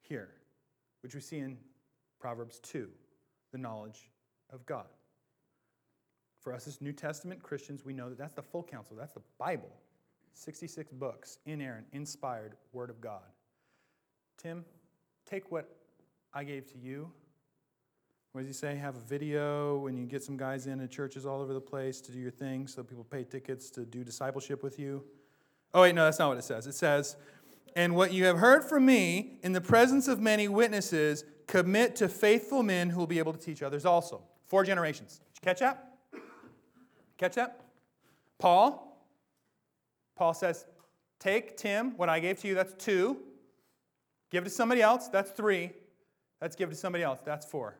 here, 0.00 0.30
which 1.04 1.14
we 1.14 1.20
see 1.20 1.38
in 1.38 1.58
Proverbs 2.18 2.58
2, 2.64 2.88
the 3.52 3.58
knowledge 3.58 4.10
of 4.52 4.66
God. 4.66 4.86
For 6.40 6.52
us 6.52 6.66
as 6.66 6.80
New 6.80 6.92
Testament 6.92 7.40
Christians, 7.40 7.84
we 7.84 7.92
know 7.92 8.08
that 8.08 8.18
that's 8.18 8.34
the 8.34 8.42
full 8.42 8.64
counsel, 8.64 8.96
that's 8.96 9.12
the 9.12 9.22
Bible. 9.38 9.70
66 10.34 10.92
books, 10.92 11.38
inerrant, 11.46 11.86
inspired 11.92 12.54
Word 12.72 12.90
of 12.90 13.00
God. 13.00 13.22
Tim, 14.38 14.64
take 15.26 15.50
what 15.52 15.68
I 16.32 16.44
gave 16.44 16.66
to 16.72 16.78
you. 16.78 17.10
What 18.32 18.40
does 18.40 18.48
he 18.48 18.54
say? 18.54 18.76
Have 18.76 18.96
a 18.96 19.00
video 19.00 19.78
when 19.78 19.96
you 19.96 20.06
get 20.06 20.22
some 20.22 20.36
guys 20.36 20.66
in 20.66 20.80
at 20.80 20.90
churches 20.90 21.26
all 21.26 21.40
over 21.40 21.52
the 21.52 21.60
place 21.60 22.00
to 22.00 22.12
do 22.12 22.18
your 22.18 22.30
thing 22.30 22.66
so 22.66 22.82
people 22.82 23.04
pay 23.04 23.24
tickets 23.24 23.70
to 23.70 23.84
do 23.84 24.02
discipleship 24.04 24.62
with 24.62 24.78
you. 24.78 25.04
Oh, 25.74 25.82
wait, 25.82 25.94
no, 25.94 26.04
that's 26.04 26.18
not 26.18 26.28
what 26.28 26.38
it 26.38 26.44
says. 26.44 26.66
It 26.66 26.74
says, 26.74 27.16
And 27.76 27.94
what 27.94 28.12
you 28.12 28.24
have 28.24 28.38
heard 28.38 28.64
from 28.64 28.86
me 28.86 29.38
in 29.42 29.52
the 29.52 29.60
presence 29.60 30.08
of 30.08 30.18
many 30.18 30.48
witnesses, 30.48 31.24
commit 31.46 31.96
to 31.96 32.08
faithful 32.08 32.62
men 32.62 32.90
who 32.90 32.98
will 32.98 33.06
be 33.06 33.18
able 33.18 33.32
to 33.32 33.38
teach 33.38 33.62
others 33.62 33.84
also. 33.84 34.22
Four 34.46 34.64
generations. 34.64 35.20
Did 35.34 35.40
you 35.42 35.44
catch 35.44 35.60
that? 35.60 35.98
Catch 37.18 37.34
that? 37.34 37.60
Paul. 38.38 38.91
Paul 40.16 40.34
says, 40.34 40.66
Take 41.18 41.56
Tim, 41.56 41.96
what 41.96 42.08
I 42.08 42.18
gave 42.20 42.40
to 42.40 42.48
you, 42.48 42.54
that's 42.54 42.74
two. 42.74 43.16
Give 44.30 44.42
it 44.42 44.48
to 44.48 44.50
somebody 44.50 44.82
else, 44.82 45.08
that's 45.08 45.30
three. 45.30 45.70
Let's 46.40 46.56
give 46.56 46.68
it 46.68 46.72
to 46.72 46.78
somebody 46.78 47.04
else, 47.04 47.20
that's 47.24 47.46
four. 47.46 47.78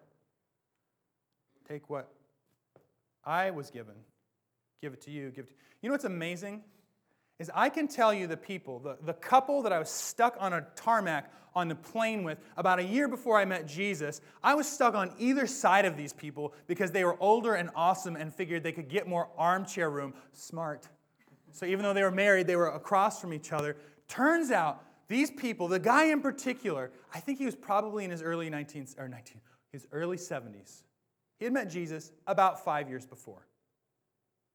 Take 1.68 1.90
what 1.90 2.12
I 3.24 3.50
was 3.50 3.70
given, 3.70 3.94
give 4.80 4.92
it 4.92 5.00
to 5.02 5.10
you. 5.10 5.30
Give 5.30 5.46
it 5.46 5.48
to, 5.48 5.54
you 5.80 5.88
know 5.88 5.94
what's 5.94 6.04
amazing? 6.04 6.62
Is 7.38 7.50
I 7.54 7.68
can 7.68 7.88
tell 7.88 8.14
you 8.14 8.26
the 8.26 8.36
people, 8.36 8.78
the, 8.78 8.98
the 9.04 9.14
couple 9.14 9.62
that 9.62 9.72
I 9.72 9.78
was 9.78 9.88
stuck 9.88 10.36
on 10.38 10.52
a 10.52 10.66
tarmac 10.76 11.32
on 11.54 11.68
the 11.68 11.74
plane 11.74 12.22
with 12.22 12.38
about 12.56 12.78
a 12.78 12.84
year 12.84 13.08
before 13.08 13.38
I 13.38 13.44
met 13.44 13.66
Jesus, 13.66 14.20
I 14.42 14.54
was 14.54 14.68
stuck 14.68 14.94
on 14.94 15.12
either 15.18 15.46
side 15.46 15.84
of 15.84 15.96
these 15.96 16.12
people 16.12 16.54
because 16.66 16.92
they 16.92 17.04
were 17.04 17.16
older 17.20 17.54
and 17.54 17.70
awesome 17.74 18.16
and 18.16 18.32
figured 18.32 18.62
they 18.62 18.72
could 18.72 18.88
get 18.88 19.08
more 19.08 19.28
armchair 19.36 19.90
room. 19.90 20.14
Smart. 20.32 20.88
So 21.52 21.66
even 21.66 21.82
though 21.82 21.92
they 21.92 22.02
were 22.02 22.10
married, 22.10 22.46
they 22.46 22.56
were 22.56 22.68
across 22.68 23.20
from 23.20 23.32
each 23.32 23.52
other. 23.52 23.76
Turns 24.08 24.50
out 24.50 24.84
these 25.08 25.30
people, 25.30 25.68
the 25.68 25.78
guy 25.78 26.06
in 26.06 26.20
particular, 26.20 26.90
I 27.14 27.20
think 27.20 27.38
he 27.38 27.44
was 27.44 27.54
probably 27.54 28.04
in 28.04 28.10
his 28.10 28.22
early 28.22 28.50
19th 28.50 28.98
or 28.98 29.08
19, 29.08 29.40
his 29.70 29.86
early 29.92 30.16
70s. 30.16 30.82
He 31.38 31.44
had 31.44 31.52
met 31.52 31.70
Jesus 31.70 32.12
about 32.26 32.64
five 32.64 32.88
years 32.88 33.04
before. 33.04 33.46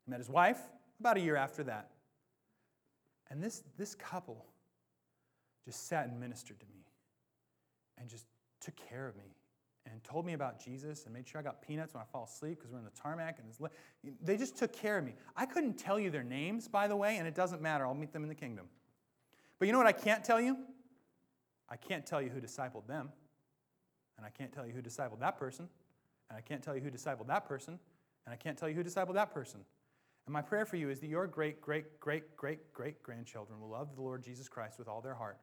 He 0.05 0.11
met 0.11 0.19
his 0.19 0.29
wife 0.29 0.59
about 0.99 1.17
a 1.17 1.19
year 1.19 1.35
after 1.35 1.63
that. 1.63 1.91
And 3.29 3.43
this, 3.43 3.63
this 3.77 3.93
couple 3.93 4.45
just 5.65 5.87
sat 5.87 6.07
and 6.07 6.19
ministered 6.19 6.59
to 6.59 6.65
me 6.67 6.85
and 7.97 8.09
just 8.09 8.25
took 8.61 8.75
care 8.75 9.07
of 9.07 9.15
me 9.17 9.36
and 9.91 10.03
told 10.03 10.25
me 10.25 10.33
about 10.33 10.63
Jesus 10.63 11.05
and 11.05 11.13
made 11.13 11.27
sure 11.27 11.39
I 11.39 11.43
got 11.43 11.61
peanuts 11.61 11.93
when 11.93 12.01
I 12.01 12.05
fall 12.05 12.25
asleep 12.25 12.57
because 12.57 12.71
we're 12.71 12.79
in 12.79 12.85
the 12.85 12.91
tarmac. 12.91 13.39
And 13.39 13.69
they 14.21 14.37
just 14.37 14.57
took 14.57 14.73
care 14.73 14.97
of 14.97 15.05
me. 15.05 15.13
I 15.35 15.45
couldn't 15.45 15.73
tell 15.73 15.99
you 15.99 16.09
their 16.09 16.23
names, 16.23 16.67
by 16.67 16.87
the 16.87 16.95
way, 16.95 17.17
and 17.17 17.27
it 17.27 17.35
doesn't 17.35 17.61
matter. 17.61 17.85
I'll 17.85 17.93
meet 17.93 18.13
them 18.13 18.23
in 18.23 18.29
the 18.29 18.35
kingdom. 18.35 18.65
But 19.59 19.67
you 19.67 19.71
know 19.71 19.77
what 19.77 19.87
I 19.87 19.91
can't 19.93 20.23
tell 20.23 20.39
you? 20.39 20.57
I 21.69 21.75
can't 21.75 22.05
tell 22.05 22.21
you 22.21 22.29
who 22.29 22.39
discipled 22.39 22.87
them. 22.87 23.09
And 24.17 24.25
I 24.25 24.29
can't 24.29 24.51
tell 24.51 24.65
you 24.65 24.73
who 24.73 24.81
discipled 24.81 25.19
that 25.19 25.37
person. 25.37 25.67
And 26.29 26.37
I 26.37 26.41
can't 26.41 26.61
tell 26.61 26.75
you 26.75 26.81
who 26.81 26.89
discipled 26.89 27.27
that 27.27 27.47
person. 27.47 27.79
And 28.25 28.33
I 28.33 28.35
can't 28.35 28.57
tell 28.57 28.67
you 28.67 28.75
who 28.75 28.83
discipled 28.83 29.13
that 29.15 29.33
person. 29.33 29.61
And 30.25 30.33
my 30.33 30.41
prayer 30.41 30.65
for 30.65 30.75
you 30.75 30.89
is 30.89 30.99
that 30.99 31.07
your 31.07 31.25
great, 31.27 31.61
great, 31.61 31.99
great, 31.99 32.35
great, 32.35 32.73
great 32.73 33.01
grandchildren 33.01 33.61
will 33.61 33.69
love 33.69 33.95
the 33.95 34.01
Lord 34.01 34.23
Jesus 34.23 34.49
Christ 34.49 34.77
with 34.77 34.87
all 34.87 34.99
their 34.99 35.13
heart. 35.13 35.37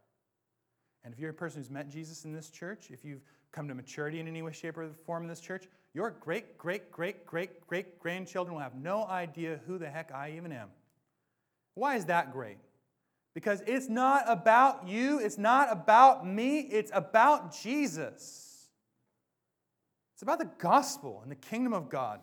And 1.04 1.12
if 1.12 1.20
you're 1.20 1.30
a 1.30 1.34
person 1.34 1.60
who's 1.60 1.70
met 1.70 1.88
Jesus 1.88 2.24
in 2.24 2.32
this 2.32 2.50
church, 2.50 2.88
if 2.90 3.04
you've 3.04 3.22
come 3.52 3.68
to 3.68 3.74
maturity 3.74 4.20
in 4.20 4.26
any 4.26 4.42
way, 4.42 4.52
shape, 4.52 4.78
or 4.78 4.88
form 5.04 5.22
in 5.22 5.28
this 5.28 5.40
church, 5.40 5.64
your 5.92 6.10
great, 6.10 6.56
great, 6.56 6.90
great, 6.90 7.26
great, 7.26 7.66
great 7.66 7.98
grandchildren 8.00 8.54
will 8.54 8.62
have 8.62 8.74
no 8.74 9.04
idea 9.04 9.60
who 9.66 9.78
the 9.78 9.88
heck 9.88 10.12
I 10.12 10.34
even 10.36 10.50
am. 10.50 10.68
Why 11.74 11.96
is 11.96 12.06
that 12.06 12.32
great? 12.32 12.56
Because 13.34 13.62
it's 13.66 13.88
not 13.88 14.24
about 14.26 14.88
you, 14.88 15.18
it's 15.18 15.38
not 15.38 15.70
about 15.70 16.26
me, 16.26 16.60
it's 16.60 16.90
about 16.94 17.54
Jesus. 17.54 18.68
It's 20.14 20.22
about 20.22 20.38
the 20.38 20.50
gospel 20.58 21.20
and 21.22 21.30
the 21.30 21.36
kingdom 21.36 21.72
of 21.72 21.90
God. 21.90 22.20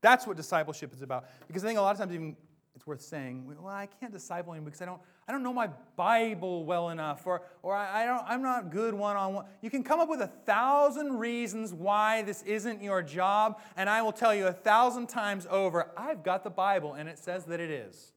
That's 0.00 0.26
what 0.26 0.36
discipleship 0.36 0.94
is 0.94 1.02
about. 1.02 1.26
Because 1.48 1.64
I 1.64 1.66
think 1.66 1.78
a 1.78 1.82
lot 1.82 1.90
of 1.90 1.98
times 1.98 2.12
even 2.12 2.36
it's 2.76 2.86
worth 2.86 3.00
saying, 3.00 3.46
well, 3.46 3.66
I 3.66 3.86
can't 3.86 4.12
disciple 4.12 4.52
him 4.52 4.64
because 4.64 4.80
I 4.80 4.84
don't, 4.84 5.00
I 5.28 5.32
don't 5.32 5.42
know 5.42 5.52
my 5.52 5.70
Bible 5.96 6.64
well 6.64 6.90
enough, 6.90 7.26
or, 7.26 7.42
or 7.62 7.74
I, 7.74 8.02
I 8.02 8.06
don't, 8.06 8.22
I'm 8.28 8.42
not 8.42 8.70
good 8.70 8.94
one 8.94 9.16
on 9.16 9.34
one. 9.34 9.46
You 9.60 9.70
can 9.70 9.82
come 9.82 9.98
up 9.98 10.08
with 10.08 10.20
a 10.20 10.28
thousand 10.28 11.18
reasons 11.18 11.74
why 11.74 12.22
this 12.22 12.42
isn't 12.42 12.80
your 12.80 13.02
job, 13.02 13.60
and 13.76 13.90
I 13.90 14.02
will 14.02 14.12
tell 14.12 14.32
you 14.32 14.46
a 14.46 14.52
thousand 14.52 15.08
times 15.08 15.46
over, 15.50 15.90
I've 15.96 16.22
got 16.22 16.44
the 16.44 16.50
Bible, 16.50 16.94
and 16.94 17.08
it 17.08 17.18
says 17.18 17.44
that 17.46 17.58
it 17.58 17.70
is. 17.70 18.12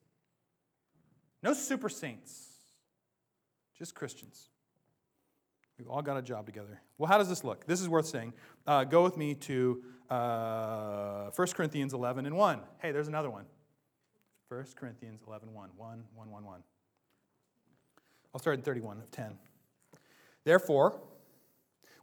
No 1.41 1.53
super 1.53 1.89
saints. 1.89 2.47
Just 3.76 3.95
Christians. 3.95 4.49
We've 5.80 5.88
all 5.88 6.01
got 6.01 6.18
a 6.18 6.22
job 6.22 6.45
together. 6.45 6.82
Well, 6.97 7.10
how 7.10 7.18
does 7.18 7.30
this 7.30 7.43
look? 7.43 7.66
This 7.66 7.82
is 7.82 7.88
worth 7.88 8.05
saying. 8.05 8.34
Uh, 8.68 8.84
go 8.84 9.01
with 9.01 9.18
me 9.18 9.34
to 9.36 9.82
uh, 10.10 11.32
1 11.34 11.47
Corinthians 11.49 11.93
11 11.93 12.26
and 12.26 12.36
1. 12.36 12.60
Hey, 12.80 12.91
there's 12.91 13.07
another 13.07 13.30
one. 13.30 13.45
1 14.49 14.66
Corinthians 14.76 15.22
11 15.26 15.53
1. 15.53 15.70
1, 15.76 16.03
1, 16.14 16.32
1, 16.32 16.45
1. 16.45 16.64
I'll 18.34 18.40
start 18.40 18.58
in 18.58 18.62
31 18.64 19.00
of 19.00 19.12
10. 19.12 19.38
Therefore, 20.44 21.00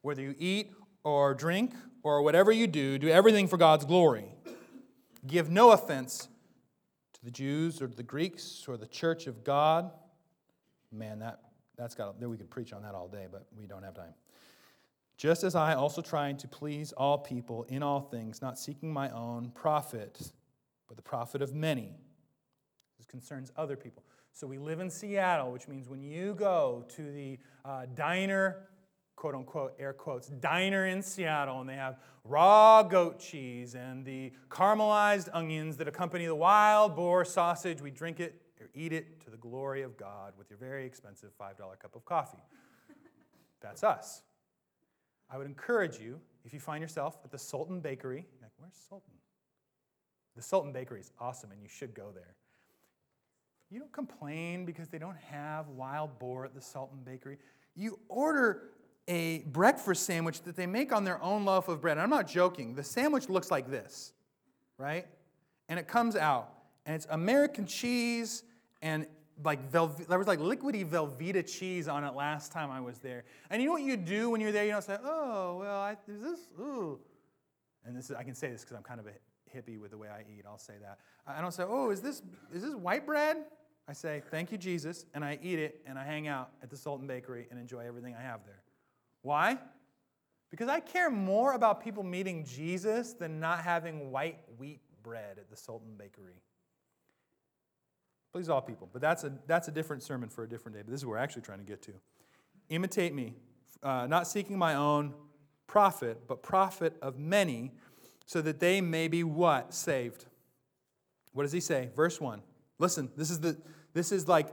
whether 0.03 0.23
you 0.23 0.35
eat 0.39 0.73
or 1.05 1.35
drink 1.35 1.73
or 2.03 2.23
whatever 2.23 2.51
you 2.53 2.67
do, 2.67 2.99
do 2.99 3.09
everything 3.09 3.49
for 3.49 3.57
God's 3.57 3.85
glory. 3.85 4.27
Give 5.27 5.51
no 5.51 5.73
offense 5.73 6.29
to 7.15 7.25
the 7.25 7.31
Jews 7.31 7.81
or 7.81 7.89
to 7.89 7.97
the 7.97 8.03
Greeks 8.03 8.65
or 8.69 8.77
the 8.77 8.87
church 8.87 9.27
of 9.27 9.45
God. 9.45 9.91
Man, 10.93 11.19
that, 11.21 11.41
that's 11.77 11.95
got, 11.95 12.19
there 12.21 12.29
we 12.29 12.37
could 12.37 12.51
preach 12.51 12.73
on 12.73 12.83
that 12.83 12.95
all 12.95 13.09
day, 13.09 13.27
but 13.31 13.47
we 13.57 13.67
don't 13.67 13.83
have 13.83 13.95
time. 13.95 14.15
Just 15.17 15.45
as 15.45 15.55
I 15.55 15.75
also 15.75 16.03
trying 16.03 16.37
to 16.39 16.49
please 16.49 16.93
all 16.93 17.19
people 17.19 17.65
in 17.65 17.83
all 17.83 18.01
things, 18.01 18.43
not 18.43 18.59
seeking 18.59 18.93
my 18.93 19.11
own 19.11 19.51
profit, 19.55 20.31
but 20.89 20.97
the 20.97 21.03
profit 21.03 21.41
of 21.41 21.55
many. 21.55 21.95
This 22.99 23.07
concerns 23.07 23.51
other 23.57 23.77
people. 23.77 24.03
So 24.37 24.47
we 24.47 24.59
live 24.59 24.81
in 24.81 24.91
Seattle, 24.91 25.51
which 25.51 25.67
means 25.67 25.89
when 25.89 26.03
you 26.03 26.35
go 26.35 26.85
to 26.89 27.11
the 27.11 27.39
uh, 27.65 27.87
diner, 27.95 28.69
quote 29.17 29.35
unquote, 29.35 29.75
air 29.79 29.95
quotes, 29.95 30.29
diner 30.29 30.89
in 30.89 31.01
Seattle, 31.01 31.63
and 31.63 31.71
they 31.71 31.77
have 31.77 31.99
raw 32.23 32.83
goat 32.83 33.19
cheese 33.19 33.75
and 33.75 34.05
the 34.05 34.31
caramelized 34.51 35.31
onions 35.33 35.79
that 35.79 35.89
accompany 35.89 36.27
the 36.27 36.35
wild 36.35 36.95
boar 36.95 37.25
sausage, 37.25 37.81
we 37.81 37.91
drink 37.91 38.21
it 38.21 38.43
or 38.61 38.69
eat 38.75 38.93
it 38.93 39.23
to 39.23 39.31
the 39.31 39.39
glory 39.39 39.81
of 39.81 39.97
God 39.97 40.35
with 40.37 40.51
your 40.51 40.59
very 40.59 40.85
expensive 40.85 41.31
$5 41.41 41.57
cup 41.79 41.97
of 41.97 42.05
coffee. 42.05 42.45
That's 43.63 43.83
us. 43.83 44.21
I 45.31 45.39
would 45.39 45.47
encourage 45.47 45.99
you, 45.99 46.21
if 46.45 46.53
you 46.53 46.61
find 46.61 46.83
yourself 46.83 47.17
at 47.25 47.31
the 47.31 47.39
Sultan 47.39 47.81
Bakery, 47.81 48.27
like, 48.43 48.53
where's 48.59 48.77
Sultan? 48.87 49.15
The 50.37 50.43
Sultan 50.43 50.73
Bakery 50.73 51.01
is 51.01 51.11
awesome, 51.19 51.53
and 51.53 51.63
you 51.63 51.69
should 51.69 51.95
go 51.95 52.11
there. 52.15 52.35
You 53.71 53.81
don't 53.81 53.93
complain 53.93 54.65
because 54.65 54.89
they 54.89 54.99
don't 54.99 55.17
have 55.17 55.69
wild 55.69 56.19
boar 56.19 56.45
at 56.45 56.55
the 56.55 56.61
Sultan 56.61 56.99
Bakery. 57.05 57.39
You 57.75 57.99
order 58.09 58.71
a 59.09 59.41
breakfast 59.47 60.05
sandwich 60.05 60.43
that 60.43 60.57
they 60.57 60.67
make 60.67 60.93
on 60.93 61.05
their 61.05 61.23
own 61.23 61.45
loaf 61.45 61.69
of 61.69 61.81
bread. 61.81 61.97
And 61.97 62.03
I'm 62.03 62.11
not 62.11 62.27
joking. 62.27 62.75
The 62.75 62.85
sandwich 62.85 63.29
looks 63.29 63.51
like 63.51 63.71
this, 63.71 64.13
right? 64.79 65.07
And 65.69 65.79
it 65.79 65.89
comes 65.89 66.17
out, 66.17 66.53
and 66.85 66.95
it's 66.95 67.07
American 67.11 67.67
cheese 67.67 68.45
and 68.83 69.07
like 69.45 69.71
Velve- 69.71 70.07
there 70.07 70.19
was 70.19 70.27
like 70.27 70.39
liquidy 70.39 70.89
Velveeta 70.89 71.47
cheese 71.47 71.89
on 71.89 72.05
it 72.05 72.15
last 72.15 72.53
time 72.53 72.71
I 72.71 72.81
was 72.81 72.99
there. 72.99 73.25
And 73.51 73.61
you 73.61 73.69
know 73.69 73.73
what 73.73 73.83
you 73.83 73.97
do 73.97 74.31
when 74.31 74.41
you're 74.41 74.53
there? 74.53 74.65
You 74.65 74.73
don't 74.73 74.83
say, 74.83 74.97
"Oh, 75.05 75.59
well, 75.59 75.79
I, 75.79 75.97
is 76.09 76.23
this 76.23 76.49
ooh," 76.59 76.99
and 77.85 77.95
this 77.97 78.11
is 78.11 78.17
I 78.17 78.23
can 78.23 78.35
say 78.35 78.51
this 78.51 78.63
because 78.63 78.77
I'm 78.77 78.83
kind 78.83 79.01
of 79.01 79.07
a 79.07 79.13
hippie 79.55 79.79
with 79.79 79.91
the 79.91 79.99
way 79.99 80.09
I 80.09 80.21
eat. 80.21 80.45
I'll 80.47 80.59
say 80.59 80.75
that. 80.83 80.99
I 81.27 81.41
don't 81.41 81.53
say, 81.53 81.65
"Oh, 81.67 81.91
is 81.91 82.01
this 82.01 82.23
is 82.53 82.63
this 82.63 82.75
white 82.75 83.07
bread?" 83.07 83.45
I 83.89 83.93
say, 83.93 84.23
"Thank 84.31 84.53
you, 84.53 84.59
Jesus," 84.59 85.07
and 85.15 85.25
I 85.25 85.39
eat 85.43 85.59
it 85.59 85.83
and 85.87 85.99
I 85.99 86.05
hang 86.05 86.29
out 86.29 86.51
at 86.63 86.71
the 86.71 86.77
Sultan 86.77 87.07
Bakery 87.07 87.47
and 87.51 87.59
enjoy 87.59 87.87
everything 87.87 88.15
I 88.15 88.23
have 88.23 88.45
there. 88.45 88.63
Why? 89.23 89.59
Because 90.51 90.69
I 90.69 90.81
care 90.81 91.11
more 91.11 91.53
about 91.53 91.83
people 91.83 92.03
meeting 92.03 92.45
Jesus 92.45 93.13
than 93.13 93.41
not 93.41 93.61
having 93.61 94.11
white 94.11 94.39
wheat 94.59 94.81
bread 95.03 95.39
at 95.39 95.51
the 95.51 95.57
Sultan 95.57 95.95
Bakery. 95.97 96.41
Please 98.33 98.49
all 98.49 98.61
people. 98.61 98.89
But 98.93 99.01
that's 99.01 99.25
a, 99.25 99.33
that's 99.47 99.69
a 99.69 99.71
different 99.71 100.03
sermon 100.03 100.29
for 100.29 100.45
a 100.45 100.49
different 100.49 100.77
day. 100.77 100.83
But 100.83 100.91
this 100.91 101.01
is 101.01 101.07
where 101.07 101.17
we're 101.17 101.23
actually 101.23 101.43
trying 101.43 101.59
to 101.59 101.65
get 101.65 101.83
to. 101.83 101.93
Imitate 102.69 103.15
me, 103.15 103.35
uh, 103.83 104.07
not 104.07 104.27
seeking 104.29 104.59
my 104.59 104.75
own 104.75 105.15
profit, 105.67 106.27
but 106.27 106.43
profit 106.43 106.97
of 107.03 107.19
many, 107.19 107.73
so 108.27 108.43
that 108.43 108.61
they 108.61 108.81
may 108.81 109.09
be 109.09 109.25
what? 109.25 109.73
Saved. 109.73 110.27
What 111.33 111.45
does 111.45 111.53
he 111.53 111.61
say? 111.61 111.91
Verse 111.97 112.21
1. 112.21 112.43
Listen, 112.79 113.11
this 113.17 113.31
is 113.31 113.41
the 113.41 113.57
this 113.95 114.13
is 114.13 114.29
like 114.29 114.49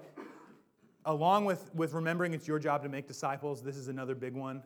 along 1.06 1.46
with, 1.46 1.74
with 1.74 1.94
remembering 1.94 2.34
it's 2.34 2.48
your 2.48 2.60
job 2.60 2.84
to 2.84 2.90
make 2.90 3.08
disciples, 3.08 3.62
this 3.62 3.78
is 3.78 3.88
another 3.88 4.16
big 4.16 4.34
one. 4.34 4.64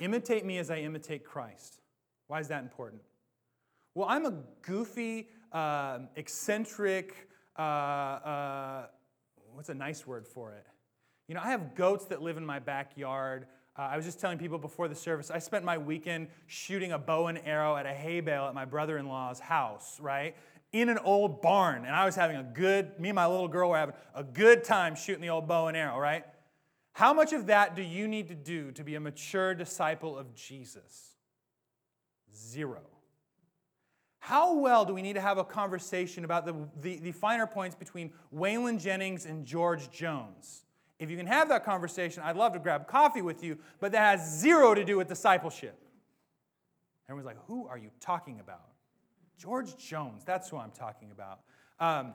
Imitate 0.00 0.44
me 0.44 0.58
as 0.58 0.70
I 0.70 0.78
imitate 0.78 1.24
Christ. 1.24 1.80
Why 2.28 2.40
is 2.40 2.48
that 2.48 2.62
important? 2.62 3.02
Well, 3.94 4.06
I'm 4.08 4.24
a 4.24 4.34
goofy, 4.62 5.28
uh, 5.52 6.00
eccentric, 6.16 7.28
uh, 7.58 7.62
uh, 7.62 8.86
what's 9.52 9.68
a 9.68 9.74
nice 9.74 10.06
word 10.06 10.26
for 10.26 10.52
it? 10.52 10.64
You 11.26 11.34
know, 11.34 11.40
I 11.42 11.50
have 11.50 11.74
goats 11.74 12.06
that 12.06 12.22
live 12.22 12.36
in 12.36 12.46
my 12.46 12.58
backyard. 12.58 13.46
Uh, 13.78 13.82
I 13.82 13.96
was 13.96 14.04
just 14.04 14.20
telling 14.20 14.38
people 14.38 14.58
before 14.58 14.88
the 14.88 14.94
service, 14.94 15.30
I 15.30 15.38
spent 15.38 15.64
my 15.64 15.78
weekend 15.78 16.28
shooting 16.46 16.92
a 16.92 16.98
bow 16.98 17.28
and 17.28 17.38
arrow 17.44 17.76
at 17.76 17.86
a 17.86 17.92
hay 17.92 18.20
bale 18.20 18.44
at 18.44 18.54
my 18.54 18.64
brother 18.64 18.98
in 18.98 19.06
law's 19.06 19.40
house, 19.40 19.98
right? 20.00 20.36
In 20.72 20.88
an 20.88 20.98
old 20.98 21.40
barn. 21.40 21.84
And 21.84 21.94
I 21.94 22.04
was 22.04 22.16
having 22.16 22.36
a 22.36 22.42
good, 22.42 22.98
me 22.98 23.10
and 23.10 23.16
my 23.16 23.26
little 23.26 23.48
girl 23.48 23.70
were 23.70 23.78
having 23.78 23.94
a 24.14 24.24
good 24.24 24.64
time 24.64 24.94
shooting 24.94 25.22
the 25.22 25.30
old 25.30 25.46
bow 25.46 25.68
and 25.68 25.76
arrow, 25.76 25.98
right? 25.98 26.24
How 26.92 27.14
much 27.14 27.32
of 27.32 27.46
that 27.46 27.76
do 27.76 27.82
you 27.82 28.08
need 28.08 28.28
to 28.28 28.34
do 28.34 28.72
to 28.72 28.84
be 28.84 28.96
a 28.96 29.00
mature 29.00 29.54
disciple 29.54 30.18
of 30.18 30.34
Jesus? 30.34 31.14
Zero. 32.34 32.80
How 34.18 34.54
well 34.54 34.84
do 34.84 34.92
we 34.92 35.00
need 35.00 35.14
to 35.14 35.20
have 35.20 35.38
a 35.38 35.44
conversation 35.44 36.24
about 36.24 36.44
the, 36.44 36.54
the, 36.80 36.98
the, 36.98 37.12
finer 37.12 37.46
points 37.46 37.74
between 37.74 38.12
Waylon 38.34 38.78
Jennings 38.78 39.24
and 39.24 39.46
George 39.46 39.90
Jones? 39.90 40.66
If 41.00 41.10
you 41.10 41.16
can 41.16 41.26
have 41.26 41.48
that 41.48 41.64
conversation, 41.64 42.22
I'd 42.22 42.36
love 42.36 42.52
to 42.52 42.58
grab 42.58 42.86
coffee 42.86 43.22
with 43.22 43.42
you, 43.42 43.58
but 43.80 43.90
that 43.92 44.18
has 44.18 44.38
zero 44.38 44.74
to 44.74 44.84
do 44.84 44.98
with 44.98 45.08
discipleship. 45.08 45.76
Everyone's 47.08 47.26
like, 47.26 47.44
who 47.46 47.66
are 47.66 47.78
you 47.78 47.90
talking 48.00 48.38
about? 48.38 48.68
George 49.38 49.76
Jones, 49.78 50.24
that's 50.26 50.50
who 50.50 50.58
I'm 50.58 50.70
talking 50.70 51.10
about. 51.10 51.40
Um, 51.80 52.14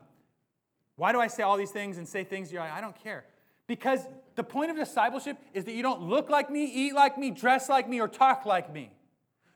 why 0.97 1.11
do 1.11 1.19
I 1.19 1.25
say 1.25 1.41
all 1.41 1.57
these 1.57 1.71
things 1.71 1.97
and 1.97 2.07
say 2.07 2.23
things 2.23 2.51
you're 2.51 2.61
like, 2.61 2.71
I 2.71 2.79
don't 2.79 2.95
care? 2.95 3.25
Because 3.65 4.01
the 4.35 4.43
point 4.43 4.69
of 4.69 4.77
discipleship 4.77 5.37
is 5.55 5.65
that 5.65 5.73
you 5.73 5.81
don't 5.81 6.03
look 6.03 6.29
like 6.29 6.51
me, 6.51 6.65
eat 6.65 6.93
like 6.93 7.17
me, 7.17 7.31
dress 7.31 7.67
like 7.67 7.89
me, 7.89 7.99
or 7.99 8.07
talk 8.07 8.45
like 8.45 8.71
me. 8.71 8.91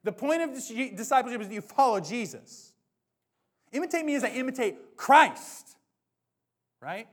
The 0.04 0.12
point 0.12 0.42
of 0.42 0.54
discipleship 0.98 1.42
is 1.42 1.48
that 1.50 1.54
you 1.54 1.62
follow 1.62 2.00
Jesus. 2.00 2.74
Imitate 3.72 4.04
me 4.06 4.16
as 4.16 4.24
I 4.24 4.30
imitate 4.30 4.98
Christ, 4.98 5.78
right? 6.82 7.08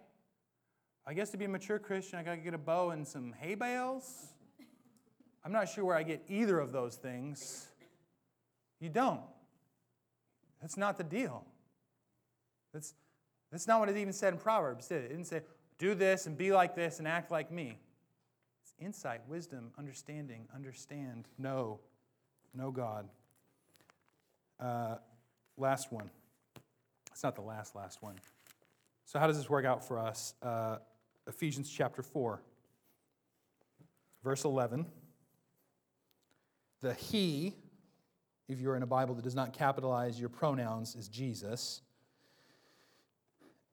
I 1.09 1.15
guess 1.15 1.31
to 1.31 1.37
be 1.37 1.45
a 1.45 1.49
mature 1.49 1.79
Christian, 1.79 2.19
I 2.19 2.25
got 2.25 2.33
to 2.33 2.41
get 2.41 2.53
a 2.53 2.59
bow 2.59 2.91
and 2.91 3.07
some 3.07 3.33
hay 3.39 3.55
bales. 3.55 4.27
I'm 5.45 5.53
not 5.53 5.69
sure 5.69 5.85
where 5.85 5.95
I 5.95 6.03
get 6.03 6.25
either 6.29 6.59
of 6.59 6.73
those 6.73 6.97
things. 6.97 7.69
You 8.81 8.89
don't. 8.89 9.21
That's 10.61 10.77
not 10.77 10.99
the 10.99 11.05
deal. 11.05 11.45
That's, 12.73 12.95
that's 13.53 13.69
not 13.69 13.79
what 13.79 13.89
it 13.89 13.97
even 13.97 14.13
said 14.13 14.33
in 14.33 14.41
Proverbs, 14.41 14.89
did 14.89 15.05
it? 15.05 15.05
It 15.05 15.09
didn't 15.11 15.27
say, 15.27 15.43
do 15.79 15.95
this 15.95 16.27
and 16.27 16.37
be 16.37 16.53
like 16.53 16.75
this 16.75 16.99
and 16.99 17.07
act 17.07 17.31
like 17.31 17.53
me. 17.53 17.79
It's 18.65 18.75
insight, 18.81 19.21
wisdom, 19.29 19.71
understanding, 19.79 20.49
understand, 20.53 21.29
know, 21.39 21.79
know 22.53 22.73
God. 22.73 23.09
Uh, 24.59 24.97
last 25.57 25.93
one. 25.93 26.11
It's 27.13 27.23
not 27.23 27.37
the 27.37 27.43
last, 27.43 27.77
last 27.77 28.03
one. 28.03 28.17
So, 29.05 29.21
how 29.21 29.29
does 29.29 29.37
this 29.37 29.49
work 29.49 29.65
out 29.65 29.87
for 29.87 29.99
us? 30.01 30.35
Uh, 30.43 30.79
Ephesians 31.27 31.69
chapter 31.69 32.03
4, 32.03 32.41
verse 34.23 34.45
11. 34.45 34.87
The 36.81 36.95
He, 36.95 37.55
if 38.49 38.61
you're 38.61 38.77
in 38.77 38.83
a 38.83 38.87
Bible 38.87 39.15
that 39.17 39.25
does 39.25 39.35
not 39.35 39.53
capitalize 39.53 40.21
your 40.21 40.29
pronouns, 40.29 40.95
is 40.95 41.09
Jesus. 41.09 41.83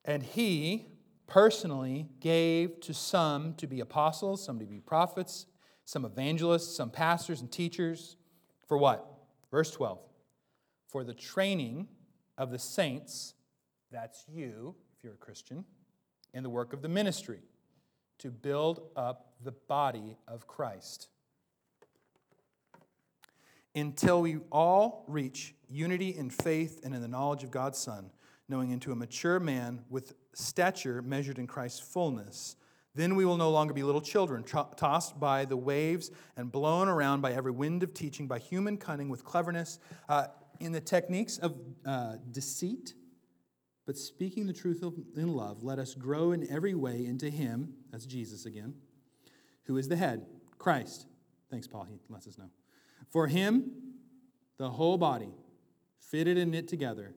And 0.03 0.23
He 0.23 0.87
personally 1.27 2.09
gave 2.19 2.79
to 2.81 2.93
some 2.93 3.53
to 3.55 3.67
be 3.67 3.79
apostles, 3.79 4.43
some 4.43 4.59
to 4.59 4.65
be 4.65 4.79
prophets, 4.79 5.45
some 5.85 6.05
evangelists, 6.05 6.75
some 6.75 6.89
pastors 6.89 7.41
and 7.41 7.51
teachers. 7.51 8.15
For 8.67 8.77
what? 8.77 9.05
Verse 9.51 9.69
12. 9.71 9.99
For 10.87 11.03
the 11.03 11.13
training 11.13 11.87
of 12.37 12.51
the 12.51 12.59
saints, 12.59 13.35
that's 13.91 14.25
you, 14.27 14.75
if 14.97 15.03
you're 15.03 15.13
a 15.13 15.17
Christian, 15.17 15.65
in 16.33 16.43
the 16.43 16.49
work 16.49 16.73
of 16.73 16.81
the 16.81 16.89
ministry, 16.89 17.41
to 18.19 18.31
build 18.31 18.81
up 18.95 19.33
the 19.43 19.51
body 19.51 20.17
of 20.27 20.47
Christ. 20.47 21.09
Until 23.75 24.21
we 24.21 24.37
all 24.51 25.03
reach 25.07 25.55
unity 25.67 26.09
in 26.09 26.29
faith 26.29 26.81
and 26.83 26.93
in 26.93 27.01
the 27.01 27.07
knowledge 27.07 27.43
of 27.43 27.51
God's 27.51 27.79
Son, 27.79 28.11
knowing 28.47 28.71
into 28.71 28.91
a 28.91 28.95
mature 28.95 29.39
man 29.39 29.81
with 29.89 30.13
stature 30.33 31.01
measured 31.01 31.39
in 31.39 31.47
Christ's 31.47 31.79
fullness. 31.79 32.55
Then 32.95 33.15
we 33.15 33.25
will 33.25 33.37
no 33.37 33.49
longer 33.49 33.73
be 33.73 33.81
little 33.81 34.01
children, 34.01 34.43
tossed 34.43 35.19
by 35.19 35.45
the 35.45 35.57
waves 35.57 36.11
and 36.37 36.51
blown 36.51 36.87
around 36.87 37.21
by 37.21 37.33
every 37.33 37.51
wind 37.51 37.81
of 37.81 37.93
teaching, 37.93 38.27
by 38.27 38.37
human 38.37 38.77
cunning 38.77 39.09
with 39.09 39.25
cleverness, 39.25 39.79
uh, 40.07 40.27
in 40.59 40.71
the 40.71 40.81
techniques 40.81 41.39
of 41.39 41.57
uh, 41.85 42.17
deceit. 42.31 42.93
But 43.85 43.97
speaking 43.97 44.47
the 44.47 44.53
truth 44.53 44.83
in 45.15 45.33
love, 45.33 45.63
let 45.63 45.77
us 45.77 45.93
grow 45.93 46.31
in 46.31 46.49
every 46.49 46.73
way 46.73 47.05
into 47.05 47.29
Him, 47.29 47.73
that's 47.91 48.05
Jesus 48.05 48.45
again, 48.45 48.75
who 49.65 49.77
is 49.77 49.87
the 49.87 49.95
head, 49.95 50.25
Christ. 50.57 51.05
Thanks, 51.49 51.67
Paul. 51.67 51.83
He 51.83 51.99
lets 52.09 52.27
us 52.27 52.37
know. 52.37 52.49
For 53.11 53.27
him, 53.27 53.71
the 54.57 54.69
whole 54.69 54.97
body, 54.97 55.35
fitted 55.99 56.37
and 56.37 56.51
knit 56.51 56.67
together 56.67 57.13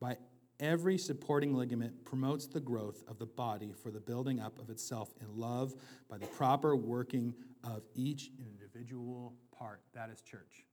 by 0.00 0.18
every 0.58 0.98
supporting 0.98 1.54
ligament, 1.54 2.04
promotes 2.04 2.46
the 2.46 2.60
growth 2.60 3.02
of 3.08 3.18
the 3.18 3.26
body 3.26 3.72
for 3.72 3.90
the 3.90 4.00
building 4.00 4.38
up 4.38 4.58
of 4.58 4.68
itself 4.68 5.14
in 5.20 5.38
love 5.38 5.74
by 6.10 6.18
the 6.18 6.26
proper 6.26 6.76
working 6.76 7.34
of 7.64 7.82
each 7.94 8.30
individual 8.38 9.34
part. 9.56 9.80
That 9.94 10.10
is 10.10 10.20
church. 10.20 10.66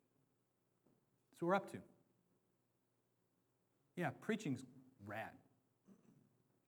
So 1.40 1.46
we're 1.46 1.56
up 1.56 1.72
to. 1.72 1.78
Yeah, 3.96 4.10
preaching's 4.20 4.64
rad. 5.08 5.32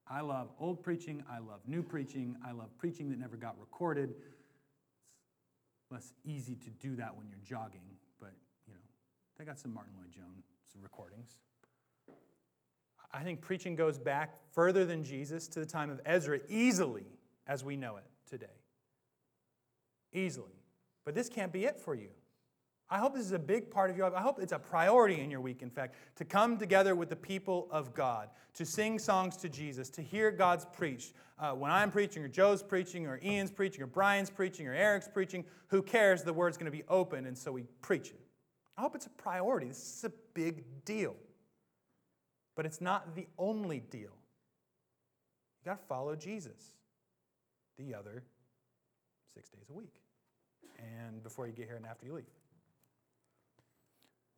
I 0.07 0.21
love 0.21 0.49
old 0.59 0.81
preaching. 0.81 1.23
I 1.29 1.39
love 1.39 1.61
new 1.67 1.83
preaching. 1.83 2.35
I 2.45 2.51
love 2.51 2.69
preaching 2.77 3.09
that 3.09 3.19
never 3.19 3.37
got 3.37 3.59
recorded. 3.59 4.09
It's 5.81 5.91
less 5.91 6.13
easy 6.25 6.55
to 6.55 6.69
do 6.71 6.95
that 6.95 7.15
when 7.15 7.27
you're 7.29 7.37
jogging, 7.45 7.81
but 8.19 8.33
you 8.67 8.73
know, 8.73 8.79
they 9.37 9.45
got 9.45 9.59
some 9.59 9.73
Martyn 9.73 9.93
Lloyd-Jones 9.97 10.45
recordings. 10.81 11.35
I 13.11 13.23
think 13.23 13.41
preaching 13.41 13.75
goes 13.75 13.97
back 13.97 14.35
further 14.51 14.85
than 14.85 15.03
Jesus 15.03 15.47
to 15.49 15.59
the 15.59 15.65
time 15.65 15.89
of 15.89 15.99
Ezra 16.05 16.39
easily 16.47 17.05
as 17.47 17.63
we 17.63 17.75
know 17.75 17.97
it 17.97 18.05
today. 18.29 18.45
Easily. 20.13 20.53
But 21.05 21.15
this 21.15 21.27
can't 21.27 21.51
be 21.51 21.65
it 21.65 21.79
for 21.79 21.95
you. 21.95 22.09
I 22.91 22.97
hope 22.97 23.13
this 23.13 23.25
is 23.25 23.33
a 23.33 23.39
big 23.39 23.69
part 23.69 23.91
of 23.91 23.97
your 23.97 24.09
life. 24.09 24.17
I 24.17 24.21
hope 24.21 24.39
it's 24.41 24.51
a 24.51 24.57
priority 24.57 25.21
in 25.21 25.29
your 25.29 25.41
week, 25.41 25.61
in 25.61 25.69
fact, 25.69 25.95
to 26.15 26.25
come 26.25 26.57
together 26.57 26.95
with 26.95 27.09
the 27.09 27.15
people 27.15 27.67
of 27.69 27.93
God, 27.93 28.29
to 28.55 28.65
sing 28.65 28.97
songs 28.97 29.37
to 29.37 29.49
Jesus, 29.49 29.89
to 29.91 30.01
hear 30.01 30.31
God's 30.31 30.65
preached. 30.65 31.13
Uh, 31.37 31.51
when 31.51 31.69
I'm 31.69 31.91
preaching, 31.91 32.23
or 32.23 32.27
Joe's 32.27 32.63
preaching, 32.63 33.05
or 33.05 33.19
Ian's 33.23 33.51
preaching, 33.51 33.83
or 33.83 33.87
Brian's 33.87 34.31
preaching, 34.31 34.67
or 34.67 34.73
Eric's 34.73 35.07
preaching, 35.07 35.45
who 35.67 35.83
cares? 35.83 36.23
The 36.23 36.33
word's 36.33 36.57
going 36.57 36.71
to 36.71 36.75
be 36.75 36.83
open, 36.89 37.27
and 37.27 37.37
so 37.37 37.51
we 37.51 37.63
preach 37.81 38.09
it. 38.09 38.19
I 38.75 38.81
hope 38.81 38.95
it's 38.95 39.05
a 39.05 39.11
priority. 39.11 39.67
This 39.67 39.97
is 39.97 40.03
a 40.05 40.11
big 40.33 40.63
deal. 40.83 41.15
But 42.55 42.65
it's 42.65 42.81
not 42.81 43.15
the 43.15 43.27
only 43.37 43.81
deal. 43.81 44.01
You 45.61 45.65
got 45.65 45.79
to 45.79 45.85
follow 45.85 46.15
Jesus 46.15 46.73
the 47.77 47.93
other 47.93 48.23
six 49.33 49.49
days 49.49 49.69
a 49.69 49.73
week, 49.73 50.01
and 50.79 51.21
before 51.21 51.45
you 51.45 51.53
get 51.53 51.67
here 51.67 51.75
and 51.75 51.85
after 51.85 52.07
you 52.07 52.13
leave. 52.13 52.25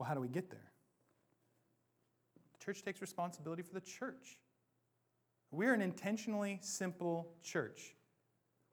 Well, 0.01 0.07
how 0.07 0.15
do 0.15 0.21
we 0.21 0.29
get 0.29 0.49
there? 0.49 0.71
The 2.53 2.65
church 2.65 2.81
takes 2.81 3.01
responsibility 3.01 3.61
for 3.61 3.75
the 3.75 3.81
church. 3.81 4.39
We're 5.51 5.75
an 5.75 5.81
intentionally 5.83 6.57
simple 6.59 7.35
church. 7.43 7.93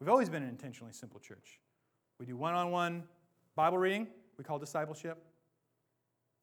We've 0.00 0.08
always 0.08 0.30
been 0.30 0.42
an 0.42 0.48
intentionally 0.48 0.94
simple 0.94 1.20
church. 1.20 1.60
We 2.18 2.24
do 2.24 2.34
one 2.34 2.54
on 2.54 2.70
one 2.70 3.04
Bible 3.56 3.76
reading, 3.76 4.06
we 4.38 4.44
call 4.44 4.58
discipleship, 4.58 5.22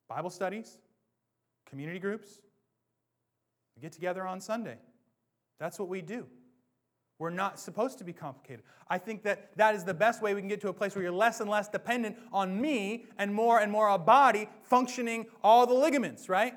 Bible 0.07 0.29
studies, 0.29 0.77
community 1.67 1.97
groups. 1.97 2.41
We 3.75 3.81
get 3.81 3.91
together 3.91 4.27
on 4.27 4.39
Sunday. 4.39 4.77
That's 5.57 5.79
what 5.79 5.89
we 5.89 6.03
do. 6.03 6.27
We're 7.17 7.29
not 7.29 7.59
supposed 7.59 7.97
to 7.99 8.03
be 8.03 8.11
complicated. 8.11 8.63
I 8.89 8.97
think 8.97 9.23
that 9.23 9.55
that 9.57 9.73
is 9.73 9.83
the 9.83 9.93
best 9.93 10.21
way 10.21 10.33
we 10.33 10.41
can 10.41 10.49
get 10.49 10.59
to 10.61 10.69
a 10.69 10.73
place 10.73 10.95
where 10.95 11.03
you're 11.03 11.13
less 11.13 11.39
and 11.39 11.49
less 11.49 11.69
dependent 11.69 12.17
on 12.33 12.59
me 12.59 13.05
and 13.17 13.33
more 13.33 13.59
and 13.59 13.71
more 13.71 13.89
a 13.89 13.97
body 13.97 14.49
functioning 14.63 15.27
all 15.41 15.65
the 15.65 15.73
ligaments, 15.73 16.27
right? 16.27 16.55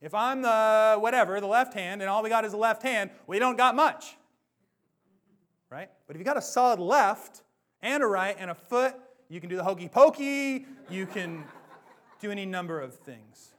If 0.00 0.14
I'm 0.14 0.42
the 0.42 0.96
whatever, 1.00 1.40
the 1.40 1.46
left 1.46 1.74
hand, 1.74 2.02
and 2.02 2.08
all 2.08 2.22
we 2.22 2.28
got 2.28 2.44
is 2.44 2.52
a 2.52 2.56
left 2.56 2.82
hand, 2.82 3.10
we 3.26 3.38
don't 3.38 3.56
got 3.56 3.74
much. 3.74 4.16
Right? 5.70 5.90
But 6.06 6.16
if 6.16 6.20
you 6.20 6.24
got 6.24 6.36
a 6.36 6.42
solid 6.42 6.78
left 6.78 7.42
and 7.82 8.02
a 8.02 8.06
right 8.06 8.36
and 8.38 8.50
a 8.50 8.54
foot, 8.54 8.94
you 9.28 9.40
can 9.40 9.48
do 9.50 9.56
the 9.56 9.64
hokey 9.64 9.88
pokey, 9.88 10.66
you 10.88 11.06
can 11.06 11.44
do 12.20 12.30
any 12.30 12.46
number 12.46 12.80
of 12.80 12.94
things. 12.94 13.54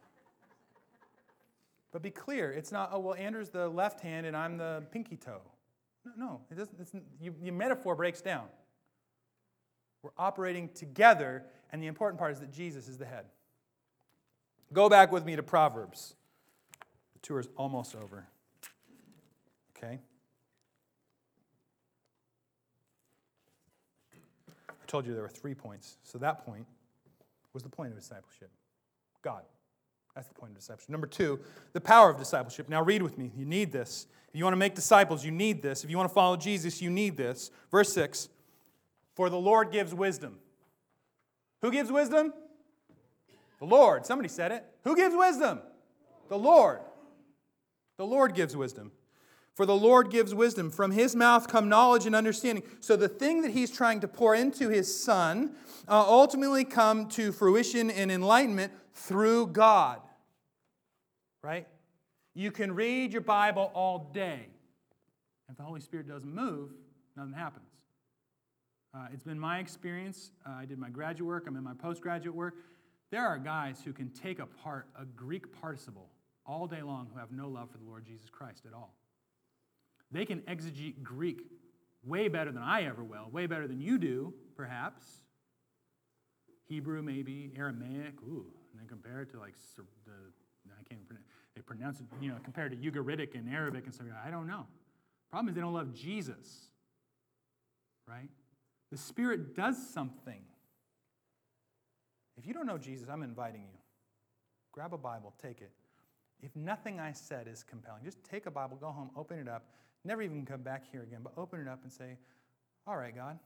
But 1.92 2.02
be 2.02 2.12
clear, 2.12 2.52
it's 2.52 2.72
not, 2.72 2.92
oh, 2.94 3.00
well, 3.00 3.16
Andrew's 3.16 3.50
the 3.50 3.68
left 3.68 4.02
hand 4.02 4.26
and 4.26 4.38
I'm 4.38 4.58
the 4.58 4.84
pinky 4.92 5.18
toe. 5.18 5.42
No, 6.18 6.42
it 6.52 6.56
doesn't, 6.56 6.80
it's, 6.80 6.94
you, 7.20 7.36
your 7.42 7.54
metaphor 7.54 7.96
breaks 7.96 8.22
down. 8.22 8.46
We're 10.02 10.12
operating 10.18 10.70
together, 10.70 11.44
and 11.72 11.82
the 11.82 11.88
important 11.88 12.20
part 12.20 12.32
is 12.32 12.40
that 12.40 12.52
Jesus 12.52 12.88
is 12.88 12.98
the 12.98 13.06
head. 13.06 13.26
Go 14.72 14.88
back 14.90 15.12
with 15.12 15.26
me 15.26 15.36
to 15.36 15.44
Proverbs. 15.44 16.16
The 17.14 17.20
tour 17.20 17.40
is 17.40 17.50
almost 17.58 17.96
over. 17.96 18.28
Okay? 19.78 20.00
I 24.70 24.86
told 24.88 25.06
you 25.06 25.14
there 25.14 25.24
were 25.24 25.30
three 25.30 25.56
points. 25.56 25.98
So 26.04 26.18
that 26.20 26.46
point 26.46 26.66
was 27.54 27.64
the 27.64 27.70
point 27.70 27.92
of 27.92 27.98
discipleship 27.98 28.52
God. 29.22 29.44
That's 30.20 30.28
the 30.28 30.34
point 30.34 30.52
of 30.52 30.58
discipleship. 30.58 30.90
Number 30.90 31.08
two, 31.08 31.40
the 31.72 31.80
power 31.80 32.10
of 32.10 32.18
discipleship. 32.18 32.68
Now, 32.68 32.84
read 32.84 33.02
with 33.02 33.18
me. 33.18 33.32
You 33.38 33.46
need 33.46 33.72
this. 33.72 34.06
If 34.28 34.36
you 34.36 34.44
want 34.44 34.52
to 34.52 34.58
make 34.58 34.76
disciples, 34.76 35.24
you 35.24 35.32
need 35.32 35.62
this. 35.62 35.86
If 35.86 35.90
you 35.90 35.96
want 35.96 36.10
to 36.10 36.14
follow 36.14 36.36
Jesus, 36.36 36.82
you 36.82 36.90
need 36.90 37.16
this. 37.16 37.52
Verse 37.72 37.94
6 37.94 38.28
For 39.16 39.30
the 39.30 39.38
Lord 39.38 39.72
gives 39.72 39.94
wisdom. 39.94 40.40
Who 41.62 41.72
gives 41.72 41.90
wisdom? 41.90 42.34
The 43.60 43.66
Lord. 43.66 44.06
Somebody 44.06 44.28
said 44.28 44.52
it. 44.52 44.66
Who 44.84 44.94
gives 44.94 45.16
wisdom? 45.16 45.62
The 46.28 46.38
Lord. 46.38 46.80
The 47.96 48.06
Lord 48.06 48.36
gives 48.36 48.58
wisdom. 48.58 48.92
For 49.56 49.66
the 49.66 49.74
Lord 49.74 50.12
gives 50.12 50.36
wisdom. 50.36 50.70
From 50.70 50.92
his 50.92 51.16
mouth 51.16 51.48
come 51.48 51.70
knowledge 51.70 52.06
and 52.06 52.14
understanding. 52.14 52.66
So 52.82 52.98
the 52.98 53.08
thing 53.08 53.42
that 53.44 53.52
he's 53.52 53.72
trying 53.72 54.02
to 54.02 54.10
pour 54.10 54.36
into 54.36 54.68
his 54.68 54.94
son 54.94 55.56
uh, 55.88 56.04
ultimately 56.06 56.66
come 56.66 57.08
to 57.12 57.32
fruition 57.32 57.90
and 57.90 58.12
enlightenment 58.12 58.74
through 58.94 59.48
God 59.48 60.02
right? 61.44 61.68
You 62.34 62.52
can 62.52 62.74
read 62.74 63.12
your 63.12 63.22
Bible 63.22 63.72
all 63.74 64.12
day. 64.14 64.48
If 65.50 65.58
the 65.58 65.64
Holy 65.64 65.82
Spirit 65.82 66.08
doesn't 66.08 66.34
move, 66.34 66.70
nothing 67.18 67.34
happens. 67.34 67.66
Uh, 68.94 69.08
it's 69.14 69.24
been 69.24 69.40
my 69.40 69.60
experience. 69.60 70.32
Uh, 70.46 70.52
I 70.52 70.66
did 70.66 70.80
my 70.80 70.90
graduate 70.90 71.28
work, 71.28 71.46
I'm 71.48 71.56
in 71.56 71.64
my 71.64 71.74
postgraduate 71.74 72.36
work. 72.36 72.56
There 73.12 73.26
are 73.26 73.40
guys 73.40 73.82
who 73.84 73.92
can 73.92 74.10
take 74.10 74.40
apart 74.40 74.88
a 75.00 75.06
Greek 75.06 75.52
participle 75.60 76.10
all 76.46 76.68
day 76.68 76.82
long 76.82 77.08
who 77.12 77.20
have 77.20 77.32
no 77.32 77.48
love 77.48 77.72
for 77.72 77.78
the 77.78 77.86
Lord 77.86 78.06
Jesus 78.06 78.30
Christ 78.30 78.66
at 78.68 78.74
all. 78.74 78.96
They 80.12 80.26
can 80.26 80.42
exegete 80.42 81.04
Greek 81.04 81.42
way 82.04 82.28
better 82.28 82.52
than 82.52 82.64
I 82.64 82.84
ever 82.84 83.04
will, 83.04 83.30
way 83.32 83.46
better 83.46 83.68
than 83.68 83.82
you 83.82 83.98
do, 83.98 84.34
perhaps. 84.56 85.04
Hebrew, 86.66 87.02
maybe, 87.02 87.52
Aramaic, 87.58 88.14
ooh, 88.28 88.46
and 88.72 88.80
then 88.80 88.88
compare 88.88 89.22
it 89.22 89.32
to 89.32 89.40
like 89.40 89.56
the 90.06 90.14
I 90.80 90.84
can't 90.84 91.06
pronounce, 91.08 91.26
they 91.56 91.62
pronounce 91.62 92.00
it, 92.00 92.06
you 92.22 92.30
know, 92.30 92.38
compared 92.44 92.72
to 92.72 92.92
Ugaritic 92.92 93.36
and 93.36 93.50
Arabic 93.50 93.86
and 93.86 93.94
stuff. 93.94 94.08
I 94.26 94.30
don't 94.30 94.48
know. 94.48 94.66
Problem 95.30 95.50
is 95.50 95.56
they 95.56 95.62
don't 95.62 95.74
love 95.74 95.94
Jesus, 95.94 96.70
right? 98.08 98.30
The 98.92 98.98
Spirit 98.98 99.56
does 99.56 99.78
something. 99.94 100.42
If 102.38 102.48
you 102.48 102.54
don't 102.54 102.66
know 102.66 102.78
Jesus, 102.78 103.08
I'm 103.10 103.22
inviting 103.22 103.62
you. 103.62 103.78
Grab 104.72 104.94
a 104.94 104.98
Bible, 104.98 105.34
take 105.42 105.62
it. 105.62 105.72
If 106.42 106.56
nothing 106.56 107.00
I 107.00 107.12
said 107.12 107.48
is 107.48 107.64
compelling, 107.64 108.04
just 108.04 108.24
take 108.24 108.46
a 108.46 108.52
Bible, 108.52 108.78
go 108.80 108.88
home, 108.88 109.12
open 109.16 109.40
it 109.40 109.48
up, 109.48 109.66
never 110.06 110.22
even 110.22 110.46
come 110.46 110.62
back 110.62 110.84
here 110.90 111.04
again, 111.04 111.20
but 111.22 111.34
open 111.38 111.60
it 111.60 111.68
up 111.68 111.84
and 111.84 111.92
say, 111.92 112.18
All 112.88 112.96
right, 112.96 113.14
God, 113.14 113.38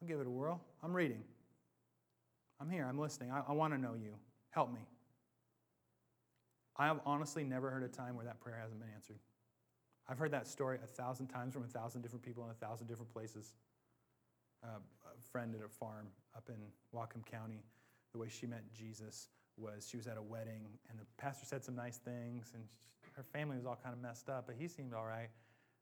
I'll 0.00 0.08
give 0.08 0.18
it 0.18 0.26
a 0.26 0.30
whirl. 0.30 0.60
I'm 0.82 0.92
reading. 0.92 1.22
I'm 2.60 2.68
here, 2.68 2.86
I'm 2.88 2.98
listening. 2.98 3.30
I, 3.30 3.42
I 3.48 3.52
want 3.52 3.72
to 3.72 3.78
know 3.78 3.94
you. 3.94 4.14
Help 4.50 4.72
me. 4.72 4.80
I 6.76 6.86
have 6.86 7.00
honestly 7.04 7.44
never 7.44 7.70
heard 7.70 7.82
a 7.82 7.88
time 7.88 8.16
where 8.16 8.24
that 8.24 8.40
prayer 8.40 8.58
hasn't 8.60 8.80
been 8.80 8.88
answered. 8.94 9.18
I've 10.08 10.18
heard 10.18 10.32
that 10.32 10.46
story 10.46 10.78
a 10.82 10.86
thousand 10.86 11.28
times 11.28 11.54
from 11.54 11.64
a 11.64 11.68
thousand 11.68 12.02
different 12.02 12.24
people 12.24 12.44
in 12.44 12.50
a 12.50 12.54
thousand 12.54 12.86
different 12.86 13.12
places. 13.12 13.54
Uh, 14.64 14.78
a 15.06 15.20
friend 15.30 15.54
at 15.54 15.64
a 15.64 15.68
farm 15.68 16.06
up 16.36 16.48
in 16.48 16.56
Whatcom 16.94 17.26
County, 17.26 17.62
the 18.12 18.18
way 18.18 18.28
she 18.28 18.46
met 18.46 18.62
Jesus 18.72 19.28
was 19.56 19.86
she 19.88 19.96
was 19.96 20.06
at 20.06 20.16
a 20.16 20.22
wedding 20.22 20.66
and 20.88 20.98
the 20.98 21.04
pastor 21.18 21.44
said 21.44 21.62
some 21.62 21.74
nice 21.76 21.98
things 21.98 22.52
and 22.54 22.64
she, 22.68 23.10
her 23.16 23.22
family 23.22 23.56
was 23.56 23.66
all 23.66 23.78
kind 23.82 23.94
of 23.94 24.00
messed 24.00 24.28
up, 24.28 24.46
but 24.46 24.56
he 24.58 24.68
seemed 24.68 24.94
all 24.94 25.04
right. 25.04 25.28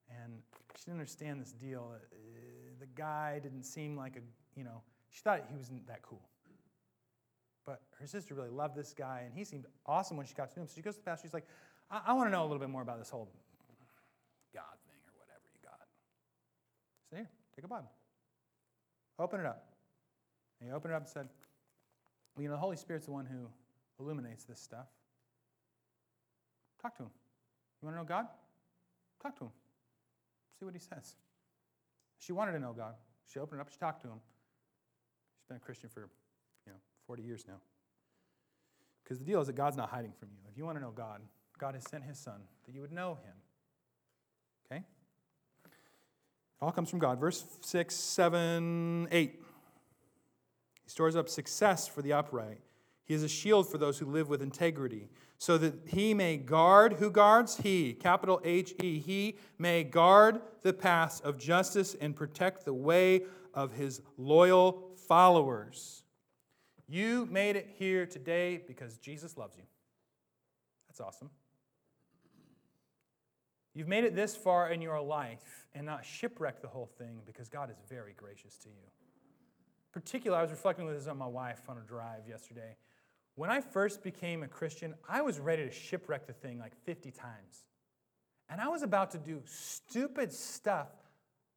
And 0.09 0.43
she 0.77 0.87
didn't 0.87 0.95
understand 0.95 1.41
this 1.41 1.53
deal. 1.53 1.93
Uh, 1.95 1.99
the 2.81 2.87
guy 2.87 3.39
didn't 3.41 3.63
seem 3.63 3.97
like 3.97 4.17
a, 4.17 4.21
you 4.57 4.65
know, 4.65 4.83
she 5.11 5.21
thought 5.21 5.45
he 5.49 5.57
wasn't 5.57 5.87
that 5.87 6.03
cool. 6.03 6.23
But 7.71 7.83
her 8.01 8.07
sister 8.09 8.35
really 8.35 8.49
loved 8.49 8.75
this 8.75 8.93
guy, 8.93 9.23
and 9.25 9.33
he 9.33 9.45
seemed 9.45 9.65
awesome 9.87 10.17
when 10.17 10.27
she 10.27 10.35
got 10.35 10.51
to 10.51 10.57
know 10.59 10.63
him. 10.63 10.67
So 10.67 10.75
she 10.75 10.83
goes 10.83 10.95
to 10.95 11.01
the 11.01 11.05
pastor. 11.05 11.29
She's 11.29 11.35
like, 11.35 11.47
I, 11.89 12.01
I 12.09 12.13
want 12.15 12.27
to 12.27 12.33
know 12.33 12.43
a 12.43 12.49
little 12.51 12.59
bit 12.59 12.69
more 12.69 12.83
about 12.83 12.99
this 12.99 13.11
whole 13.11 13.31
God 14.53 14.75
thing 14.89 14.99
or 15.07 15.15
whatever 15.15 15.47
you 15.55 15.61
got. 15.63 15.79
So 17.09 17.15
here, 17.15 17.31
take 17.55 17.65
a 17.65 17.69
Bible. 17.69 17.93
Open 19.21 19.39
it 19.39 19.47
up. 19.47 19.67
And 20.59 20.69
he 20.69 20.75
opened 20.75 20.95
it 20.95 20.97
up 20.97 21.03
and 21.03 21.09
said, 21.09 21.29
Well, 22.35 22.43
you 22.43 22.49
know, 22.49 22.57
the 22.57 22.61
Holy 22.61 22.77
Spirit's 22.77 23.07
the 23.07 23.13
one 23.13 23.25
who 23.25 23.47
illuminates 24.03 24.43
this 24.43 24.59
stuff. 24.59 24.89
Talk 26.83 26.97
to 26.97 27.05
him. 27.05 27.11
You 27.81 27.87
want 27.87 27.99
to 27.99 28.03
know 28.03 28.09
God? 28.09 28.27
Talk 29.23 29.39
to 29.39 29.45
him. 29.45 29.51
See 30.59 30.65
what 30.65 30.75
he 30.75 30.81
says. 30.81 31.15
She 32.19 32.33
wanted 32.33 32.51
to 32.51 32.59
know 32.59 32.75
God. 32.77 32.95
She 33.33 33.39
opened 33.39 33.61
it 33.61 33.63
up, 33.63 33.71
she 33.71 33.79
talked 33.79 34.03
to 34.03 34.09
him. 34.09 34.19
She's 35.39 35.47
been 35.47 35.59
a 35.59 35.61
Christian 35.61 35.89
for, 35.89 36.11
40 37.11 37.25
years 37.25 37.45
now. 37.49 37.57
Because 39.03 39.19
the 39.19 39.25
deal 39.25 39.41
is 39.41 39.49
that 39.49 39.57
God's 39.57 39.77
not 39.77 39.91
hiding 39.91 40.13
from 40.13 40.29
you. 40.31 40.39
If 40.49 40.57
you 40.57 40.65
want 40.65 40.79
to 40.79 40.81
know 40.81 40.93
God, 40.93 41.21
God 41.59 41.75
has 41.75 41.83
sent 41.91 42.05
his 42.05 42.17
son 42.17 42.41
that 42.65 42.73
you 42.73 42.83
would 42.83 42.93
know 42.93 43.19
him. 43.25 43.35
Okay? 44.65 44.85
It 45.65 46.63
all 46.63 46.71
comes 46.71 46.89
from 46.89 47.01
God. 47.01 47.19
Verse 47.19 47.45
6, 47.63 47.93
7, 47.93 49.09
8. 49.11 49.43
He 50.85 50.89
stores 50.89 51.17
up 51.17 51.29
success 51.29 51.89
for 51.89 52.01
the 52.01 52.13
upright. 52.13 52.61
He 53.05 53.15
is 53.15 53.25
a 53.25 53.29
shield 53.29 53.69
for 53.69 53.77
those 53.77 53.99
who 53.99 54.07
live 54.07 54.29
with 54.29 54.41
integrity, 54.41 55.09
so 55.37 55.59
that 55.59 55.75
he 55.89 56.15
may 56.15 56.37
guard, 56.37 56.93
who 57.01 57.11
guards? 57.11 57.57
He, 57.57 57.93
capital 57.93 58.41
H 58.45 58.73
E, 58.81 59.01
he 59.01 59.37
may 59.59 59.83
guard 59.83 60.43
the 60.63 60.73
paths 60.73 61.19
of 61.19 61.41
justice 61.41 61.97
and 62.01 62.15
protect 62.15 62.65
the 62.65 62.73
way 62.73 63.23
of 63.53 63.73
his 63.73 64.01
loyal 64.17 64.93
followers. 65.09 66.00
You 66.91 67.29
made 67.31 67.55
it 67.55 67.69
here 67.79 68.05
today 68.05 68.61
because 68.67 68.99
Jesus 68.99 69.37
loves 69.37 69.57
you. 69.57 69.63
That's 70.89 71.01
awesome. 71.01 71.31
You've 73.75 73.87
made 73.87 74.03
it 74.03 74.17
this 74.17 74.35
far 74.35 74.71
in 74.73 74.83
your 74.83 75.01
life 75.01 75.69
and 75.73 75.87
not 75.87 76.05
shipwrecked 76.05 76.63
the 76.63 76.69
whole 76.69 76.91
thing 76.99 77.21
because 77.25 77.49
God 77.49 77.71
is 77.71 77.77
very 77.89 78.13
gracious 78.17 78.57
to 78.65 78.69
you. 78.69 78.91
Particularly, 79.93 80.41
I 80.41 80.43
was 80.43 80.51
reflecting 80.51 80.85
with 80.85 80.97
this 80.97 81.07
on 81.07 81.17
my 81.17 81.29
wife 81.29 81.61
on 81.69 81.79
a 81.79 81.83
drive 81.83 82.27
yesterday. 82.29 82.75
When 83.37 83.51
I 83.51 83.61
first 83.61 84.03
became 84.03 84.43
a 84.43 84.49
Christian, 84.49 84.95
I 85.09 85.23
was 85.23 85.39
ready 85.39 85.65
to 85.65 85.71
shipwreck 85.71 86.27
the 86.27 86.33
thing 86.33 86.59
like 86.59 86.75
50 86.85 87.13
times. 87.13 87.67
And 88.49 88.61
I 88.61 88.67
was 88.67 88.83
about 88.83 89.13
to 89.13 89.19
do 89.19 89.43
stupid 89.47 90.33
stuff 90.33 90.89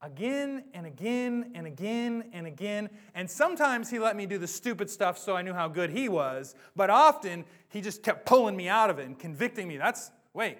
again 0.03 0.65
and 0.73 0.85
again 0.85 1.51
and 1.55 1.65
again 1.65 2.29
and 2.33 2.45
again. 2.45 2.89
And 3.15 3.29
sometimes 3.29 3.89
he 3.89 3.97
let 3.97 4.15
me 4.15 4.25
do 4.25 4.37
the 4.37 4.47
stupid 4.47 4.89
stuff 4.89 5.17
so 5.17 5.35
I 5.35 5.41
knew 5.41 5.53
how 5.53 5.69
good 5.69 5.89
he 5.89 6.09
was, 6.09 6.53
but 6.75 6.89
often 6.89 7.45
he 7.69 7.81
just 7.81 8.03
kept 8.03 8.25
pulling 8.25 8.55
me 8.55 8.67
out 8.67 8.89
of 8.89 8.99
it 8.99 9.05
and 9.05 9.17
convicting 9.17 9.67
me. 9.67 9.77
That's, 9.77 10.11
wait, 10.33 10.57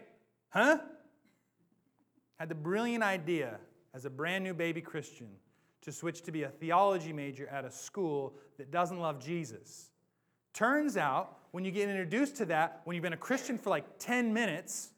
huh? 0.49 0.79
Had 2.39 2.49
the 2.49 2.55
brilliant 2.55 3.03
idea 3.03 3.59
as 3.93 4.05
a 4.05 4.09
brand 4.09 4.43
new 4.43 4.53
baby 4.53 4.81
Christian 4.81 5.27
to 5.81 5.91
switch 5.91 6.21
to 6.23 6.31
be 6.31 6.43
a 6.43 6.49
theology 6.49 7.11
major 7.11 7.47
at 7.47 7.65
a 7.65 7.71
school 7.71 8.35
that 8.57 8.71
doesn't 8.71 8.99
love 8.99 9.23
Jesus. 9.23 9.89
Turns 10.53 10.95
out, 10.95 11.39
when 11.51 11.65
you 11.65 11.71
get 11.71 11.89
introduced 11.89 12.37
to 12.37 12.45
that, 12.45 12.81
when 12.85 12.95
you've 12.95 13.03
been 13.03 13.13
a 13.13 13.17
Christian 13.17 13.57
for 13.57 13.69
like 13.69 13.85
10 13.99 14.33
minutes, 14.33 14.92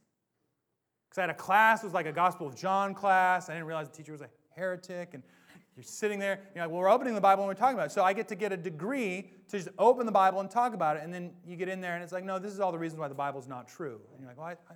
because 1.16 1.20
I 1.20 1.28
had 1.28 1.30
a 1.30 1.42
class, 1.42 1.82
it 1.82 1.86
was 1.86 1.94
like 1.94 2.08
a 2.08 2.12
Gospel 2.12 2.46
of 2.46 2.56
John 2.56 2.94
class. 2.94 3.50
I 3.50 3.54
didn't 3.54 3.68
realize 3.68 3.88
the 3.88 3.96
teacher 3.96 4.12
was 4.12 4.22
a 4.22 4.30
heretic. 4.54 5.14
And 5.14 5.24
you're 5.76 5.84
sitting 5.84 6.20
there, 6.20 6.42
you're 6.54 6.66
like, 6.66 6.72
well, 6.72 6.82
we're 6.82 6.90
opening 6.90 7.16
the 7.16 7.22
Bible 7.22 7.44
and 7.44 7.48
we're 7.48 7.54
talking 7.54 7.76
about 7.76 7.88
it. 7.88 7.92
So 7.94 8.04
I 8.04 8.12
get 8.12 8.28
to 8.30 8.36
get 8.36 8.52
a 8.52 8.58
degree 8.58 9.30
to 9.50 9.58
just 9.58 9.70
open 9.80 10.06
the 10.06 10.12
Bible 10.12 10.42
and 10.42 10.52
talk 10.52 10.74
about 10.74 10.98
it. 10.98 11.04
And 11.04 11.14
then 11.14 11.32
you 11.46 11.56
get 11.56 11.70
in 11.70 11.80
there 11.80 11.96
and 11.96 12.04
it's 12.04 12.12
like, 12.12 12.26
no, 12.26 12.38
this 12.38 12.52
is 12.52 12.60
all 12.60 12.72
the 12.74 12.78
reasons 12.78 13.00
why 13.00 13.08
the 13.08 13.16
Bible's 13.16 13.48
not 13.48 13.68
true. 13.68 14.02
And 14.12 14.20
you're 14.20 14.28
like, 14.28 14.38
well, 14.38 14.48
I, 14.48 14.74
I, 14.74 14.76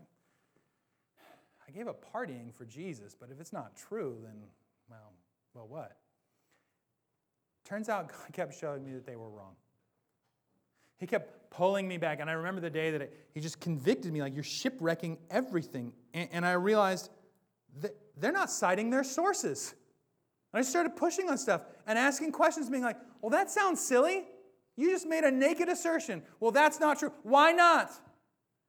I 1.68 1.72
gave 1.72 1.90
up 1.90 2.06
partying 2.14 2.54
for 2.54 2.64
Jesus, 2.64 3.16
but 3.20 3.30
if 3.32 3.42
it's 3.42 3.52
not 3.52 3.76
true, 3.76 4.18
then, 4.24 4.36
well, 4.90 5.12
well, 5.54 5.68
what? 5.68 5.98
Turns 7.66 7.90
out 7.90 8.08
God 8.12 8.32
kept 8.32 8.58
showing 8.58 8.86
me 8.86 8.94
that 8.94 9.06
they 9.06 9.18
were 9.18 9.30
wrong. 9.30 9.56
He 11.00 11.08
kept 11.08 11.39
pulling 11.50 11.88
me 11.88 11.98
back. 11.98 12.20
And 12.20 12.30
I 12.30 12.34
remember 12.34 12.62
the 12.62 12.70
day 12.70 12.92
that 12.92 13.02
it, 13.02 13.28
he 13.34 13.40
just 13.40 13.60
convicted 13.60 14.14
me 14.14 14.22
like, 14.22 14.34
you're 14.34 14.44
shipwrecking 14.44 15.18
everything. 15.30 15.94
And, 16.14 16.30
and 16.32 16.46
I 16.46 16.54
realized 16.54 17.10
that 17.82 17.96
they're 18.18 18.32
not 18.32 18.50
citing 18.50 18.90
their 18.90 19.04
sources. 19.04 19.74
And 20.54 20.60
I 20.60 20.64
started 20.64 20.96
pushing 20.96 21.30
on 21.30 21.38
stuff 21.38 21.64
and 21.88 21.98
asking 21.98 22.32
questions, 22.32 22.70
being 22.70 22.84
like, 22.84 22.98
well, 23.22 23.30
that 23.30 23.50
sounds 23.50 23.80
silly. 23.80 24.26
You 24.76 24.90
just 24.90 25.08
made 25.08 25.24
a 25.24 25.32
naked 25.32 25.70
assertion. 25.70 26.24
Well, 26.40 26.52
that's 26.52 26.80
not 26.80 27.00
true. 27.00 27.12
Why 27.24 27.52
not? 27.52 27.92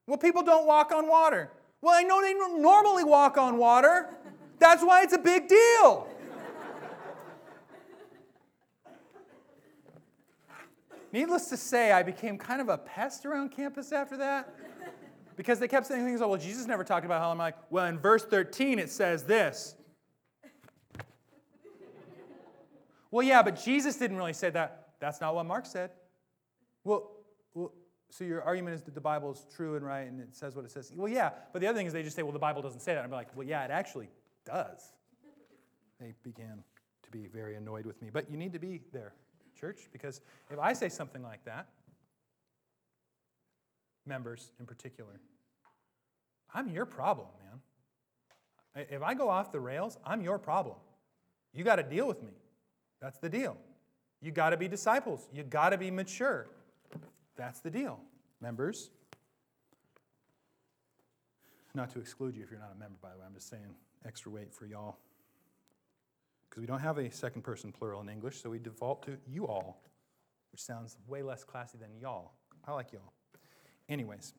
Well, 0.07 0.19
people 0.19 0.43
don't 0.43 0.67
walk 0.67 0.93
on 0.93 1.09
water. 1.09 1.51
Well, 1.83 1.95
I 1.95 2.03
know 2.03 2.21
they 2.21 2.35
normally 2.35 3.05
walk 3.05 3.39
on 3.39 3.57
water. 3.57 4.11
That's 4.59 4.83
why 4.83 5.03
it's 5.03 5.15
a 5.15 5.19
big 5.19 5.49
deal. 5.49 6.09
Needless 11.13 11.49
to 11.49 11.57
say, 11.57 11.93
I 11.93 12.03
became 12.03 12.39
kind 12.39 12.61
of 12.61 12.69
a 12.69 12.79
pest 12.79 13.27
around 13.27 13.51
campus 13.51 13.91
after 13.93 14.17
that 14.19 14.55
because 15.37 15.59
they 15.59 15.67
kept 15.67 15.87
saying 15.87 16.05
things 16.05 16.21
like, 16.21 16.29
well, 16.29 16.39
Jesus 16.39 16.67
never 16.67 16.85
talked 16.85 17.05
about 17.05 17.21
hell. 17.21 17.33
I'm 17.33 17.39
like, 17.39 17.57
well, 17.69 17.87
in 17.87 17.99
verse 17.99 18.25
13 18.25 18.79
it 18.79 18.91
says 18.91 19.25
this. 19.25 19.75
well, 23.11 23.27
yeah, 23.27 23.43
but 23.43 23.61
Jesus 23.63 23.97
didn't 23.97 24.17
really 24.17 24.33
say 24.33 24.51
that. 24.51 24.91
That's 25.01 25.21
not 25.21 25.35
what 25.35 25.47
Mark 25.47 25.67
said. 25.67 25.91
Well, 26.85 27.11
well, 27.55 27.73
so 28.11 28.25
your 28.25 28.43
argument 28.43 28.77
is 28.77 28.83
that 28.83 28.95
the 28.95 29.01
Bible 29.01 29.33
is 29.33 29.47
true 29.55 29.77
and 29.77 29.85
right 29.85 30.07
and 30.07 30.21
it 30.21 30.37
says 30.37 30.55
what 30.55 30.65
it 30.65 30.71
says. 30.71 30.93
Well, 30.95 31.11
yeah, 31.11 31.31
but 31.53 31.61
the 31.61 31.67
other 31.67 31.79
thing 31.79 31.87
is 31.87 31.93
they 31.93 32.03
just 32.03 32.15
say, 32.15 32.23
well, 32.23 32.33
the 32.33 32.39
Bible 32.39 32.63
doesn't 32.63 32.81
say 32.81 32.95
that. 32.95 33.03
I'm 33.03 33.11
like, 33.11 33.35
well, 33.37 33.47
yeah, 33.47 33.65
it 33.65 33.71
actually 33.71 34.11
does. 34.45 34.93
They 35.99 36.15
began 36.23 36.63
to 37.03 37.11
be 37.11 37.27
very 37.27 37.57
annoyed 37.57 37.85
with 37.85 38.01
me. 38.01 38.11
But 38.13 38.31
you 38.31 38.37
need 38.37 38.53
to 38.53 38.59
be 38.59 38.81
there 38.93 39.15
church, 39.61 39.89
because 39.93 40.21
if 40.51 40.59
I 40.59 40.73
say 40.73 40.89
something 40.89 41.23
like 41.23 41.45
that, 41.45 41.67
members 44.07 44.53
in 44.59 44.67
particular, 44.67 45.21
I'm 46.55 46.69
your 46.69 46.87
problem, 46.87 47.29
man. 47.39 48.87
If 48.91 49.03
I 49.03 49.15
go 49.15 49.29
off 49.29 49.53
the 49.53 49.61
rails, 49.61 49.99
I'm 50.05 50.23
your 50.23 50.39
problem. 50.39 50.77
You 51.53 51.65
got 51.65 51.77
to 51.77 51.83
deal 51.83 52.07
with 52.07 52.23
me. 52.23 52.33
That's 53.01 53.19
the 53.19 53.29
deal. 53.29 53.57
You 54.21 54.31
got 54.31 54.51
to 54.51 54.57
be 54.57 54.69
disciples. 54.69 55.29
You 55.33 55.43
got 55.43 55.71
to 55.71 55.79
be 55.79 55.91
mature. 55.91 56.47
That's 57.37 57.61
the 57.61 57.71
deal, 57.71 57.99
members. 58.41 58.91
Not 61.75 61.91
to 61.91 62.01
exclude 62.01 62.37
you 62.37 62.43
if 62.43 62.51
you're 62.51 62.61
not 62.61 62.73
a 62.75 62.79
member, 62.79 62.97
by 63.01 63.11
the 63.11 63.19
way. 63.19 63.25
I'm 63.27 63.35
just 63.35 63.49
saying 63.49 63.75
extra 64.07 64.31
weight 64.31 64.53
for 64.53 64.67
y'all 64.67 64.97
because 66.51 66.61
we 66.61 66.67
don't 66.67 66.81
have 66.81 66.99
a 66.99 67.11
second 67.13 67.43
person 67.43 67.71
plural 67.71 68.01
in 68.01 68.09
English, 68.09 68.43
so 68.43 68.51
we 68.51 68.59
default 68.59 69.05
to 69.05 69.17
you 69.25 69.47
all, 69.47 69.81
which 70.51 70.61
sounds 70.61 70.97
way 71.07 71.23
less 71.23 71.45
classy 71.45 71.79
than 71.79 71.91
y'all. 72.01 72.33
I 72.67 72.73
like 72.73 72.93
y'all. 72.93 73.13
Anyways, 73.89 74.35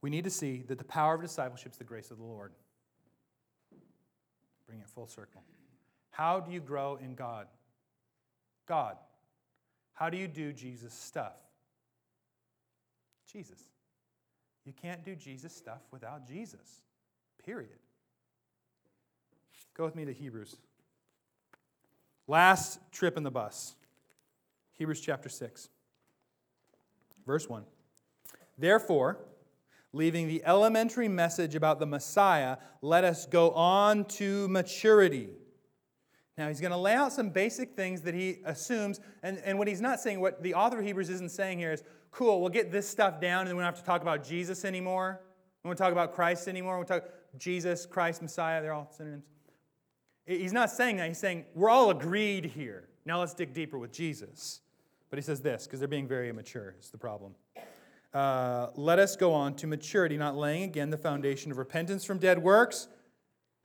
we 0.00 0.08
need 0.08 0.24
to 0.24 0.30
see 0.30 0.64
that 0.68 0.78
the 0.78 0.84
power 0.84 1.14
of 1.14 1.20
discipleship 1.20 1.72
is 1.72 1.78
the 1.78 1.84
grace 1.84 2.10
of 2.10 2.16
the 2.16 2.24
Lord. 2.24 2.52
Bring 4.66 4.80
it 4.80 4.88
full 4.88 5.06
circle. 5.06 5.42
How 6.10 6.40
do 6.40 6.50
you 6.50 6.60
grow 6.60 6.96
in 6.96 7.14
God? 7.14 7.46
God. 8.66 8.96
How 9.92 10.08
do 10.08 10.16
you 10.16 10.28
do 10.28 10.52
Jesus 10.54 10.94
stuff? 10.94 11.36
Jesus. 13.30 13.60
You 14.64 14.72
can't 14.72 15.04
do 15.04 15.14
Jesus 15.14 15.54
stuff 15.54 15.80
without 15.90 16.26
Jesus, 16.26 16.82
period. 17.44 17.78
Go 19.74 19.84
with 19.84 19.94
me 19.94 20.04
to 20.04 20.12
Hebrews. 20.12 20.56
Last 22.26 22.78
trip 22.92 23.16
in 23.16 23.22
the 23.22 23.30
bus. 23.30 23.74
Hebrews 24.74 25.00
chapter 25.00 25.28
6, 25.28 25.68
verse 27.26 27.48
1. 27.48 27.64
Therefore, 28.56 29.18
leaving 29.92 30.28
the 30.28 30.42
elementary 30.44 31.08
message 31.08 31.54
about 31.54 31.78
the 31.78 31.86
Messiah, 31.86 32.56
let 32.80 33.04
us 33.04 33.26
go 33.26 33.50
on 33.50 34.04
to 34.06 34.48
maturity. 34.48 35.28
Now, 36.38 36.48
he's 36.48 36.60
going 36.60 36.70
to 36.70 36.78
lay 36.78 36.94
out 36.94 37.12
some 37.12 37.28
basic 37.28 37.74
things 37.74 38.00
that 38.02 38.14
he 38.14 38.38
assumes, 38.46 39.00
and, 39.22 39.38
and 39.44 39.58
what 39.58 39.68
he's 39.68 39.80
not 39.82 40.00
saying, 40.00 40.20
what 40.20 40.42
the 40.42 40.54
author 40.54 40.78
of 40.78 40.84
Hebrews 40.86 41.10
isn't 41.10 41.30
saying 41.30 41.58
here 41.58 41.72
is, 41.72 41.82
cool, 42.10 42.40
we'll 42.40 42.48
get 42.48 42.72
this 42.72 42.88
stuff 42.88 43.20
down, 43.20 43.40
and 43.40 43.48
then 43.48 43.56
we 43.56 43.62
don't 43.62 43.74
have 43.74 43.80
to 43.80 43.84
talk 43.84 44.00
about 44.02 44.24
Jesus 44.24 44.64
anymore. 44.64 45.20
We 45.62 45.68
won't 45.68 45.78
talk 45.78 45.92
about 45.92 46.14
Christ 46.14 46.48
anymore. 46.48 46.78
We'll 46.78 46.86
talk 46.86 47.04
Jesus, 47.36 47.84
Christ, 47.84 48.22
Messiah, 48.22 48.62
they're 48.62 48.72
all 48.72 48.90
synonyms. 48.96 49.24
He's 50.30 50.52
not 50.52 50.70
saying 50.70 50.98
that. 50.98 51.08
He's 51.08 51.18
saying, 51.18 51.44
we're 51.54 51.70
all 51.70 51.90
agreed 51.90 52.44
here. 52.44 52.88
Now 53.04 53.18
let's 53.18 53.34
dig 53.34 53.52
deeper 53.52 53.78
with 53.78 53.92
Jesus. 53.92 54.60
But 55.08 55.18
he 55.18 55.22
says 55.22 55.40
this, 55.40 55.66
because 55.66 55.80
they're 55.80 55.88
being 55.88 56.06
very 56.06 56.28
immature, 56.28 56.76
is 56.80 56.90
the 56.90 56.98
problem. 56.98 57.34
Uh, 58.14 58.68
let 58.76 59.00
us 59.00 59.16
go 59.16 59.32
on 59.32 59.54
to 59.56 59.66
maturity, 59.66 60.16
not 60.16 60.36
laying 60.36 60.62
again 60.62 60.90
the 60.90 60.96
foundation 60.96 61.50
of 61.50 61.58
repentance 61.58 62.04
from 62.04 62.18
dead 62.18 62.40
works. 62.40 62.86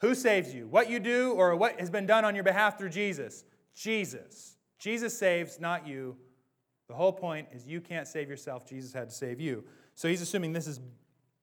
Who 0.01 0.15
saves 0.15 0.53
you? 0.55 0.67
What 0.67 0.89
you 0.89 0.99
do 0.99 1.33
or 1.33 1.55
what 1.55 1.79
has 1.79 1.89
been 1.91 2.07
done 2.07 2.25
on 2.25 2.33
your 2.33 2.43
behalf 2.43 2.79
through 2.79 2.89
Jesus? 2.89 3.43
Jesus. 3.75 4.57
Jesus 4.79 5.17
saves, 5.17 5.59
not 5.59 5.87
you. 5.87 6.15
The 6.87 6.95
whole 6.95 7.13
point 7.13 7.47
is 7.51 7.67
you 7.67 7.81
can't 7.81 8.07
save 8.07 8.27
yourself. 8.27 8.67
Jesus 8.67 8.91
had 8.91 9.09
to 9.09 9.15
save 9.15 9.39
you. 9.39 9.63
So 9.93 10.07
he's 10.07 10.21
assuming 10.21 10.53
this 10.53 10.67
is 10.67 10.79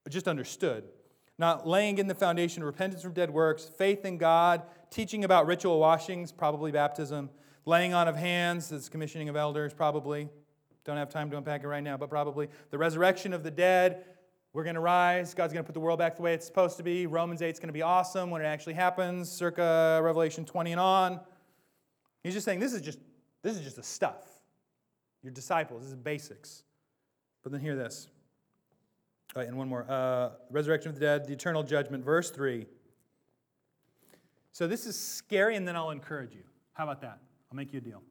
just 0.08 0.26
understood. 0.26 0.84
Not 1.38 1.66
laying 1.66 1.98
in 1.98 2.06
the 2.06 2.14
foundation 2.14 2.62
of 2.62 2.66
repentance 2.66 3.02
from 3.02 3.12
dead 3.12 3.30
works, 3.30 3.70
faith 3.76 4.04
in 4.04 4.18
God, 4.18 4.62
teaching 4.90 5.24
about 5.24 5.46
ritual 5.46 5.78
washings, 5.80 6.30
probably 6.30 6.70
baptism, 6.70 7.30
laying 7.64 7.94
on 7.94 8.06
of 8.08 8.16
hands, 8.16 8.68
that's 8.68 8.88
commissioning 8.88 9.28
of 9.28 9.36
elders, 9.36 9.72
probably. 9.72 10.28
Don't 10.84 10.96
have 10.96 11.08
time 11.08 11.30
to 11.30 11.36
unpack 11.36 11.62
it 11.62 11.68
right 11.68 11.82
now, 11.82 11.96
but 11.96 12.10
probably. 12.10 12.48
The 12.70 12.78
resurrection 12.78 13.32
of 13.32 13.42
the 13.42 13.50
dead, 13.50 14.04
We're 14.52 14.64
going 14.64 14.74
to 14.74 14.80
rise. 14.80 15.32
God's 15.32 15.54
going 15.54 15.64
to 15.64 15.66
put 15.66 15.72
the 15.72 15.80
world 15.80 15.98
back 15.98 16.16
the 16.16 16.22
way 16.22 16.34
it's 16.34 16.46
supposed 16.46 16.76
to 16.76 16.82
be. 16.82 17.06
Romans 17.06 17.40
8 17.40 17.48
is 17.48 17.58
going 17.58 17.68
to 17.68 17.72
be 17.72 17.82
awesome 17.82 18.30
when 18.30 18.42
it 18.42 18.44
actually 18.44 18.74
happens, 18.74 19.30
circa 19.30 20.00
Revelation 20.02 20.44
20 20.44 20.72
and 20.72 20.80
on. 20.80 21.20
He's 22.22 22.34
just 22.34 22.44
saying 22.44 22.60
this 22.60 22.74
is 22.74 22.82
just 22.82 22.98
this 23.42 23.56
is 23.56 23.62
just 23.62 23.76
the 23.76 23.82
stuff. 23.82 24.28
Your 25.22 25.32
disciples, 25.32 25.82
this 25.82 25.90
is 25.90 25.96
basics. 25.96 26.64
But 27.42 27.52
then 27.52 27.60
hear 27.60 27.76
this. 27.76 28.08
And 29.34 29.56
one 29.56 29.68
more. 29.68 29.86
Uh, 29.88 30.30
resurrection 30.50 30.90
of 30.90 30.94
the 30.94 31.00
dead, 31.00 31.26
the 31.26 31.32
eternal 31.32 31.62
judgment, 31.62 32.04
verse 32.04 32.30
3. 32.30 32.66
So 34.52 34.66
this 34.66 34.86
is 34.86 34.98
scary, 34.98 35.56
and 35.56 35.66
then 35.66 35.76
I'll 35.76 35.90
encourage 35.90 36.34
you. 36.34 36.42
How 36.74 36.84
about 36.84 37.00
that? 37.00 37.18
I'll 37.50 37.56
make 37.56 37.72
you 37.72 37.78
a 37.78 37.82
deal. 37.82 38.02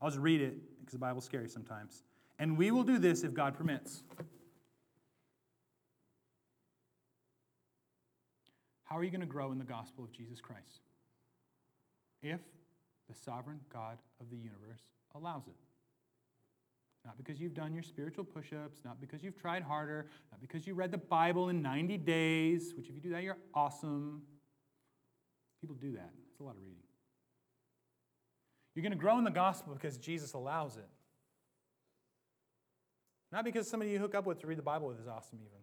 I'll 0.00 0.08
just 0.08 0.20
read 0.20 0.40
it 0.40 0.54
because 0.80 0.92
the 0.92 0.98
Bible's 0.98 1.24
scary 1.24 1.48
sometimes. 1.48 2.04
And 2.38 2.56
we 2.56 2.70
will 2.70 2.82
do 2.82 2.98
this 2.98 3.22
if 3.22 3.34
God 3.34 3.54
permits. 3.54 4.02
How 8.84 8.98
are 8.98 9.04
you 9.04 9.10
going 9.10 9.20
to 9.20 9.26
grow 9.26 9.52
in 9.52 9.58
the 9.58 9.64
gospel 9.64 10.04
of 10.04 10.12
Jesus 10.12 10.40
Christ? 10.40 10.82
If 12.22 12.40
the 13.08 13.14
sovereign 13.14 13.60
God 13.72 13.98
of 14.20 14.30
the 14.30 14.36
universe 14.36 14.88
allows 15.14 15.46
it. 15.46 15.54
Not 17.04 17.18
because 17.18 17.38
you've 17.40 17.54
done 17.54 17.74
your 17.74 17.82
spiritual 17.82 18.24
push 18.24 18.52
ups, 18.52 18.80
not 18.84 19.00
because 19.00 19.22
you've 19.22 19.36
tried 19.36 19.62
harder, 19.62 20.06
not 20.32 20.40
because 20.40 20.66
you 20.66 20.74
read 20.74 20.90
the 20.90 20.98
Bible 20.98 21.50
in 21.50 21.60
90 21.60 21.98
days, 21.98 22.72
which, 22.76 22.88
if 22.88 22.94
you 22.94 23.00
do 23.00 23.10
that, 23.10 23.22
you're 23.22 23.36
awesome. 23.52 24.22
People 25.60 25.76
do 25.76 25.92
that. 25.92 26.10
It's 26.30 26.40
a 26.40 26.42
lot 26.42 26.56
of 26.56 26.62
reading. 26.62 26.82
You're 28.74 28.82
going 28.82 28.92
to 28.92 28.98
grow 28.98 29.18
in 29.18 29.24
the 29.24 29.30
gospel 29.30 29.74
because 29.74 29.98
Jesus 29.98 30.32
allows 30.32 30.76
it. 30.76 30.88
Not 33.30 33.44
because 33.44 33.68
somebody 33.68 33.90
you 33.90 33.98
hook 33.98 34.14
up 34.14 34.26
with 34.26 34.40
to 34.40 34.46
read 34.46 34.58
the 34.58 34.62
Bible 34.62 34.88
with 34.88 35.00
is 35.00 35.08
awesome, 35.08 35.38
even. 35.40 35.58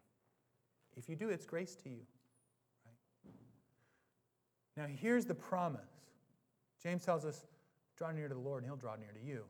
If 0.96 1.10
you 1.10 1.16
do, 1.16 1.30
it's 1.30 1.46
grace 1.46 1.76
to 1.84 1.90
you. 1.90 2.02
Right? 2.86 3.36
Now, 4.78 4.94
here's 4.94 5.26
the 5.26 5.34
promise 5.34 5.82
James 6.84 7.04
tells 7.04 7.26
us, 7.26 7.46
draw 7.98 8.12
near 8.12 8.28
to 8.28 8.34
the 8.34 8.40
Lord, 8.40 8.64
and 8.64 8.70
he'll 8.70 8.78
draw 8.78 8.96
near 8.96 9.12
to 9.12 9.26
you. 9.26 9.46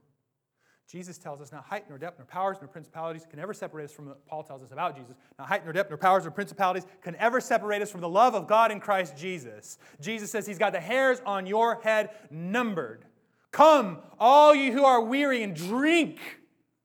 Jesus 0.91 1.17
tells 1.17 1.39
us, 1.39 1.53
not 1.53 1.63
height 1.63 1.85
nor 1.87 1.97
depth 1.97 2.19
nor 2.19 2.25
powers 2.25 2.57
nor 2.59 2.67
principalities 2.67 3.25
can 3.29 3.39
ever 3.39 3.53
separate 3.53 3.85
us 3.85 3.93
from 3.93 4.07
what 4.07 4.25
Paul 4.25 4.43
tells 4.43 4.61
us 4.61 4.71
about 4.71 4.97
Jesus. 4.97 5.15
Not 5.39 5.47
height 5.47 5.63
nor 5.63 5.71
depth 5.71 5.89
nor 5.89 5.97
powers 5.97 6.23
nor 6.23 6.31
principalities 6.31 6.85
can 7.01 7.15
ever 7.15 7.39
separate 7.39 7.81
us 7.81 7.89
from 7.89 8.01
the 8.01 8.09
love 8.09 8.35
of 8.35 8.45
God 8.45 8.73
in 8.73 8.81
Christ 8.81 9.15
Jesus. 9.15 9.77
Jesus 10.01 10.29
says 10.29 10.45
he's 10.45 10.57
got 10.57 10.73
the 10.73 10.81
hairs 10.81 11.21
on 11.25 11.45
your 11.45 11.79
head 11.81 12.09
numbered. 12.29 13.05
Come, 13.51 13.99
all 14.19 14.53
you 14.53 14.73
who 14.73 14.83
are 14.83 15.01
weary, 15.01 15.43
and 15.43 15.55
drink. 15.55 16.19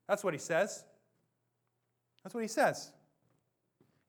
That's 0.07 0.23
what 0.23 0.35
he 0.35 0.39
says. 0.39 0.85
That's 2.23 2.35
what 2.35 2.43
he 2.43 2.49
says. 2.49 2.93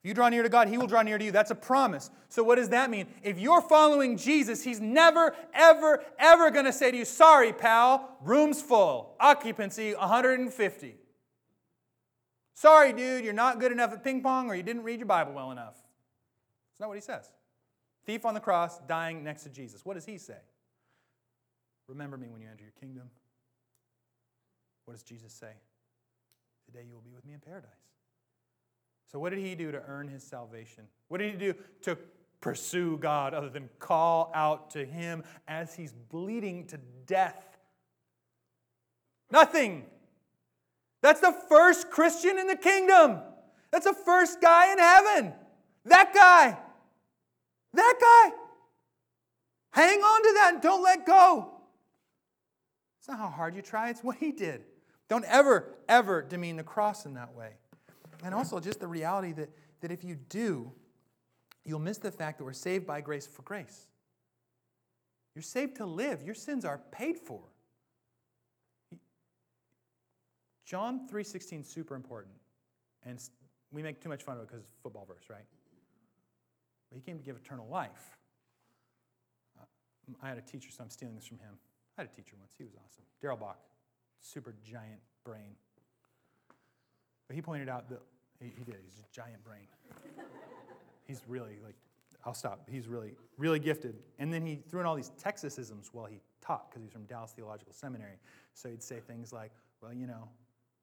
You 0.08 0.14
draw 0.14 0.30
near 0.30 0.42
to 0.42 0.48
God, 0.48 0.70
He 0.70 0.78
will 0.78 0.88
draw 0.88 1.02
near 1.02 1.18
to 1.18 1.26
you. 1.26 1.34
That's 1.34 1.52
a 1.52 1.56
promise. 1.56 2.10
So, 2.30 2.42
what 2.42 2.56
does 2.56 2.70
that 2.70 2.90
mean? 2.90 3.08
If 3.24 3.38
you're 3.40 3.62
following 3.62 4.16
Jesus, 4.16 4.64
He's 4.64 4.80
never, 4.80 5.36
ever, 5.54 6.02
ever 6.18 6.50
going 6.50 6.64
to 6.64 6.72
say 6.72 6.92
to 6.92 6.98
you, 6.98 7.04
Sorry, 7.04 7.52
pal, 7.52 8.18
room's 8.22 8.62
full, 8.62 9.18
occupancy 9.20 9.94
150. 9.94 10.96
Sorry, 12.54 12.94
dude, 12.94 13.26
you're 13.26 13.34
not 13.34 13.60
good 13.60 13.74
enough 13.74 13.92
at 13.92 14.02
ping 14.02 14.22
pong 14.22 14.50
or 14.50 14.56
you 14.56 14.64
didn't 14.64 14.84
read 14.84 15.00
your 15.00 15.08
Bible 15.08 15.34
well 15.34 15.52
enough. 15.52 15.76
That's 15.76 16.80
not 16.80 16.88
what 16.88 16.96
He 16.96 17.02
says. 17.02 17.30
Thief 18.06 18.26
on 18.26 18.34
the 18.34 18.40
cross, 18.40 18.80
dying 18.88 19.26
next 19.26 19.44
to 19.44 19.50
Jesus. 19.50 19.84
What 19.84 19.96
does 19.96 20.06
He 20.06 20.18
say? 20.18 20.40
Remember 21.90 22.16
me 22.16 22.30
when 22.30 22.42
you 22.42 22.48
enter 22.50 22.64
your 22.64 22.72
kingdom. 22.80 23.10
What 24.86 24.94
does 24.94 25.04
Jesus 25.04 25.34
say? 25.34 25.52
Today 26.66 26.86
you 26.88 26.94
will 26.94 27.02
be 27.02 27.12
with 27.14 27.26
me 27.26 27.34
in 27.34 27.42
paradise. 27.42 27.97
So, 29.08 29.20
what 29.20 29.30
did 29.30 29.40
he 29.40 29.56
do 29.56 29.72
to 29.72 29.82
earn 29.88 30.08
his 30.08 30.24
salvation? 30.24 30.84
What 31.08 31.20
did 31.20 31.32
he 31.32 31.38
do 31.38 31.54
to 31.84 31.98
pursue 32.42 32.98
God 32.98 33.34
other 33.34 33.50
than 33.50 33.70
call 33.80 34.32
out 34.36 34.70
to 34.72 34.86
him 34.86 35.24
as 35.48 35.74
he's 35.74 35.94
bleeding 35.94 36.68
to 36.68 36.80
death? 37.06 37.58
Nothing. 39.32 39.86
That's 41.02 41.22
the 41.22 41.36
first 41.48 41.90
Christian 41.90 42.38
in 42.38 42.48
the 42.48 42.56
kingdom. 42.56 43.20
That's 43.72 43.86
the 43.86 43.94
first 43.94 44.42
guy 44.42 44.72
in 44.72 44.80
heaven. 44.80 45.34
That 45.86 46.14
guy. 46.14 46.58
That 47.74 47.94
guy. 48.00 48.36
Hang 49.72 50.00
on 50.00 50.24
to 50.24 50.34
that 50.36 50.52
and 50.56 50.62
don't 50.62 50.84
let 50.84 51.06
go. 51.06 51.52
It's 53.00 53.08
not 53.08 53.20
how 53.20 53.30
hard 53.30 53.56
you 53.56 53.62
try, 53.62 53.90
it's 53.90 54.04
what 54.04 54.18
he 54.18 54.32
did. 54.32 54.64
Don't 55.08 55.26
ever, 55.26 55.76
ever 55.88 56.22
demean 56.22 56.58
the 56.58 56.64
cross 56.64 57.06
in 57.06 57.14
that 57.14 57.34
way. 57.34 57.52
And 58.24 58.34
also 58.34 58.60
just 58.60 58.80
the 58.80 58.88
reality 58.88 59.34
that, 59.34 59.50
that 59.82 59.92
if 59.92 60.04
you 60.04 60.16
do, 60.16 60.72
you'll 61.64 61.80
miss 61.80 61.98
the 61.98 62.12
fact 62.12 62.38
that 62.40 62.44
we're 62.44 62.54
saved 62.54 62.88
by 62.88 63.02
grace 63.02 63.28
for 63.28 63.42
grace. 63.44 63.88
You're 65.36 65.44
saved 65.44 65.76
to 65.78 65.86
live. 65.86 66.24
Your 66.24 66.34
sins 66.34 66.66
are 66.66 66.80
paid 66.92 67.18
for. 67.18 67.42
John 70.66 71.08
3:16 71.08 71.62
is 71.62 71.68
super 71.68 71.96
important. 71.96 72.36
And 73.04 73.22
we 73.72 73.84
make 73.84 74.02
too 74.02 74.10
much 74.10 74.24
fun 74.24 74.38
of 74.38 74.44
it 74.44 74.48
because 74.48 74.64
it's 74.64 74.74
a 74.74 74.82
football 74.82 75.06
verse, 75.06 75.30
right? 75.30 75.46
But 76.90 76.96
he 76.96 77.02
came 77.02 77.18
to 77.18 77.24
give 77.24 77.36
eternal 77.38 77.68
life. 77.68 78.18
Uh, 79.60 79.66
I 80.22 80.30
had 80.30 80.38
a 80.38 80.42
teacher, 80.42 80.70
so 80.72 80.84
I'm 80.84 80.90
stealing 80.90 81.16
this 81.16 81.26
from 81.26 81.40
him. 81.40 81.54
I 81.98 82.02
had 82.02 82.10
a 82.12 82.16
teacher 82.16 82.36
once. 82.40 82.54
He 82.58 82.64
was 82.64 82.74
awesome. 82.74 83.04
Darrell 83.22 83.38
Bock, 83.38 83.60
super 84.20 84.56
giant 84.64 85.02
brain. 85.24 85.56
But 87.28 87.36
he 87.36 87.42
pointed 87.42 87.70
out 87.70 87.90
that 87.90 88.02
he, 88.40 88.52
he 88.58 88.64
did. 88.64 88.78
He's 88.84 89.00
a 89.00 89.14
giant 89.14 89.44
brain. 89.44 89.68
he's 91.06 91.22
really 91.28 91.58
like, 91.64 91.76
I'll 92.26 92.34
stop. 92.34 92.68
He's 92.70 92.88
really, 92.88 93.14
really 93.38 93.60
gifted. 93.60 93.96
And 94.20 94.34
then 94.34 94.46
he 94.46 94.60
threw 94.70 94.80
in 94.80 94.86
all 94.86 94.96
these 94.96 95.12
Texasisms 95.22 95.90
while 95.92 96.06
he 96.06 96.20
taught 96.42 96.70
because 96.70 96.84
he's 96.84 96.92
from 96.92 97.04
Dallas 97.06 97.32
Theological 97.32 97.74
Seminary. 97.74 98.20
So 98.54 98.70
he'd 98.70 98.84
say 98.84 99.00
things 99.00 99.32
like, 99.32 99.52
well, 99.82 99.94
you 99.94 100.08
know, 100.08 100.28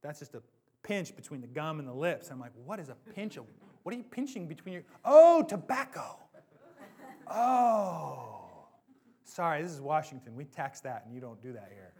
that's 0.02 0.18
just 0.18 0.34
a 0.34 0.42
pinch 0.82 1.16
between 1.16 1.40
the 1.40 1.46
gum 1.46 1.80
and 1.80 1.88
the 1.88 1.94
lips. 1.94 2.30
I'm 2.30 2.40
like, 2.40 2.52
what 2.64 2.78
is 2.78 2.88
a 2.88 2.96
pinch 3.14 3.36
of? 3.36 3.44
What 3.82 3.94
are 3.94 3.98
you 3.98 4.04
pinching 4.04 4.46
between 4.46 4.74
your? 4.74 4.82
Oh, 5.04 5.42
tobacco. 5.42 6.18
Oh. 7.26 8.40
Sorry, 9.24 9.62
this 9.62 9.72
is 9.72 9.80
Washington. 9.80 10.36
We 10.36 10.44
tax 10.44 10.80
that, 10.80 11.04
and 11.04 11.14
you 11.14 11.20
don't 11.20 11.42
do 11.42 11.52
that 11.52 11.70
here. 11.72 11.92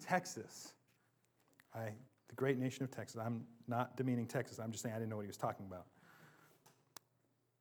Texas. 0.00 0.74
I, 1.74 1.92
the 2.28 2.34
great 2.34 2.58
nation 2.58 2.84
of 2.84 2.90
Texas. 2.90 3.20
I'm 3.24 3.44
not 3.68 3.96
demeaning 3.96 4.26
Texas. 4.26 4.58
I'm 4.58 4.70
just 4.70 4.82
saying 4.82 4.94
I 4.94 4.98
didn't 4.98 5.10
know 5.10 5.16
what 5.16 5.22
he 5.22 5.28
was 5.28 5.36
talking 5.36 5.66
about. 5.66 5.86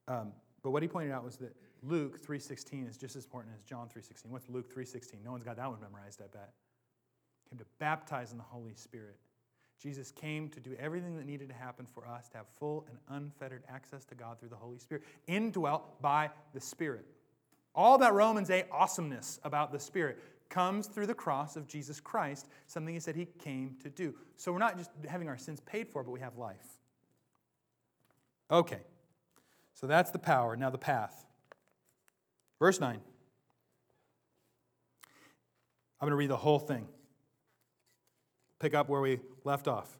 Um, 0.08 0.34
but 0.64 0.72
what 0.72 0.82
he 0.82 0.88
pointed 0.88 1.12
out 1.12 1.24
was 1.24 1.38
that 1.38 1.56
Luke 1.84 2.22
3.16 2.22 2.88
is 2.90 2.98
just 2.98 3.16
as 3.16 3.24
important 3.24 3.56
as 3.56 3.64
John 3.64 3.88
3.16. 3.88 4.28
What's 4.28 4.50
Luke 4.50 4.74
3.16? 4.74 5.24
No 5.24 5.32
one's 5.32 5.44
got 5.44 5.58
that 5.58 5.70
one 5.70 5.80
memorized, 5.82 6.22
I 6.22 6.28
bet. 6.28 6.54
Came 7.50 7.60
to 7.60 7.66
baptize 7.80 8.32
in 8.32 8.38
the 8.38 8.44
Holy 8.44 8.74
Spirit. 8.76 9.18
Jesus 9.82 10.12
came 10.12 10.48
to 10.50 10.60
do 10.60 10.76
everything 10.80 11.18
that 11.18 11.26
needed 11.26 11.50
to 11.50 11.56
happen 11.56 11.88
for 11.88 12.08
us 12.08 12.30
to 12.30 12.38
have 12.38 12.48
full 12.60 12.86
and 12.88 13.00
unfettered 13.10 13.64
access 13.68 14.06
to 14.06 14.16
God 14.16 14.40
through 14.40 14.50
the 14.50 14.56
Holy 14.56 14.78
Spirit, 14.78 15.04
indwelt 15.28 16.00
by 16.02 16.30
the 16.54 16.62
Spirit. 16.62 17.06
All 17.74 17.98
that 17.98 18.14
Romans 18.14 18.52
8 18.52 18.66
awesomeness 18.72 19.40
about 19.44 19.72
the 19.72 19.80
Spirit 19.80 20.20
comes 20.52 20.86
through 20.86 21.08
the 21.08 21.16
cross 21.16 21.56
of 21.56 21.68
Jesus 21.68 22.00
Christ, 22.00 22.48
something 22.68 22.94
he 22.94 23.00
said 23.00 23.16
he 23.16 23.26
came 23.26 23.76
to 23.82 23.90
do. 23.90 24.14
So 24.36 24.52
we're 24.52 24.60
not 24.60 24.78
just 24.78 24.92
having 25.08 25.28
our 25.28 25.38
sins 25.38 25.60
paid 25.62 25.90
for, 25.90 26.04
but 26.04 26.12
we 26.12 26.20
have 26.20 26.38
life. 26.38 26.78
Okay, 28.52 28.82
so 29.74 29.88
that's 29.88 30.12
the 30.12 30.20
power. 30.20 30.56
Now 30.56 30.70
the 30.70 30.78
path. 30.78 31.26
Verse 32.60 32.80
9. 32.80 33.00
I'm 36.00 36.08
going 36.08 36.12
to 36.12 36.16
read 36.16 36.30
the 36.30 36.38
whole 36.38 36.60
thing. 36.60 36.88
Pick 38.60 38.76
up 38.76 38.90
where 38.90 39.02
we 39.02 39.20
left 39.44 39.68
off. 39.68 39.98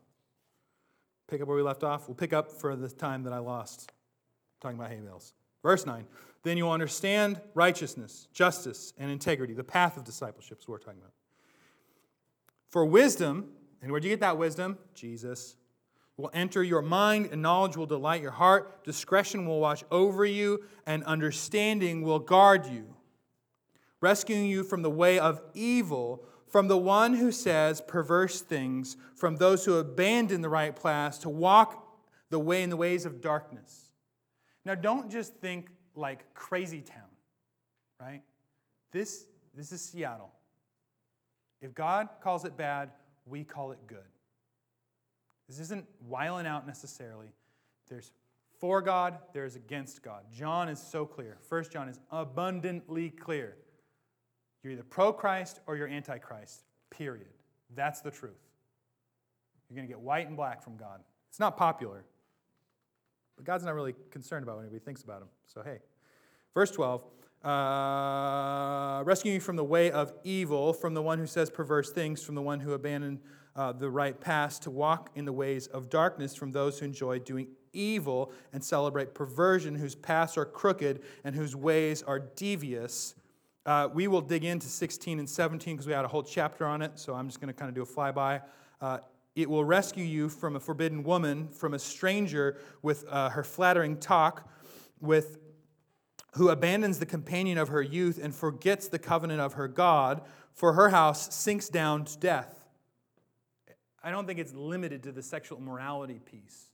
Pick 1.28 1.42
up 1.42 1.48
where 1.48 1.58
we 1.58 1.64
left 1.64 1.84
off. 1.84 2.08
We'll 2.08 2.16
pick 2.16 2.34
up 2.34 2.52
for 2.52 2.76
the 2.76 2.90
time 2.90 3.24
that 3.24 3.34
I 3.34 3.40
lost 3.40 3.92
talking 4.60 4.78
about 4.78 4.92
hay 4.92 5.00
bales. 5.00 5.34
Verse 5.64 5.86
9. 5.86 6.06
Then 6.44 6.58
you'll 6.58 6.72
understand 6.72 7.40
righteousness, 7.54 8.28
justice, 8.34 8.94
and 8.98 9.12
integrity, 9.12 9.54
the 9.54 9.64
path 9.64 9.98
of 9.98 10.04
discipleship 10.04 10.60
is 10.60 10.68
what 10.68 10.80
we're 10.80 10.86
talking 10.86 11.02
about. 11.02 11.14
For 12.70 12.86
wisdom, 12.86 13.50
and 13.82 13.92
where'd 13.92 14.04
you 14.04 14.10
get 14.10 14.22
that 14.22 14.38
wisdom? 14.38 14.78
Jesus. 14.94 15.56
Will 16.18 16.32
enter 16.34 16.64
your 16.64 16.82
mind, 16.82 17.30
and 17.32 17.42
knowledge 17.42 17.78
will 17.78 17.86
delight 17.86 18.22
your 18.22 18.32
heart. 18.32 18.84
Discretion 18.84 19.46
will 19.46 19.60
watch 19.60 19.84
over 19.92 20.26
you, 20.26 20.64
and 20.86 21.04
understanding 21.04 22.02
will 22.02 22.20
guard 22.20 22.66
you, 22.66 22.96
rescuing 24.02 24.46
you 24.46 24.64
from 24.64 24.82
the 24.82 24.90
way 24.90 25.20
of 25.20 25.42
evil, 25.54 26.26
from 26.48 26.68
the 26.68 26.78
one 26.78 27.14
who 27.16 27.32
says 27.32 27.82
perverse 27.82 28.42
things, 28.42 28.98
from 29.16 29.38
those 29.38 29.66
who 29.66 29.76
abandon 29.76 30.42
the 30.42 30.50
right 30.50 30.82
path 30.82 31.22
to 31.22 31.30
walk 31.30 31.88
the 32.30 32.40
way 32.40 32.64
in 32.64 32.70
the 32.70 32.78
ways 32.78 33.06
of 33.06 33.22
darkness. 33.22 33.90
Now, 34.66 34.76
don't 34.76 35.10
just 35.10 35.36
think 35.36 35.70
like 35.96 36.34
crazy 36.34 36.82
town, 36.82 37.10
right? 38.00 38.22
This, 38.92 39.26
this 39.56 39.72
is 39.72 39.82
Seattle. 39.82 40.32
If 41.62 41.74
God 41.74 42.10
calls 42.22 42.46
it 42.46 42.58
bad, 42.58 42.92
we 43.26 43.44
call 43.44 43.72
it 43.72 43.80
good. 43.88 44.00
This 45.48 45.60
isn't 45.60 45.86
wiling 46.08 46.48
out 46.48 46.66
necessarily. 46.66 47.28
There's 47.88 48.12
for 48.60 48.82
God, 48.82 49.18
there's 49.34 49.56
against 49.56 50.04
God. 50.04 50.24
John 50.32 50.70
is 50.70 50.80
so 50.80 51.04
clear. 51.04 51.38
First 51.50 51.72
John 51.72 51.90
is 51.90 52.00
abundantly 52.12 53.10
clear. 53.10 53.58
You're 54.62 54.74
either 54.74 54.84
pro 54.84 55.12
Christ 55.12 55.60
or 55.66 55.76
you're 55.76 55.88
anti 55.88 56.20
Christ, 56.20 56.62
period. 56.92 57.34
That's 57.76 58.02
the 58.02 58.12
truth. 58.12 58.38
You're 59.68 59.76
going 59.76 59.88
to 59.88 59.92
get 59.92 60.00
white 60.00 60.28
and 60.28 60.38
black 60.38 60.62
from 60.62 60.78
God. 60.78 61.00
It's 61.30 61.40
not 61.40 61.58
popular, 61.58 62.06
but 63.36 63.46
God's 63.46 63.64
not 63.64 63.76
really 63.76 63.96
concerned 64.10 64.44
about 64.44 64.56
what 64.56 64.62
anybody 64.62 64.84
thinks 64.84 65.04
about 65.04 65.22
him. 65.22 65.28
So, 65.46 65.62
hey. 65.64 65.80
Verse 66.54 66.72
12 66.72 67.04
uh, 67.44 69.02
rescuing 69.04 69.36
you 69.36 69.42
from 69.42 69.56
the 69.56 69.64
way 69.64 69.90
of 69.90 70.14
evil, 70.24 70.74
from 70.74 70.94
the 70.94 71.02
one 71.02 71.18
who 71.18 71.26
says 71.26 71.50
perverse 71.50 71.92
things, 71.92 72.24
from 72.24 72.36
the 72.36 72.42
one 72.42 72.60
who 72.60 72.74
abandoned 72.74 73.20
uh, 73.56 73.72
the 73.72 73.90
right 73.90 74.20
path 74.20 74.60
to 74.62 74.70
walk 74.70 75.10
in 75.16 75.26
the 75.26 75.34
ways 75.34 75.68
of 75.68 75.90
darkness, 75.90 76.36
from 76.36 76.52
those 76.52 76.80
who 76.80 76.86
enjoy 76.86 77.20
doing 77.20 77.48
evil 77.74 78.32
and 78.54 78.64
celebrate 78.64 79.14
perversion, 79.14 79.74
whose 79.74 79.96
paths 79.96 80.38
are 80.38 80.46
crooked 80.46 81.02
and 81.24 81.36
whose 81.36 81.56
ways 81.56 82.04
are 82.04 82.20
devious. 82.20 83.16
Uh, 83.66 83.90
we 83.92 84.08
will 84.08 84.22
dig 84.22 84.44
into 84.44 84.68
16 84.68 85.20
and 85.20 85.30
17 85.30 85.76
because 85.76 85.88
we 85.88 85.94
had 85.94 86.06
a 86.06 86.08
whole 86.08 86.24
chapter 86.24 86.66
on 86.66 86.82
it, 86.82 87.00
so 87.00 87.14
I'm 87.14 87.28
just 87.28 87.42
going 87.42 87.52
to 87.52 87.60
kind 87.60 87.70
of 87.70 87.76
do 87.76 87.82
a 87.82 87.86
flyby. 87.86 88.42
Uh, 88.80 89.00
it 89.36 89.50
will 89.50 89.64
rescue 89.64 90.04
you 90.04 90.30
from 90.30 90.56
a 90.56 90.60
forbidden 90.60 91.04
woman, 91.04 91.48
from 91.50 91.74
a 91.74 91.80
stranger 91.80 92.58
with 92.82 93.06
uh, 93.10 93.30
her 93.30 93.44
flattering 93.44 93.98
talk, 93.98 94.50
with 95.00 95.38
who 96.34 96.50
abandons 96.50 97.00
the 97.00 97.06
companion 97.06 97.58
of 97.58 97.70
her 97.70 97.82
youth 97.82 98.20
and 98.22 98.34
forgets 98.34 98.88
the 98.88 99.00
covenant 99.00 99.42
of 99.42 99.54
her 99.54 99.68
God, 99.68 100.22
for 100.54 100.74
her 100.74 100.90
house 100.90 101.34
sinks 101.34 101.70
down 101.70 102.06
to 102.06 102.18
death. 102.18 102.66
I 104.04 104.12
don't 104.12 104.26
think 104.26 104.40
it's 104.40 104.54
limited 104.54 105.04
to 105.04 105.12
the 105.12 105.22
sexual 105.22 105.58
immorality 105.60 106.20
piece. 106.20 106.70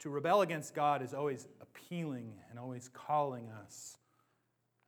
To 0.00 0.10
rebel 0.10 0.42
against 0.42 0.74
God 0.74 1.02
is 1.02 1.12
always 1.12 1.46
appealing 1.60 2.32
and 2.48 2.58
always 2.58 2.88
calling 2.88 3.50
us 3.50 3.98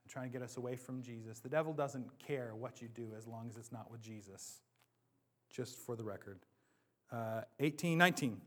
and 0.03 0.11
trying 0.11 0.31
to 0.31 0.33
get 0.33 0.43
us 0.43 0.57
away 0.57 0.77
from 0.77 1.03
Jesus. 1.03 1.41
The 1.41 1.49
devil 1.49 1.73
doesn't 1.73 2.07
care 2.19 2.53
what 2.55 2.81
you 2.81 2.89
do 2.89 3.09
as 3.17 3.27
long 3.27 3.49
as 3.51 3.57
it's 3.57 3.73
not 3.73 3.91
with 3.91 4.01
Jesus, 4.01 4.61
just 5.51 5.77
for 5.77 5.97
the 5.97 6.05
record. 6.05 6.39
Uh, 7.13 7.43
18, 7.61 7.99
19. 7.99 8.41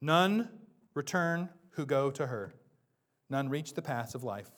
None 0.00 0.48
return 0.94 1.50
who 1.70 1.84
go 1.84 2.10
to 2.10 2.26
her. 2.26 2.54
None 3.28 3.48
reach 3.50 3.74
the 3.74 3.82
paths 3.82 4.14
of 4.14 4.24
life. 4.24 4.50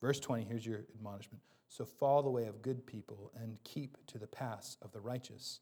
Verse 0.00 0.18
20, 0.18 0.44
here's 0.44 0.64
your 0.64 0.84
admonishment. 0.94 1.42
So 1.68 1.84
follow 1.84 2.22
the 2.22 2.30
way 2.30 2.46
of 2.46 2.62
good 2.62 2.86
people 2.86 3.30
and 3.40 3.58
keep 3.62 3.98
to 4.06 4.18
the 4.18 4.26
paths 4.26 4.78
of 4.82 4.90
the 4.92 5.00
righteous, 5.00 5.60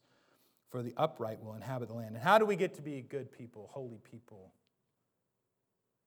for 0.71 0.83
the 0.83 0.95
upright 0.97 1.43
will 1.43 1.55
inhabit 1.55 1.89
the 1.89 1.95
land. 1.95 2.15
And 2.15 2.23
how 2.23 2.39
do 2.39 2.47
we 2.47 2.55
get 2.55 2.75
to 2.75 2.83
be 2.83 3.03
good 3.03 3.33
people, 3.33 3.69
holy 3.73 3.99
people? 3.99 4.53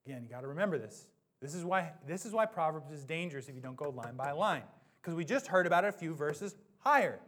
Again, 0.06 0.24
you 0.24 0.30
got 0.30 0.42
to 0.42 0.48
remember 0.48 0.78
this. 0.78 1.08
This 1.42 1.54
is, 1.54 1.66
why, 1.66 1.92
this 2.08 2.26
is 2.26 2.32
why 2.32 2.46
Proverbs 2.46 2.92
is 2.92 3.04
dangerous 3.04 3.50
if 3.50 3.56
you 3.56 3.62
don't 3.62 3.76
go 3.76 3.90
line 3.90 4.16
by 4.16 4.32
line. 4.32 4.64
Because 5.02 5.16
we 5.16 5.26
just 5.26 5.48
heard 5.48 5.68
about 5.68 5.84
it 5.84 5.90
a 5.90 5.92
few 5.92 6.14
verses 6.14 6.56
higher. 6.80 7.20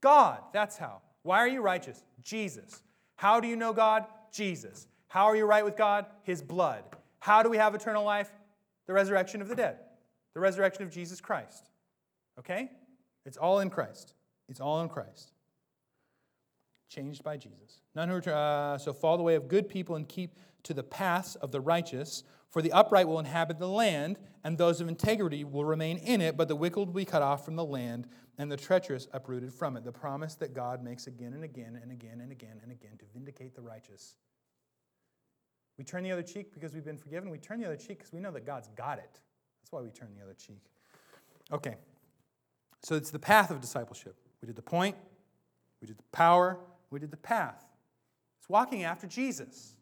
God, 0.00 0.40
that's 0.52 0.76
how. 0.76 1.00
Why 1.22 1.38
are 1.38 1.48
you 1.48 1.62
righteous? 1.62 2.04
Jesus. 2.22 2.82
How 3.16 3.40
do 3.40 3.48
you 3.48 3.56
know 3.56 3.72
God? 3.72 4.06
Jesus. 4.32 4.86
How 5.08 5.24
are 5.26 5.36
you 5.36 5.44
right 5.44 5.64
with 5.64 5.76
God? 5.76 6.06
His 6.22 6.42
blood. 6.42 6.84
How 7.20 7.42
do 7.42 7.50
we 7.50 7.58
have 7.58 7.74
eternal 7.74 8.04
life? 8.04 8.30
the 8.86 8.92
resurrection 8.92 9.40
of 9.40 9.48
the 9.48 9.54
dead, 9.54 9.78
the 10.34 10.40
resurrection 10.40 10.82
of 10.82 10.90
Jesus 10.90 11.20
Christ. 11.20 11.70
Okay? 12.38 12.70
It's 13.24 13.36
all 13.36 13.60
in 13.60 13.70
Christ. 13.70 14.14
It's 14.48 14.60
all 14.60 14.80
in 14.82 14.88
Christ. 14.88 15.32
Changed 16.88 17.22
by 17.22 17.36
Jesus. 17.36 17.80
None 17.94 18.08
who 18.08 18.30
uh, 18.30 18.76
so 18.78 18.92
follow 18.92 19.16
the 19.16 19.22
way 19.22 19.34
of 19.34 19.48
good 19.48 19.68
people 19.68 19.96
and 19.96 20.08
keep 20.08 20.36
to 20.64 20.74
the 20.74 20.82
paths 20.82 21.36
of 21.36 21.52
the 21.52 21.60
righteous. 21.60 22.24
For 22.52 22.62
the 22.62 22.70
upright 22.70 23.08
will 23.08 23.18
inhabit 23.18 23.58
the 23.58 23.68
land, 23.68 24.18
and 24.44 24.56
those 24.56 24.80
of 24.80 24.86
integrity 24.86 25.42
will 25.42 25.64
remain 25.64 25.98
in 25.98 26.20
it, 26.20 26.36
but 26.36 26.46
the 26.46 26.56
wicked 26.56 26.76
will 26.76 26.86
be 26.86 27.04
cut 27.04 27.22
off 27.22 27.44
from 27.44 27.56
the 27.56 27.64
land, 27.64 28.06
and 28.38 28.52
the 28.52 28.56
treacherous 28.56 29.08
uprooted 29.12 29.52
from 29.52 29.76
it. 29.76 29.84
The 29.84 29.92
promise 29.92 30.34
that 30.36 30.54
God 30.54 30.84
makes 30.84 31.06
again 31.06 31.32
and 31.32 31.42
again 31.42 31.78
and 31.82 31.90
again 31.90 32.20
and 32.20 32.30
again 32.30 32.60
and 32.62 32.70
again 32.70 32.98
to 32.98 33.04
vindicate 33.12 33.54
the 33.54 33.62
righteous 33.62 34.16
we 35.78 35.84
turn 35.84 36.04
the 36.04 36.12
other 36.12 36.22
cheek 36.22 36.52
because 36.52 36.74
we've 36.74 36.84
been 36.84 36.98
forgiven. 36.98 37.30
We 37.30 37.38
turn 37.38 37.60
the 37.60 37.66
other 37.66 37.76
cheek 37.76 37.98
because 37.98 38.12
we 38.12 38.20
know 38.20 38.30
that 38.32 38.46
God's 38.46 38.68
got 38.76 38.98
it. 38.98 39.20
That's 39.60 39.72
why 39.72 39.80
we 39.80 39.90
turn 39.90 40.10
the 40.16 40.22
other 40.22 40.34
cheek. 40.34 40.62
Okay. 41.50 41.76
So 42.82 42.94
it's 42.94 43.10
the 43.10 43.18
path 43.18 43.50
of 43.50 43.60
discipleship. 43.60 44.16
We 44.40 44.46
did 44.46 44.56
the 44.56 44.62
point, 44.62 44.96
we 45.80 45.86
did 45.86 45.98
the 45.98 46.04
power, 46.12 46.58
we 46.90 46.98
did 46.98 47.10
the 47.10 47.16
path. 47.16 47.64
It's 48.38 48.48
walking 48.48 48.84
after 48.84 49.06
Jesus. 49.06 49.76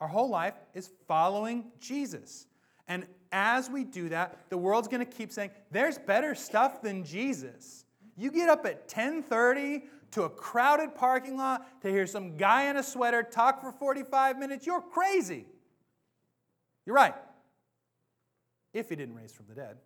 Our 0.00 0.08
whole 0.08 0.28
life 0.28 0.54
is 0.74 0.90
following 1.08 1.64
Jesus. 1.80 2.46
And 2.88 3.06
as 3.32 3.70
we 3.70 3.84
do 3.84 4.08
that, 4.10 4.48
the 4.50 4.58
world's 4.58 4.88
going 4.88 5.04
to 5.04 5.10
keep 5.10 5.32
saying, 5.32 5.50
there's 5.70 5.98
better 5.98 6.34
stuff 6.34 6.82
than 6.82 7.04
Jesus. 7.04 7.84
You 8.16 8.30
get 8.30 8.48
up 8.48 8.64
at 8.66 8.88
10:30 8.88 9.82
to 10.12 10.22
a 10.22 10.30
crowded 10.30 10.94
parking 10.94 11.36
lot 11.36 11.82
to 11.82 11.90
hear 11.90 12.06
some 12.06 12.36
guy 12.36 12.70
in 12.70 12.76
a 12.76 12.82
sweater 12.82 13.22
talk 13.22 13.60
for 13.60 13.72
45 13.72 14.38
minutes, 14.38 14.66
you're 14.66 14.80
crazy. 14.80 15.46
You're 16.86 16.94
right. 16.94 17.14
If 18.72 18.88
he 18.88 18.96
didn't 18.96 19.14
raise 19.14 19.32
from 19.32 19.46
the 19.48 19.54
dead, 19.54 19.78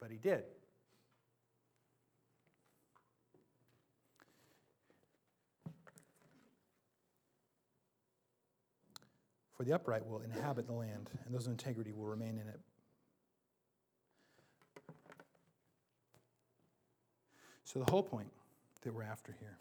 but 0.00 0.10
he 0.10 0.18
did. 0.18 0.44
For 9.56 9.64
the 9.64 9.72
upright 9.72 10.06
will 10.06 10.20
inhabit 10.20 10.66
the 10.66 10.74
land, 10.74 11.10
and 11.24 11.34
those 11.34 11.46
of 11.46 11.52
integrity 11.52 11.92
will 11.92 12.04
remain 12.04 12.38
in 12.38 12.46
it. 12.48 12.60
So, 17.64 17.78
the 17.78 17.90
whole 17.90 18.02
point 18.02 18.28
that 18.82 18.94
we're 18.94 19.02
after 19.02 19.34
here 19.40 19.58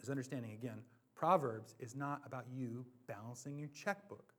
is 0.00 0.08
understanding 0.08 0.52
again, 0.52 0.78
Proverbs 1.14 1.74
is 1.80 1.96
not 1.96 2.22
about 2.24 2.44
you 2.54 2.86
balancing 3.08 3.58
your 3.58 3.68
checkbook. 3.74 4.32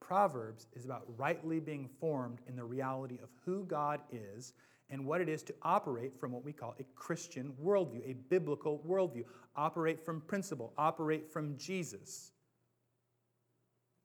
Proverbs 0.00 0.66
is 0.74 0.84
about 0.84 1.04
rightly 1.16 1.58
being 1.58 1.88
formed 2.00 2.40
in 2.46 2.54
the 2.54 2.64
reality 2.64 3.18
of 3.22 3.30
who 3.44 3.64
God 3.64 4.00
is 4.12 4.52
and 4.90 5.04
what 5.04 5.20
it 5.20 5.28
is 5.28 5.42
to 5.42 5.54
operate 5.62 6.18
from 6.20 6.30
what 6.30 6.44
we 6.44 6.52
call 6.52 6.76
a 6.78 6.84
Christian 6.94 7.52
worldview, 7.62 8.08
a 8.08 8.14
biblical 8.28 8.80
worldview. 8.86 9.24
Operate 9.56 10.04
from 10.04 10.20
principle, 10.20 10.72
operate 10.78 11.32
from 11.32 11.56
Jesus. 11.56 12.30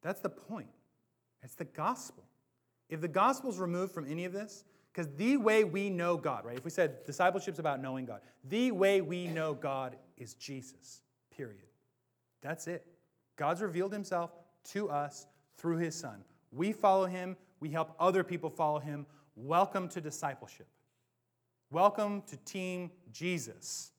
That's 0.01 0.21
the 0.21 0.29
point. 0.29 0.69
It's 1.41 1.55
the 1.55 1.65
gospel. 1.65 2.23
If 2.89 3.01
the 3.01 3.07
gospel 3.07 3.49
is 3.49 3.59
removed 3.59 3.93
from 3.93 4.09
any 4.09 4.25
of 4.25 4.33
this, 4.33 4.63
because 4.91 5.07
the 5.15 5.37
way 5.37 5.63
we 5.63 5.89
know 5.89 6.17
God, 6.17 6.45
right? 6.45 6.57
If 6.57 6.65
we 6.65 6.71
said 6.71 7.05
discipleship 7.05 7.53
is 7.53 7.59
about 7.59 7.81
knowing 7.81 8.05
God, 8.05 8.21
the 8.49 8.71
way 8.71 9.01
we 9.01 9.27
know 9.27 9.53
God 9.53 9.95
is 10.17 10.33
Jesus, 10.33 11.01
period. 11.35 11.67
That's 12.41 12.67
it. 12.67 12.85
God's 13.35 13.61
revealed 13.61 13.93
himself 13.93 14.31
to 14.71 14.89
us 14.89 15.27
through 15.57 15.77
his 15.77 15.95
son. 15.95 16.23
We 16.51 16.73
follow 16.73 17.05
him, 17.05 17.37
we 17.59 17.69
help 17.69 17.95
other 17.99 18.23
people 18.23 18.49
follow 18.49 18.79
him. 18.79 19.05
Welcome 19.35 19.87
to 19.89 20.01
discipleship. 20.01 20.67
Welcome 21.71 22.23
to 22.23 22.37
Team 22.37 22.89
Jesus. 23.11 23.91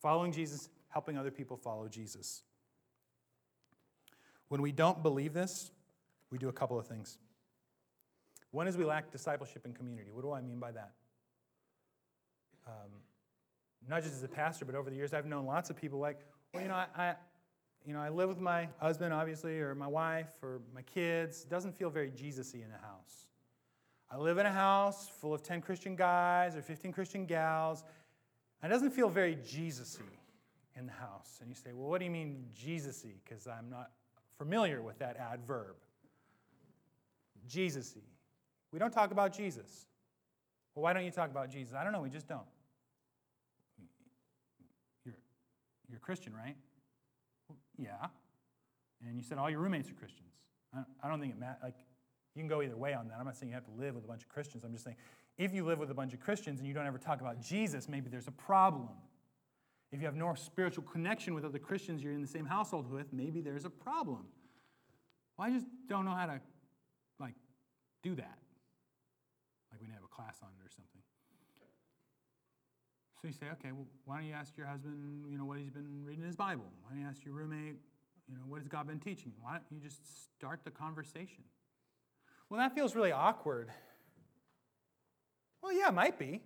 Following 0.00 0.32
Jesus, 0.32 0.68
helping 0.88 1.18
other 1.18 1.30
people 1.30 1.56
follow 1.56 1.88
Jesus. 1.88 2.42
When 4.54 4.62
we 4.62 4.70
don't 4.70 5.02
believe 5.02 5.32
this, 5.32 5.72
we 6.30 6.38
do 6.38 6.48
a 6.48 6.52
couple 6.52 6.78
of 6.78 6.86
things. 6.86 7.18
One 8.52 8.68
is 8.68 8.76
we 8.76 8.84
lack 8.84 9.10
discipleship 9.10 9.64
and 9.64 9.74
community. 9.74 10.12
What 10.12 10.22
do 10.22 10.30
I 10.30 10.42
mean 10.42 10.60
by 10.60 10.70
that? 10.70 10.92
Um, 12.64 12.92
not 13.88 14.04
just 14.04 14.14
as 14.14 14.22
a 14.22 14.28
pastor, 14.28 14.64
but 14.64 14.76
over 14.76 14.90
the 14.90 14.94
years, 14.94 15.12
I've 15.12 15.26
known 15.26 15.44
lots 15.44 15.70
of 15.70 15.76
people 15.76 15.98
like, 15.98 16.20
well, 16.52 16.62
you 16.62 16.68
know, 16.68 16.76
I, 16.76 16.86
I, 16.96 17.14
you 17.84 17.94
know, 17.94 18.00
I 18.00 18.10
live 18.10 18.28
with 18.28 18.38
my 18.38 18.68
husband, 18.78 19.12
obviously, 19.12 19.58
or 19.58 19.74
my 19.74 19.88
wife, 19.88 20.30
or 20.40 20.60
my 20.72 20.82
kids. 20.82 21.42
It 21.42 21.50
doesn't 21.50 21.76
feel 21.76 21.90
very 21.90 22.12
Jesus-y 22.12 22.60
in 22.64 22.70
a 22.70 22.86
house. 22.86 23.26
I 24.08 24.18
live 24.18 24.38
in 24.38 24.46
a 24.46 24.52
house 24.52 25.08
full 25.20 25.34
of 25.34 25.42
10 25.42 25.62
Christian 25.62 25.96
guys 25.96 26.54
or 26.54 26.62
15 26.62 26.92
Christian 26.92 27.26
gals. 27.26 27.82
And 28.62 28.70
it 28.70 28.72
doesn't 28.72 28.92
feel 28.92 29.08
very 29.08 29.36
Jesus-y 29.44 30.06
in 30.76 30.86
the 30.86 30.92
house. 30.92 31.40
And 31.40 31.50
you 31.50 31.56
say, 31.56 31.72
well, 31.72 31.88
what 31.88 31.98
do 31.98 32.04
you 32.04 32.12
mean 32.12 32.44
Jesus-y? 32.54 33.14
Because 33.24 33.48
I'm 33.48 33.68
not 33.68 33.90
familiar 34.38 34.82
with 34.82 34.98
that 34.98 35.16
adverb. 35.16 35.76
Jesus-y. 37.46 38.02
We 38.72 38.78
don't 38.78 38.92
talk 38.92 39.10
about 39.10 39.36
Jesus. 39.36 39.86
Well, 40.74 40.82
why 40.82 40.92
don't 40.92 41.04
you 41.04 41.10
talk 41.10 41.30
about 41.30 41.50
Jesus? 41.50 41.74
I 41.74 41.84
don't 41.84 41.92
know, 41.92 42.00
we 42.00 42.10
just 42.10 42.26
don't. 42.26 42.46
You're, 45.04 45.14
you're 45.88 45.98
a 45.98 46.00
Christian, 46.00 46.32
right? 46.34 46.56
yeah. 47.78 48.06
And 49.06 49.16
you 49.16 49.22
said 49.22 49.38
all 49.38 49.50
your 49.50 49.60
roommates 49.60 49.90
are 49.90 49.94
Christians. 49.94 50.30
I 51.02 51.08
don't 51.08 51.20
think 51.20 51.32
it 51.32 51.38
matters. 51.38 51.60
Like, 51.62 51.74
you 52.34 52.40
can 52.40 52.48
go 52.48 52.62
either 52.62 52.76
way 52.76 52.94
on 52.94 53.06
that. 53.08 53.16
I'm 53.18 53.26
not 53.26 53.36
saying 53.36 53.50
you 53.50 53.54
have 53.54 53.64
to 53.66 53.80
live 53.80 53.94
with 53.94 54.04
a 54.04 54.08
bunch 54.08 54.22
of 54.22 54.28
Christians. 54.28 54.64
I'm 54.64 54.72
just 54.72 54.84
saying 54.84 54.96
if 55.38 55.52
you 55.54 55.64
live 55.64 55.78
with 55.78 55.90
a 55.90 55.94
bunch 55.94 56.14
of 56.14 56.20
Christians 56.20 56.58
and 56.58 56.66
you 56.66 56.74
don't 56.74 56.86
ever 56.86 56.98
talk 56.98 57.20
about 57.20 57.40
Jesus, 57.40 57.88
maybe 57.88 58.08
there's 58.08 58.26
a 58.26 58.32
problem. 58.32 58.88
If 59.92 60.00
you 60.00 60.06
have 60.06 60.16
no 60.16 60.34
spiritual 60.34 60.84
connection 60.84 61.34
with 61.34 61.44
other 61.44 61.58
Christians 61.58 62.02
you're 62.02 62.12
in 62.12 62.20
the 62.22 62.26
same 62.26 62.46
household 62.46 62.90
with, 62.90 63.12
maybe 63.12 63.40
there's 63.40 63.64
a 63.64 63.70
problem. 63.70 64.26
Well, 65.36 65.48
I 65.48 65.50
just 65.52 65.66
don't 65.88 66.04
know 66.04 66.14
how 66.14 66.26
to 66.26 66.40
like 67.20 67.34
do 68.02 68.14
that. 68.16 68.38
Like 69.70 69.80
we 69.80 69.86
need 69.86 69.94
have 69.94 70.04
a 70.04 70.08
class 70.08 70.38
on 70.42 70.48
it 70.48 70.66
or 70.66 70.70
something. 70.70 71.00
So 73.20 73.28
you 73.28 73.32
say, 73.32 73.46
okay, 73.52 73.72
well, 73.72 73.86
why 74.04 74.18
don't 74.18 74.26
you 74.26 74.34
ask 74.34 74.56
your 74.56 74.66
husband, 74.66 75.24
you 75.30 75.38
know, 75.38 75.46
what 75.46 75.58
he's 75.58 75.70
been 75.70 76.04
reading 76.04 76.22
in 76.22 76.26
his 76.26 76.36
Bible? 76.36 76.64
Why 76.82 76.90
don't 76.90 77.00
you 77.00 77.06
ask 77.06 77.24
your 77.24 77.34
roommate, 77.34 77.76
you 78.28 78.34
know, 78.34 78.42
what 78.46 78.58
has 78.58 78.68
God 78.68 78.86
been 78.86 79.00
teaching? 79.00 79.32
Why 79.40 79.52
don't 79.52 79.64
you 79.70 79.78
just 79.80 80.00
start 80.36 80.60
the 80.64 80.70
conversation? 80.70 81.42
Well, 82.50 82.60
that 82.60 82.74
feels 82.74 82.94
really 82.94 83.12
awkward. 83.12 83.70
Well, 85.62 85.72
yeah, 85.72 85.88
it 85.88 85.94
might 85.94 86.18
be. 86.18 86.42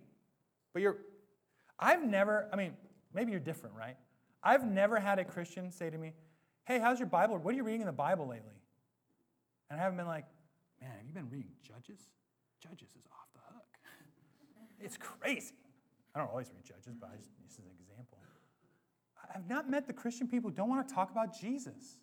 But 0.73 0.81
you're, 0.81 0.97
I've 1.77 2.03
never, 2.03 2.47
I 2.53 2.55
mean, 2.55 2.73
maybe 3.13 3.31
you're 3.31 3.39
different, 3.39 3.75
right? 3.75 3.97
I've 4.43 4.65
never 4.65 4.99
had 4.99 5.19
a 5.19 5.25
Christian 5.25 5.71
say 5.71 5.89
to 5.89 5.97
me, 5.97 6.13
hey, 6.65 6.79
how's 6.79 6.99
your 6.99 7.07
Bible? 7.07 7.37
What 7.37 7.53
are 7.53 7.57
you 7.57 7.63
reading 7.63 7.81
in 7.81 7.87
the 7.87 7.93
Bible 7.93 8.27
lately? 8.27 8.55
And 9.69 9.79
I 9.79 9.83
haven't 9.83 9.97
been 9.97 10.07
like, 10.07 10.25
man, 10.81 10.91
have 10.97 11.05
you 11.07 11.13
been 11.13 11.29
reading 11.29 11.51
Judges? 11.61 11.99
Judges 12.61 12.89
is 12.89 13.05
off 13.11 13.27
the 13.33 13.39
hook. 13.53 13.65
It's 14.79 14.97
crazy. 14.97 15.55
I 16.15 16.19
don't 16.19 16.29
always 16.29 16.49
read 16.53 16.63
Judges, 16.63 16.95
but 16.99 17.11
just, 17.17 17.31
this 17.43 17.53
is 17.53 17.59
an 17.59 17.71
example. 17.79 18.17
I've 19.35 19.47
not 19.47 19.69
met 19.69 19.87
the 19.87 19.93
Christian 19.93 20.27
people 20.27 20.49
who 20.49 20.55
don't 20.55 20.69
want 20.69 20.87
to 20.87 20.93
talk 20.93 21.11
about 21.11 21.39
Jesus. 21.39 21.97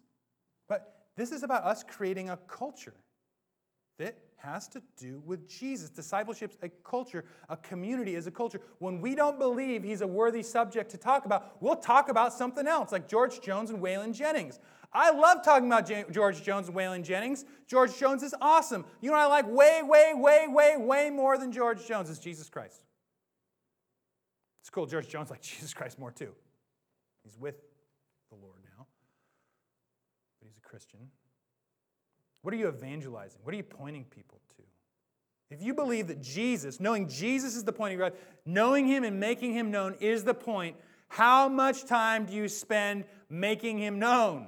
But 0.68 1.06
this 1.16 1.32
is 1.32 1.42
about 1.42 1.64
us 1.64 1.82
creating 1.82 2.30
a 2.30 2.36
culture 2.36 2.94
that 3.98 4.16
has 4.36 4.68
to 4.68 4.82
do 4.96 5.22
with 5.24 5.48
Jesus. 5.48 5.90
Discipleship's 5.90 6.56
a 6.62 6.68
culture, 6.84 7.24
a 7.48 7.56
community 7.56 8.14
is 8.14 8.26
a 8.26 8.30
culture. 8.30 8.60
When 8.78 9.00
we 9.00 9.14
don't 9.14 9.38
believe 9.38 9.82
he's 9.82 10.02
a 10.02 10.06
worthy 10.06 10.42
subject 10.42 10.90
to 10.92 10.98
talk 10.98 11.24
about, 11.24 11.60
we'll 11.60 11.76
talk 11.76 12.08
about 12.08 12.32
something 12.32 12.66
else, 12.66 12.92
like 12.92 13.08
George 13.08 13.40
Jones 13.40 13.70
and 13.70 13.82
Waylon 13.82 14.14
Jennings. 14.14 14.60
I 14.92 15.10
love 15.10 15.44
talking 15.44 15.66
about 15.66 15.90
George 16.12 16.42
Jones 16.42 16.68
and 16.68 16.76
Waylon 16.76 17.02
Jennings. 17.02 17.44
George 17.66 17.98
Jones 17.98 18.22
is 18.22 18.34
awesome. 18.40 18.84
You 19.00 19.10
know 19.10 19.16
I 19.16 19.26
like 19.26 19.46
way, 19.48 19.80
way, 19.82 20.12
way, 20.14 20.46
way, 20.48 20.76
way 20.78 21.10
more 21.10 21.36
than 21.38 21.52
George 21.52 21.86
Jones 21.86 22.08
is 22.08 22.18
Jesus 22.18 22.48
Christ. 22.48 22.80
It's 24.60 24.70
cool. 24.70 24.86
George 24.86 25.08
Jones 25.08 25.30
like 25.30 25.42
Jesus 25.42 25.74
Christ 25.74 25.98
more 25.98 26.12
too. 26.12 26.32
He's 27.24 27.36
with 27.36 27.56
the 28.30 28.36
Lord 28.36 28.60
now, 28.76 28.86
but 30.40 30.46
he's 30.46 30.56
a 30.56 30.68
Christian. 30.68 31.00
What 32.46 32.54
are 32.54 32.58
you 32.58 32.68
evangelizing? 32.68 33.40
What 33.42 33.54
are 33.54 33.56
you 33.56 33.64
pointing 33.64 34.04
people 34.04 34.38
to? 34.56 34.62
If 35.50 35.60
you 35.60 35.74
believe 35.74 36.06
that 36.06 36.22
Jesus, 36.22 36.78
knowing 36.78 37.08
Jesus 37.08 37.56
is 37.56 37.64
the 37.64 37.72
point 37.72 37.92
of 37.92 37.98
your 37.98 38.10
life, 38.10 38.18
knowing 38.44 38.86
him 38.86 39.02
and 39.02 39.18
making 39.18 39.52
him 39.52 39.72
known 39.72 39.96
is 39.98 40.22
the 40.22 40.32
point, 40.32 40.76
how 41.08 41.48
much 41.48 41.86
time 41.86 42.24
do 42.24 42.32
you 42.32 42.46
spend 42.46 43.02
making 43.28 43.78
him 43.78 43.98
known? 43.98 44.46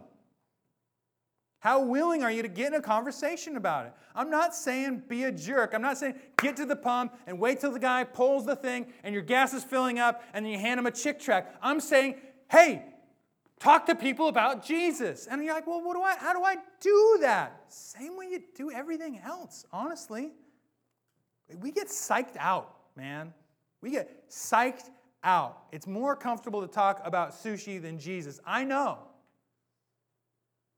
How 1.58 1.82
willing 1.82 2.22
are 2.22 2.30
you 2.30 2.42
to 2.42 2.48
get 2.48 2.68
in 2.68 2.74
a 2.74 2.80
conversation 2.80 3.56
about 3.56 3.86
it? 3.86 3.92
I'm 4.14 4.30
not 4.30 4.54
saying 4.54 5.02
be 5.08 5.24
a 5.24 5.32
jerk. 5.32 5.74
I'm 5.74 5.82
not 5.82 5.98
saying 5.98 6.14
get 6.40 6.54
to 6.58 6.66
the 6.66 6.76
pump 6.76 7.16
and 7.26 7.40
wait 7.40 7.58
till 7.58 7.72
the 7.72 7.80
guy 7.80 8.04
pulls 8.04 8.46
the 8.46 8.54
thing 8.54 8.92
and 9.02 9.12
your 9.12 9.24
gas 9.24 9.52
is 9.52 9.64
filling 9.64 9.98
up 9.98 10.22
and 10.32 10.44
then 10.44 10.52
you 10.52 10.58
hand 10.60 10.78
him 10.78 10.86
a 10.86 10.92
Chick 10.92 11.18
tract. 11.18 11.56
I'm 11.60 11.80
saying, 11.80 12.14
hey, 12.48 12.84
talk 13.58 13.86
to 13.86 13.94
people 13.94 14.28
about 14.28 14.64
Jesus. 14.64 15.26
And 15.26 15.44
you're 15.44 15.54
like, 15.54 15.66
well, 15.66 15.82
what 15.82 15.94
do 15.94 16.02
I, 16.02 16.16
how 16.16 16.32
do 16.32 16.44
I 16.44 16.56
do 16.80 17.18
that? 17.20 17.64
Same 17.68 18.16
way 18.16 18.26
you 18.30 18.42
do 18.54 18.70
everything 18.70 19.20
else, 19.24 19.64
honestly. 19.72 20.32
We 21.60 21.72
get 21.72 21.88
psyched 21.88 22.36
out, 22.38 22.74
man. 22.96 23.32
We 23.80 23.90
get 23.90 24.28
psyched 24.30 24.90
out. 25.24 25.64
It's 25.72 25.86
more 25.86 26.14
comfortable 26.14 26.60
to 26.60 26.68
talk 26.68 27.00
about 27.04 27.32
sushi 27.32 27.80
than 27.80 27.98
Jesus. 27.98 28.40
I 28.46 28.64
know. 28.64 28.98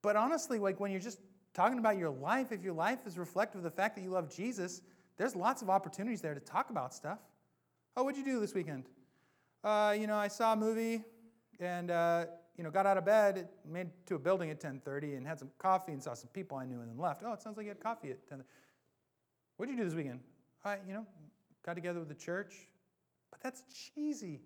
But 0.03 0.16
honestly, 0.16 0.59
like 0.59 0.81
when 0.81 0.91
you're 0.91 1.01
just 1.01 1.18
talking 1.53 1.78
about 1.78 1.99
your 1.99 2.11
life, 2.11 2.53
if 2.53 2.62
your 2.62 2.72
life 2.72 3.01
is 3.07 3.18
reflective 3.18 3.59
of 3.59 3.64
the 3.64 3.70
fact 3.70 3.97
that 3.97 4.03
you 4.03 4.11
love 4.11 4.35
Jesus, 4.35 4.83
there's 5.16 5.37
lots 5.37 5.61
of 5.61 5.68
opportunities 5.68 6.20
there 6.20 6.35
to 6.35 6.41
talk 6.41 6.70
about 6.70 6.95
stuff. 6.95 7.18
Oh, 7.97 8.05
what'd 8.05 8.18
you 8.18 8.24
do 8.24 8.41
this 8.41 8.55
weekend? 8.55 8.85
Uh, 9.62 9.95
you 9.99 10.07
know, 10.07 10.16
I 10.16 10.28
saw 10.28 10.55
a 10.55 10.57
movie 10.57 11.03
and 11.59 11.91
uh, 11.91 12.26
you 12.61 12.65
know 12.65 12.71
got 12.71 12.85
out 12.85 12.99
of 12.99 13.07
bed, 13.07 13.49
made 13.67 13.89
to 14.05 14.17
a 14.17 14.19
building 14.19 14.51
at 14.51 14.61
10:30, 14.61 15.17
and 15.17 15.27
had 15.27 15.39
some 15.39 15.51
coffee 15.57 15.93
and 15.93 16.03
saw 16.03 16.13
some 16.13 16.29
people 16.35 16.59
I 16.59 16.67
knew, 16.67 16.81
and 16.81 16.91
then 16.91 16.99
left. 16.99 17.23
Oh, 17.25 17.33
it 17.33 17.41
sounds 17.41 17.57
like 17.57 17.65
you 17.65 17.71
had 17.71 17.81
coffee 17.81 18.11
at 18.11 18.29
10. 18.29 18.45
What'd 19.57 19.75
you 19.75 19.81
do 19.81 19.89
this 19.89 19.95
weekend? 19.95 20.21
I, 20.63 20.77
you 20.87 20.93
know, 20.93 21.07
got 21.65 21.73
together 21.73 22.01
with 22.01 22.11
the 22.11 22.15
church, 22.15 22.53
but 23.31 23.41
that's 23.43 23.63
cheesy. 23.95 24.43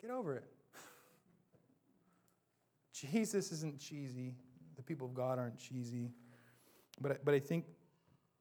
Get 0.00 0.10
over 0.10 0.36
it. 0.36 0.44
Jesus 2.94 3.52
isn't 3.52 3.78
cheesy. 3.78 4.32
The 4.76 4.82
people 4.82 5.06
of 5.06 5.12
God 5.12 5.38
aren't 5.38 5.58
cheesy. 5.58 6.10
But, 7.02 7.22
but 7.22 7.34
I, 7.34 7.38
think, 7.38 7.66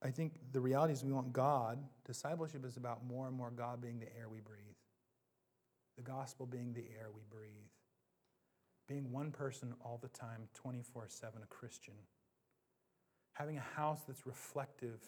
I 0.02 0.10
think 0.10 0.40
the 0.54 0.62
reality 0.62 0.94
is 0.94 1.04
we 1.04 1.12
want 1.12 1.34
God. 1.34 1.80
Discipleship 2.06 2.66
is 2.66 2.78
about 2.78 3.06
more 3.06 3.28
and 3.28 3.36
more 3.36 3.52
God 3.52 3.82
being 3.82 4.00
the 4.00 4.08
air 4.18 4.30
we 4.30 4.40
breathe, 4.40 4.64
the 5.98 6.04
gospel 6.04 6.46
being 6.46 6.72
the 6.72 6.86
air 6.98 7.10
we 7.14 7.24
breathe, 7.30 7.68
being 8.88 9.12
one 9.12 9.32
person 9.32 9.74
all 9.84 10.00
the 10.02 10.10
time, 10.10 10.48
24 10.54 11.06
7, 11.08 11.42
a 11.42 11.46
Christian, 11.48 11.94
having 13.34 13.58
a 13.58 13.76
house 13.76 14.02
that's 14.08 14.26
reflective 14.26 15.00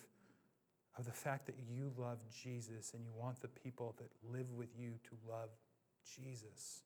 of 0.98 1.06
the 1.06 1.12
fact 1.12 1.46
that 1.46 1.56
you 1.70 1.92
love 1.98 2.20
Jesus 2.32 2.94
and 2.94 3.04
you 3.04 3.12
want 3.16 3.42
the 3.42 3.48
people 3.48 3.96
that 3.98 4.10
live 4.32 4.52
with 4.52 4.70
you 4.78 4.92
to 5.04 5.30
love 5.30 5.50
Jesus. 6.16 6.84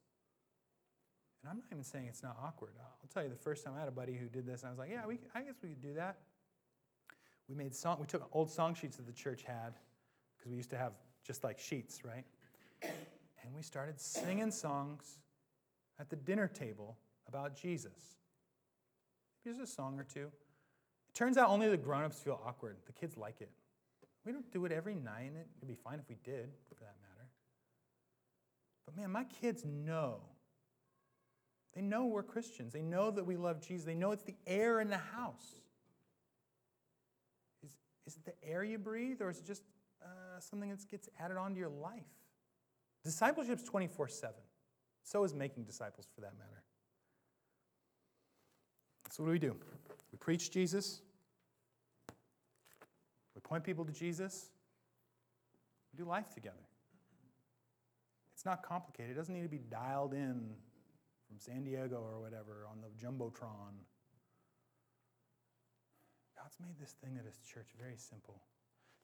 And 1.42 1.50
I'm 1.50 1.58
not 1.58 1.66
even 1.72 1.84
saying 1.84 2.08
it's 2.08 2.24
not 2.24 2.38
awkward. 2.44 2.72
I'll 2.80 3.10
tell 3.14 3.24
you, 3.24 3.30
the 3.30 3.36
first 3.36 3.64
time 3.64 3.74
I 3.78 3.80
had 3.80 3.88
a 3.88 3.92
buddy 3.92 4.16
who 4.16 4.28
did 4.28 4.46
this, 4.46 4.64
I 4.66 4.70
was 4.70 4.80
like, 4.80 4.90
yeah, 4.92 5.06
we, 5.08 5.20
I 5.34 5.42
guess 5.42 5.56
we 5.62 5.70
could 5.70 5.82
do 5.82 5.94
that. 5.94 6.18
We 7.48 7.56
made 7.56 7.74
song, 7.74 7.98
we 8.00 8.08
took 8.08 8.28
old 8.34 8.52
song 8.52 8.76
sheets 8.76 8.98
that 8.98 9.08
the 9.08 9.14
church 9.14 9.44
had, 9.44 9.74
because 10.38 10.52
we 10.52 10.58
used 10.58 10.70
to 10.72 10.78
have 10.78 10.94
just 11.26 11.44
like 11.44 11.60
sheets, 11.60 12.04
right? 12.04 12.26
And 12.82 13.56
we 13.56 13.62
started 13.62 14.00
singing 14.00 14.52
songs 14.52 15.18
at 16.00 16.10
the 16.10 16.16
dinner 16.16 16.48
table 16.48 16.98
about 17.28 17.56
Jesus. 17.56 18.18
Here's 19.44 19.60
a 19.60 19.68
song 19.68 20.00
or 20.00 20.04
two. 20.04 20.32
It 21.08 21.14
turns 21.14 21.38
out 21.38 21.50
only 21.50 21.70
the 21.70 21.78
grown-ups 21.78 22.20
feel 22.20 22.40
awkward. 22.46 22.78
The 22.86 22.94
kids 22.94 23.18
like 23.18 23.42
it. 23.42 23.52
We 24.26 24.32
don't 24.32 24.52
do 24.52 24.66
it 24.66 24.72
every 24.72 24.96
night, 24.96 25.28
and 25.28 25.38
it'd 25.38 25.68
be 25.68 25.76
fine 25.76 26.00
if 26.00 26.10
we 26.10 26.18
did, 26.24 26.50
for 26.68 26.76
that 26.76 26.96
matter. 27.02 27.30
But 28.86 28.96
man, 28.98 29.12
my 29.12 29.24
kids 29.24 29.64
know 29.66 30.22
they 31.76 31.82
know 31.82 32.06
we're 32.06 32.24
Christians. 32.24 32.74
They 32.74 32.82
know 32.82 33.12
that 33.12 33.26
we 33.26 33.38
love 33.38 33.62
Jesus. 33.62 33.86
They 33.86 33.96
know 33.96 34.12
it's 34.12 34.24
the 34.24 34.36
air 34.48 34.80
in 34.82 34.90
the 34.90 34.98
house. 34.98 35.62
Is, 37.64 37.72
is 38.08 38.18
it 38.18 38.26
the 38.26 38.48
air 38.48 38.64
you 38.64 38.78
breathe, 38.78 39.22
or 39.22 39.30
is 39.30 39.38
it 39.38 39.46
just 39.46 39.64
uh, 40.04 40.40
something 40.40 40.70
that 40.70 40.90
gets 40.90 41.10
added 41.20 41.38
onto 41.38 41.60
your 41.60 41.70
life? 41.70 42.02
Discipleship's 43.04 43.64
24 43.64 44.08
7. 44.08 44.36
So 45.04 45.24
is 45.24 45.34
making 45.34 45.64
disciples, 45.64 46.08
for 46.14 46.22
that 46.22 46.34
matter. 46.38 46.64
So, 49.12 49.24
what 49.24 49.30
do 49.30 49.32
we 49.32 49.40
do? 49.40 49.56
We 50.12 50.18
preach 50.18 50.52
Jesus, 50.52 51.02
we 53.36 53.42
point 53.42 53.64
people 53.64 53.86
to 53.86 53.92
Jesus, 53.92 54.52
we 55.92 56.04
do 56.04 56.10
life 56.10 56.30
together. 56.34 56.56
It's 58.34 58.46
not 58.46 58.64
complicated, 58.64 59.12
it 59.12 59.16
doesn't 59.16 59.34
need 59.34 59.44
to 59.44 59.50
be 59.50 59.62
dialed 59.70 60.14
in 60.14 60.52
from 61.28 61.38
San 61.40 61.64
Diego 61.64 61.98
or 61.98 62.20
whatever 62.20 62.68
on 62.72 62.80
the 62.82 62.88
Jumbotron. 63.04 63.76
God's 66.38 66.58
made 66.62 66.80
this 66.80 66.96
thing 67.04 67.18
at 67.20 67.26
his 67.26 67.40
church 67.40 67.68
very 67.80 67.98
simple. 67.98 68.42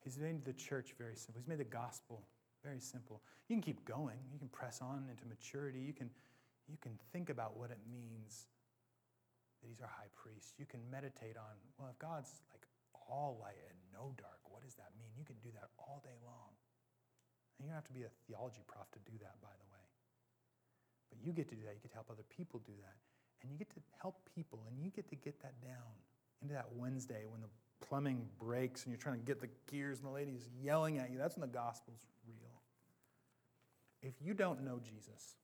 He's 0.04 0.18
made 0.18 0.46
the 0.46 0.54
church 0.54 0.94
very 0.98 1.16
simple. 1.16 1.42
He's 1.42 1.48
made 1.48 1.60
the 1.60 1.64
gospel 1.64 2.24
very 2.66 2.82
simple. 2.82 3.22
You 3.48 3.56
can 3.56 3.62
keep 3.62 3.86
going. 3.86 4.18
You 4.34 4.42
can 4.42 4.50
press 4.50 4.82
on 4.82 5.06
into 5.06 5.30
maturity. 5.30 5.80
You 5.80 5.94
can, 5.94 6.10
you 6.66 6.82
can 6.82 6.98
think 7.14 7.30
about 7.30 7.54
what 7.54 7.70
it 7.70 7.78
means 7.86 8.50
that 9.62 9.70
he's 9.70 9.80
our 9.86 9.94
high 9.94 10.10
priest. 10.18 10.58
You 10.58 10.66
can 10.66 10.82
meditate 10.90 11.38
on, 11.38 11.54
well, 11.78 11.94
if 11.94 11.98
God's 12.02 12.42
like 12.50 12.66
all 13.06 13.38
light 13.38 13.62
and 13.70 13.78
no 13.94 14.18
dark, 14.18 14.42
what 14.50 14.66
does 14.66 14.74
that 14.82 14.90
mean? 14.98 15.14
You 15.14 15.24
can 15.24 15.38
do 15.46 15.54
that 15.54 15.70
all 15.78 16.02
day 16.02 16.18
long. 16.26 16.58
And 17.56 17.64
you 17.64 17.70
don't 17.70 17.78
have 17.78 17.88
to 17.88 17.94
be 17.94 18.10
a 18.10 18.12
theology 18.26 18.66
prof 18.66 18.90
to 18.98 19.02
do 19.06 19.14
that, 19.22 19.38
by 19.46 19.54
the 19.54 19.68
way. 19.70 19.86
But 21.14 21.22
you 21.22 21.32
get 21.32 21.48
to 21.54 21.56
do 21.56 21.62
that. 21.70 21.78
You 21.78 21.86
get 21.86 21.94
to 21.94 22.02
help 22.02 22.10
other 22.10 22.26
people 22.34 22.66
do 22.66 22.74
that. 22.82 22.98
And 23.46 23.54
you 23.54 23.62
get 23.62 23.70
to 23.78 23.82
help 24.02 24.26
people, 24.34 24.66
and 24.66 24.82
you 24.82 24.90
get 24.90 25.08
to 25.14 25.16
get 25.16 25.38
that 25.46 25.54
down 25.62 25.94
into 26.42 26.54
that 26.56 26.66
Wednesday 26.74 27.30
when 27.30 27.42
the 27.42 27.52
plumbing 27.86 28.26
breaks 28.40 28.84
and 28.84 28.92
you're 28.92 29.00
trying 29.00 29.20
to 29.20 29.26
get 29.26 29.40
the 29.40 29.50
gears 29.70 30.00
and 30.00 30.08
the 30.08 30.12
lady's 30.12 30.50
yelling 30.62 30.98
at 30.98 31.12
you. 31.12 31.18
That's 31.18 31.38
when 31.38 31.48
the 31.48 31.54
gospel's 31.54 32.02
real. 32.28 32.45
If 34.06 34.14
you 34.22 34.36
don't 34.36 34.64
know 34.64 34.80
Jesus, 34.80 35.36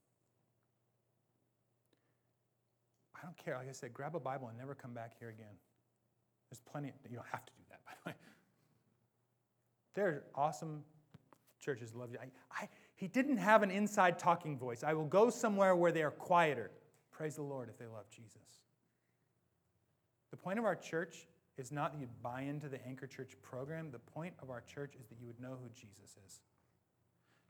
I 3.15 3.25
don't 3.25 3.35
care. 3.35 3.57
Like 3.57 3.67
I 3.67 3.71
said, 3.71 3.91
grab 3.91 4.15
a 4.15 4.19
Bible 4.19 4.49
and 4.49 4.57
never 4.57 4.75
come 4.75 4.93
back 4.93 5.13
here 5.19 5.29
again. 5.29 5.55
There's 6.49 6.61
plenty, 6.71 6.89
of, 6.89 6.95
you 7.09 7.17
don't 7.17 7.25
have 7.31 7.43
to 7.43 7.53
do 7.53 7.63
that, 7.69 7.79
by 7.85 7.91
the 8.03 8.09
way. 8.09 8.15
There 9.95 10.07
are 10.07 10.23
awesome 10.35 10.83
churches 11.59 11.95
love 11.95 12.11
you. 12.11 12.19
I, 12.21 12.27
I, 12.63 12.69
He 12.95 13.07
didn't 13.07 13.37
have 13.37 13.63
an 13.63 13.71
inside 13.71 14.19
talking 14.19 14.59
voice. 14.59 14.83
I 14.83 14.93
will 14.93 15.05
go 15.05 15.31
somewhere 15.31 15.75
where 15.75 15.91
they 15.91 16.03
are 16.03 16.11
quieter. 16.11 16.69
Praise 17.11 17.37
the 17.37 17.43
Lord 17.43 17.67
if 17.67 17.79
they 17.79 17.87
love 17.87 18.05
Jesus. 18.15 18.59
The 20.29 20.37
point 20.37 20.59
of 20.59 20.65
our 20.65 20.75
church 20.75 21.27
is 21.57 21.71
not 21.71 21.93
that 21.93 21.99
you 21.99 22.07
buy 22.21 22.41
into 22.41 22.69
the 22.69 22.85
Anchor 22.87 23.07
Church 23.07 23.31
program. 23.41 23.89
The 23.91 23.99
point 23.99 24.35
of 24.41 24.51
our 24.51 24.61
church 24.61 24.93
is 24.99 25.07
that 25.07 25.19
you 25.19 25.25
would 25.25 25.39
know 25.39 25.57
who 25.61 25.69
Jesus 25.73 26.15
is. 26.25 26.41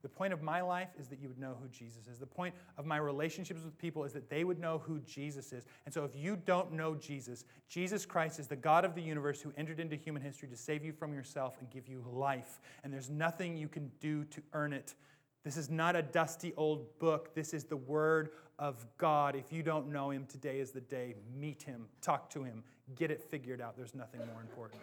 The 0.02 0.10
point 0.10 0.34
of 0.34 0.42
my 0.42 0.62
life 0.62 0.90
is 1.00 1.08
that 1.10 1.20
you 1.20 1.28
would 1.28 1.38
know 1.38 1.56
who 1.62 1.68
Jesus 1.70 2.08
is. 2.08 2.18
The 2.18 2.26
point 2.26 2.56
of 2.78 2.86
my 2.86 2.98
relationships 2.98 3.64
with 3.64 3.78
people 3.78 4.04
is 4.04 4.14
that 4.14 4.30
they 4.30 4.44
would 4.44 4.60
know 4.60 4.80
who 4.80 5.00
Jesus 5.02 5.54
is. 5.54 5.66
And 5.86 5.94
so 5.94 6.04
if 6.04 6.16
you 6.16 6.36
don't 6.36 6.74
know 6.74 6.96
Jesus, 6.96 7.46
Jesus 7.70 8.06
Christ 8.06 8.40
is 8.40 8.48
the 8.48 8.56
God 8.56 8.84
of 8.84 8.96
the 8.96 9.02
universe 9.02 9.42
who 9.42 9.54
entered 9.58 9.80
into 9.80 9.96
human 9.96 10.22
history 10.22 10.48
to 10.50 10.58
save 10.58 10.84
you 10.84 10.92
from 10.92 11.14
yourself 11.14 11.58
and 11.60 11.70
give 11.70 11.88
you 11.88 12.04
life. 12.12 12.60
And 12.84 12.92
there's 12.92 13.10
nothing 13.10 13.56
you 13.56 13.68
can 13.68 13.92
do 14.00 14.24
to 14.26 14.42
earn 14.54 14.74
it. 14.74 14.96
This 15.44 15.58
is 15.58 15.70
not 15.70 15.96
a 15.96 16.02
dusty 16.02 16.54
old 16.58 17.00
book. 17.00 17.34
This 17.36 17.54
is 17.54 17.64
the 17.64 17.78
Word 17.78 18.30
of 18.60 18.86
God. 18.98 19.36
If 19.36 19.52
you 19.52 19.64
don't 19.64 19.92
know 19.92 20.12
Him, 20.12 20.26
today 20.26 20.60
is 20.60 20.72
the 20.72 20.82
day. 20.82 21.16
Meet 21.36 21.64
Him, 21.64 21.86
talk 22.02 22.30
to 22.32 22.44
Him, 22.44 22.64
get 22.96 23.10
it 23.10 23.24
figured 23.24 23.60
out. 23.60 23.76
There's 23.76 23.96
nothing 23.96 24.22
more 24.32 24.42
important. 24.42 24.82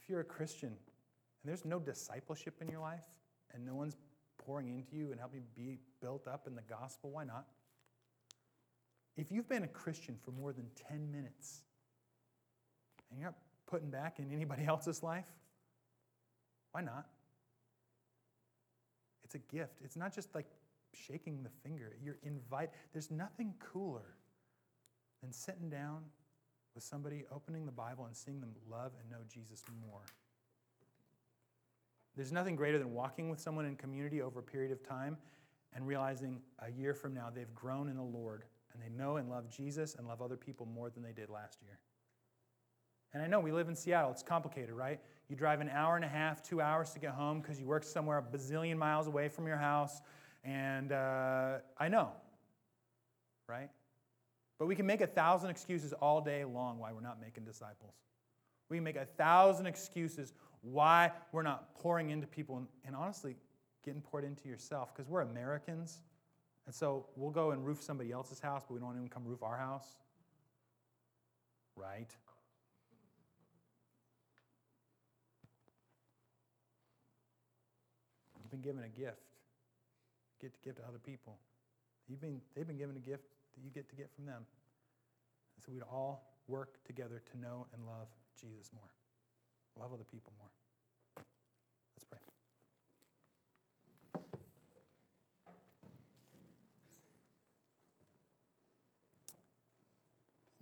If 0.00 0.10
you're 0.10 0.20
a 0.20 0.24
Christian 0.24 0.72
and 1.42 1.50
there's 1.50 1.64
no 1.64 1.78
discipleship 1.78 2.54
in 2.60 2.68
your 2.68 2.80
life 2.80 3.04
and 3.52 3.64
no 3.64 3.74
one's 3.74 3.96
pouring 4.38 4.68
into 4.68 4.96
you 4.96 5.10
and 5.10 5.20
helping 5.20 5.40
you 5.40 5.46
be 5.54 5.78
built 6.00 6.26
up 6.28 6.46
in 6.46 6.54
the 6.54 6.62
gospel, 6.62 7.10
why 7.10 7.24
not? 7.24 7.46
If 9.16 9.30
you've 9.30 9.48
been 9.48 9.64
a 9.64 9.68
Christian 9.68 10.16
for 10.24 10.30
more 10.30 10.52
than 10.52 10.66
10 10.88 11.10
minutes 11.10 11.62
and 13.10 13.18
you're 13.18 13.28
not 13.28 13.38
putting 13.66 13.90
back 13.90 14.18
in 14.18 14.32
anybody 14.32 14.64
else's 14.66 15.02
life, 15.02 15.26
why 16.72 16.80
not? 16.80 17.06
It's 19.24 19.34
a 19.34 19.54
gift. 19.54 19.80
It's 19.84 19.96
not 19.96 20.14
just 20.14 20.34
like 20.34 20.46
shaking 20.94 21.42
the 21.42 21.50
finger. 21.62 21.96
You're 22.02 22.18
invite. 22.22 22.70
There's 22.92 23.10
nothing 23.10 23.54
cooler 23.58 24.16
than 25.22 25.32
sitting 25.32 25.68
down 25.70 26.02
with 26.74 26.84
somebody, 26.84 27.24
opening 27.30 27.66
the 27.66 27.72
Bible, 27.72 28.06
and 28.06 28.16
seeing 28.16 28.40
them 28.40 28.54
love 28.70 28.92
and 28.98 29.10
know 29.10 29.24
Jesus 29.28 29.62
more. 29.86 30.02
There's 32.16 32.32
nothing 32.32 32.56
greater 32.56 32.78
than 32.78 32.92
walking 32.92 33.30
with 33.30 33.40
someone 33.40 33.64
in 33.64 33.76
community 33.76 34.20
over 34.20 34.40
a 34.40 34.42
period 34.42 34.72
of 34.72 34.86
time 34.86 35.16
and 35.74 35.86
realizing 35.86 36.40
a 36.58 36.70
year 36.70 36.94
from 36.94 37.14
now 37.14 37.30
they've 37.34 37.54
grown 37.54 37.88
in 37.88 37.96
the 37.96 38.02
Lord 38.02 38.44
and 38.72 38.82
they 38.82 38.88
know 38.88 39.16
and 39.16 39.30
love 39.30 39.48
Jesus 39.48 39.94
and 39.94 40.06
love 40.06 40.20
other 40.20 40.36
people 40.36 40.66
more 40.66 40.90
than 40.90 41.02
they 41.02 41.12
did 41.12 41.30
last 41.30 41.58
year. 41.62 41.78
And 43.14 43.22
I 43.22 43.26
know 43.26 43.40
we 43.40 43.52
live 43.52 43.68
in 43.68 43.74
Seattle, 43.74 44.10
it's 44.10 44.22
complicated, 44.22 44.72
right? 44.72 45.00
You 45.28 45.36
drive 45.36 45.60
an 45.60 45.68
hour 45.68 45.96
and 45.96 46.04
a 46.04 46.08
half, 46.08 46.42
two 46.42 46.60
hours 46.60 46.90
to 46.90 46.98
get 46.98 47.12
home 47.12 47.40
because 47.40 47.58
you 47.58 47.66
work 47.66 47.84
somewhere 47.84 48.18
a 48.18 48.22
bazillion 48.22 48.76
miles 48.76 49.06
away 49.06 49.28
from 49.28 49.46
your 49.46 49.56
house. 49.56 50.00
And 50.44 50.92
uh, 50.92 51.58
I 51.78 51.88
know, 51.88 52.10
right? 53.48 53.70
But 54.58 54.66
we 54.66 54.74
can 54.74 54.86
make 54.86 55.00
a 55.00 55.06
thousand 55.06 55.50
excuses 55.50 55.92
all 55.92 56.20
day 56.20 56.44
long 56.44 56.78
why 56.78 56.92
we're 56.92 57.00
not 57.00 57.20
making 57.20 57.44
disciples. 57.44 57.94
We 58.68 58.78
can 58.78 58.84
make 58.84 58.96
a 58.96 59.04
thousand 59.04 59.66
excuses 59.66 60.32
why 60.62 61.10
we're 61.32 61.42
not 61.42 61.74
pouring 61.74 62.10
into 62.10 62.26
people 62.26 62.56
and, 62.56 62.66
and 62.86 62.96
honestly 62.96 63.36
getting 63.84 64.00
poured 64.00 64.24
into 64.24 64.48
yourself 64.48 64.94
because 64.94 65.08
we're 65.10 65.20
Americans. 65.20 66.00
And 66.66 66.74
so 66.74 67.06
we'll 67.16 67.30
go 67.30 67.50
and 67.50 67.66
roof 67.66 67.82
somebody 67.82 68.12
else's 68.12 68.40
house, 68.40 68.62
but 68.66 68.74
we 68.74 68.80
don't 68.80 68.94
even 68.94 69.08
come 69.08 69.24
roof 69.26 69.42
our 69.42 69.56
house. 69.56 69.96
Right? 71.74 72.08
You've 78.40 78.50
been 78.50 78.60
given 78.60 78.84
a 78.84 78.88
gift. 78.88 79.22
Get 80.40 80.52
to 80.54 80.60
give 80.64 80.76
to 80.76 80.82
other 80.86 80.98
people. 80.98 81.38
You've 82.08 82.20
been, 82.20 82.40
they've 82.54 82.66
been 82.66 82.78
given 82.78 82.96
a 82.96 83.00
gift 83.00 83.24
that 83.54 83.64
you 83.64 83.70
get 83.70 83.88
to 83.90 83.96
get 83.96 84.10
from 84.14 84.26
them. 84.26 84.44
And 85.56 85.64
so 85.64 85.72
we'd 85.72 85.82
all 85.82 86.36
work 86.48 86.84
together 86.84 87.22
to 87.32 87.38
know 87.40 87.66
and 87.72 87.86
love 87.86 88.08
Jesus 88.40 88.70
more, 88.74 88.90
love 89.78 89.92
other 89.92 90.04
people 90.04 90.32
more. 90.38 90.48
Let's 91.96 92.04
pray. 92.04 92.18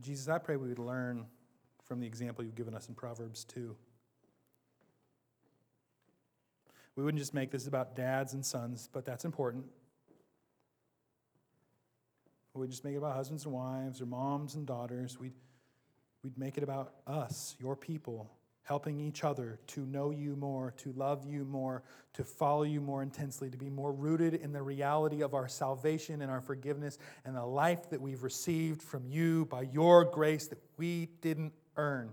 Jesus, 0.01 0.29
I 0.29 0.39
pray 0.39 0.57
we 0.57 0.69
would 0.69 0.79
learn 0.79 1.27
from 1.85 2.01
the 2.01 2.07
example 2.07 2.45
you've 2.45 2.55
given 2.55 2.75
us 2.75 2.89
in 2.89 2.95
Proverbs 2.95 3.45
2. 3.45 3.77
We 6.97 7.05
wouldn't 7.05 7.21
just 7.21 7.35
make 7.35 7.51
this 7.51 7.67
about 7.67 7.97
dads 7.97 8.35
and 8.35 8.45
sons, 8.45 8.89
but 8.93 9.05
that's 9.05 9.25
important. 9.25 9.65
We 12.55 12.61
would 12.61 12.71
just 12.71 12.85
make 12.85 12.95
it 12.95 12.99
about 12.99 13.15
husbands 13.15 13.45
and 13.45 13.55
wives 13.55 14.01
or 14.01 14.07
moms 14.07 14.55
and 14.55 14.67
daughters. 14.67 15.19
We'd, 15.19 15.33
we'd 16.23 16.37
make 16.37 16.57
it 16.57 16.63
about 16.63 16.95
us, 17.07 17.57
your 17.59 17.77
people, 17.77 18.31
helping 18.71 19.01
each 19.01 19.25
other 19.25 19.59
to 19.67 19.85
know 19.87 20.13
you 20.13 20.37
more, 20.37 20.73
to 20.77 20.93
love 20.93 21.27
you 21.27 21.45
more, 21.45 21.83
to 22.13 22.23
follow 22.23 22.63
you 22.63 22.81
more 22.81 23.03
intensely, 23.03 23.51
to 23.51 23.57
be 23.57 23.69
more 23.69 23.93
rooted 23.93 24.33
in 24.33 24.53
the 24.53 24.63
reality 24.63 25.25
of 25.25 25.35
our 25.35 25.49
salvation 25.49 26.23
and 26.23 26.31
our 26.31 26.41
forgiveness 26.41 26.97
and 27.25 27.35
the 27.35 27.45
life 27.45 27.91
that 27.91 28.01
we've 28.01 28.23
received 28.23 28.81
from 28.81 29.05
you 29.09 29.45
by 29.47 29.63
your 29.63 30.05
grace 30.05 30.47
that 30.47 30.61
we 30.77 31.09
didn't 31.21 31.53
earn. 31.77 32.11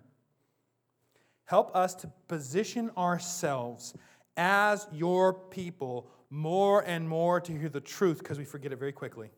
Help 1.45 1.75
us 1.75 1.93
to 1.93 2.11
position 2.27 2.89
ourselves 2.97 3.93
as 4.35 4.87
your 4.91 5.33
people 5.35 6.09
more 6.31 6.81
and 6.87 7.07
more 7.07 7.39
to 7.39 7.51
hear 7.51 7.69
the 7.69 7.79
truth 7.79 8.17
because 8.17 8.39
we 8.39 8.45
forget 8.45 8.71
it 8.71 8.79
very 8.79 8.91
quickly. 8.91 9.29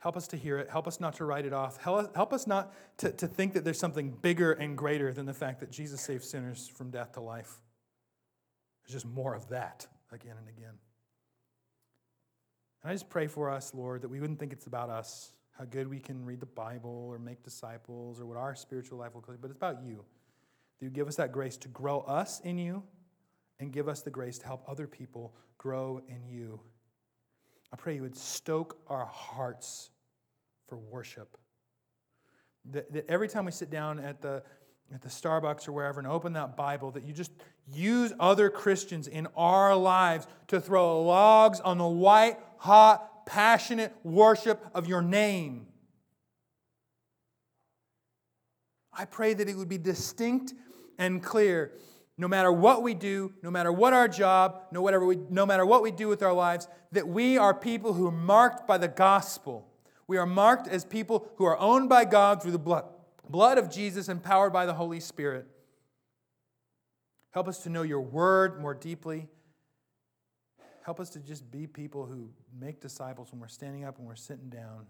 Help 0.00 0.16
us 0.16 0.26
to 0.28 0.36
hear 0.36 0.58
it. 0.58 0.70
Help 0.70 0.88
us 0.88 0.98
not 0.98 1.14
to 1.14 1.24
write 1.24 1.44
it 1.44 1.52
off. 1.52 1.76
Help 1.76 2.32
us 2.32 2.46
not 2.46 2.72
to, 2.98 3.12
to 3.12 3.26
think 3.26 3.52
that 3.52 3.64
there's 3.64 3.78
something 3.78 4.10
bigger 4.10 4.52
and 4.52 4.76
greater 4.76 5.12
than 5.12 5.26
the 5.26 5.34
fact 5.34 5.60
that 5.60 5.70
Jesus 5.70 6.00
saved 6.00 6.24
sinners 6.24 6.68
from 6.74 6.90
death 6.90 7.12
to 7.12 7.20
life. 7.20 7.60
There's 8.82 9.02
just 9.02 9.14
more 9.14 9.34
of 9.34 9.50
that 9.50 9.86
again 10.10 10.36
and 10.38 10.48
again. 10.48 10.72
And 12.82 12.90
I 12.90 12.94
just 12.94 13.10
pray 13.10 13.26
for 13.26 13.50
us, 13.50 13.74
Lord, 13.74 14.00
that 14.00 14.08
we 14.08 14.20
wouldn't 14.20 14.38
think 14.38 14.54
it's 14.54 14.66
about 14.66 14.88
us, 14.88 15.32
how 15.52 15.66
good 15.66 15.86
we 15.86 15.98
can 15.98 16.24
read 16.24 16.40
the 16.40 16.46
Bible 16.46 17.06
or 17.10 17.18
make 17.18 17.42
disciples 17.42 18.20
or 18.20 18.26
what 18.26 18.38
our 18.38 18.54
spiritual 18.54 18.98
life 18.98 19.12
will 19.12 19.20
look 19.20 19.28
like, 19.28 19.40
but 19.42 19.50
it's 19.50 19.58
about 19.58 19.82
you. 19.84 20.02
That 20.78 20.86
you 20.86 20.90
give 20.90 21.08
us 21.08 21.16
that 21.16 21.30
grace 21.30 21.58
to 21.58 21.68
grow 21.68 22.00
us 22.00 22.40
in 22.40 22.56
you 22.56 22.82
and 23.58 23.70
give 23.70 23.86
us 23.86 24.00
the 24.00 24.10
grace 24.10 24.38
to 24.38 24.46
help 24.46 24.64
other 24.66 24.86
people 24.86 25.34
grow 25.58 26.00
in 26.08 26.26
you. 26.26 26.58
I 27.72 27.76
pray 27.76 27.94
you 27.94 28.02
would 28.02 28.16
stoke 28.16 28.78
our 28.88 29.06
hearts 29.06 29.90
for 30.68 30.76
worship. 30.76 31.36
That, 32.72 32.92
that 32.92 33.08
every 33.08 33.28
time 33.28 33.44
we 33.44 33.52
sit 33.52 33.70
down 33.70 33.98
at 34.00 34.20
the, 34.20 34.42
at 34.92 35.02
the 35.02 35.08
Starbucks 35.08 35.68
or 35.68 35.72
wherever 35.72 36.00
and 36.00 36.08
open 36.08 36.32
that 36.34 36.56
Bible, 36.56 36.90
that 36.92 37.04
you 37.04 37.12
just 37.12 37.32
use 37.72 38.12
other 38.18 38.50
Christians 38.50 39.06
in 39.06 39.28
our 39.36 39.76
lives 39.76 40.26
to 40.48 40.60
throw 40.60 41.02
logs 41.02 41.60
on 41.60 41.78
the 41.78 41.86
white, 41.86 42.38
hot, 42.58 43.26
passionate 43.26 43.94
worship 44.02 44.64
of 44.74 44.86
your 44.86 45.02
name. 45.02 45.66
I 48.92 49.04
pray 49.04 49.34
that 49.34 49.48
it 49.48 49.56
would 49.56 49.68
be 49.68 49.78
distinct 49.78 50.52
and 50.98 51.22
clear 51.22 51.72
no 52.20 52.28
matter 52.28 52.52
what 52.52 52.82
we 52.82 52.92
do, 52.92 53.32
no 53.42 53.50
matter 53.50 53.72
what 53.72 53.94
our 53.94 54.06
job, 54.06 54.60
no, 54.70 54.82
whatever 54.82 55.06
we, 55.06 55.16
no 55.30 55.46
matter 55.46 55.64
what 55.64 55.82
we 55.82 55.90
do 55.90 56.06
with 56.06 56.22
our 56.22 56.34
lives, 56.34 56.68
that 56.92 57.08
we 57.08 57.38
are 57.38 57.54
people 57.54 57.94
who 57.94 58.06
are 58.06 58.12
marked 58.12 58.68
by 58.68 58.76
the 58.76 58.88
gospel. 58.88 59.66
We 60.06 60.18
are 60.18 60.26
marked 60.26 60.68
as 60.68 60.84
people 60.84 61.30
who 61.36 61.46
are 61.46 61.58
owned 61.58 61.88
by 61.88 62.04
God 62.04 62.42
through 62.42 62.52
the 62.52 62.58
blood, 62.58 62.84
blood 63.26 63.56
of 63.56 63.70
Jesus, 63.70 64.10
empowered 64.10 64.52
by 64.52 64.66
the 64.66 64.74
Holy 64.74 65.00
Spirit. 65.00 65.46
Help 67.30 67.48
us 67.48 67.62
to 67.62 67.70
know 67.70 67.82
your 67.82 68.02
word 68.02 68.60
more 68.60 68.74
deeply. 68.74 69.26
Help 70.82 71.00
us 71.00 71.08
to 71.10 71.20
just 71.20 71.50
be 71.50 71.66
people 71.66 72.04
who 72.04 72.28
make 72.60 72.82
disciples 72.82 73.32
when 73.32 73.40
we're 73.40 73.48
standing 73.48 73.84
up 73.84 73.96
and 73.96 74.06
we're 74.06 74.14
sitting 74.14 74.50
down. 74.50 74.84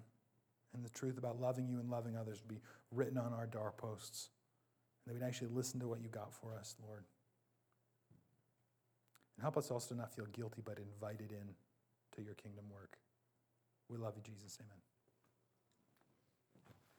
And 0.74 0.84
the 0.84 0.90
truth 0.90 1.16
about 1.16 1.40
loving 1.40 1.68
you 1.68 1.78
and 1.78 1.88
loving 1.90 2.16
others 2.16 2.40
be 2.40 2.60
written 2.90 3.18
on 3.18 3.32
our 3.32 3.46
doorposts. 3.46 4.30
And 5.06 5.14
that 5.14 5.20
we'd 5.20 5.26
actually 5.26 5.50
listen 5.52 5.78
to 5.78 5.86
what 5.86 6.00
you 6.02 6.08
got 6.08 6.34
for 6.34 6.56
us, 6.56 6.74
Lord. 6.84 7.04
And 9.40 9.44
help 9.46 9.56
us 9.56 9.70
also 9.70 9.94
not 9.94 10.14
feel 10.14 10.26
guilty, 10.26 10.60
but 10.62 10.78
invited 10.78 11.32
in 11.32 11.54
to 12.14 12.22
your 12.22 12.34
kingdom 12.34 12.66
work. 12.70 12.98
We 13.88 13.96
love 13.96 14.12
you, 14.14 14.22
Jesus. 14.22 14.58
Amen. 14.60 14.89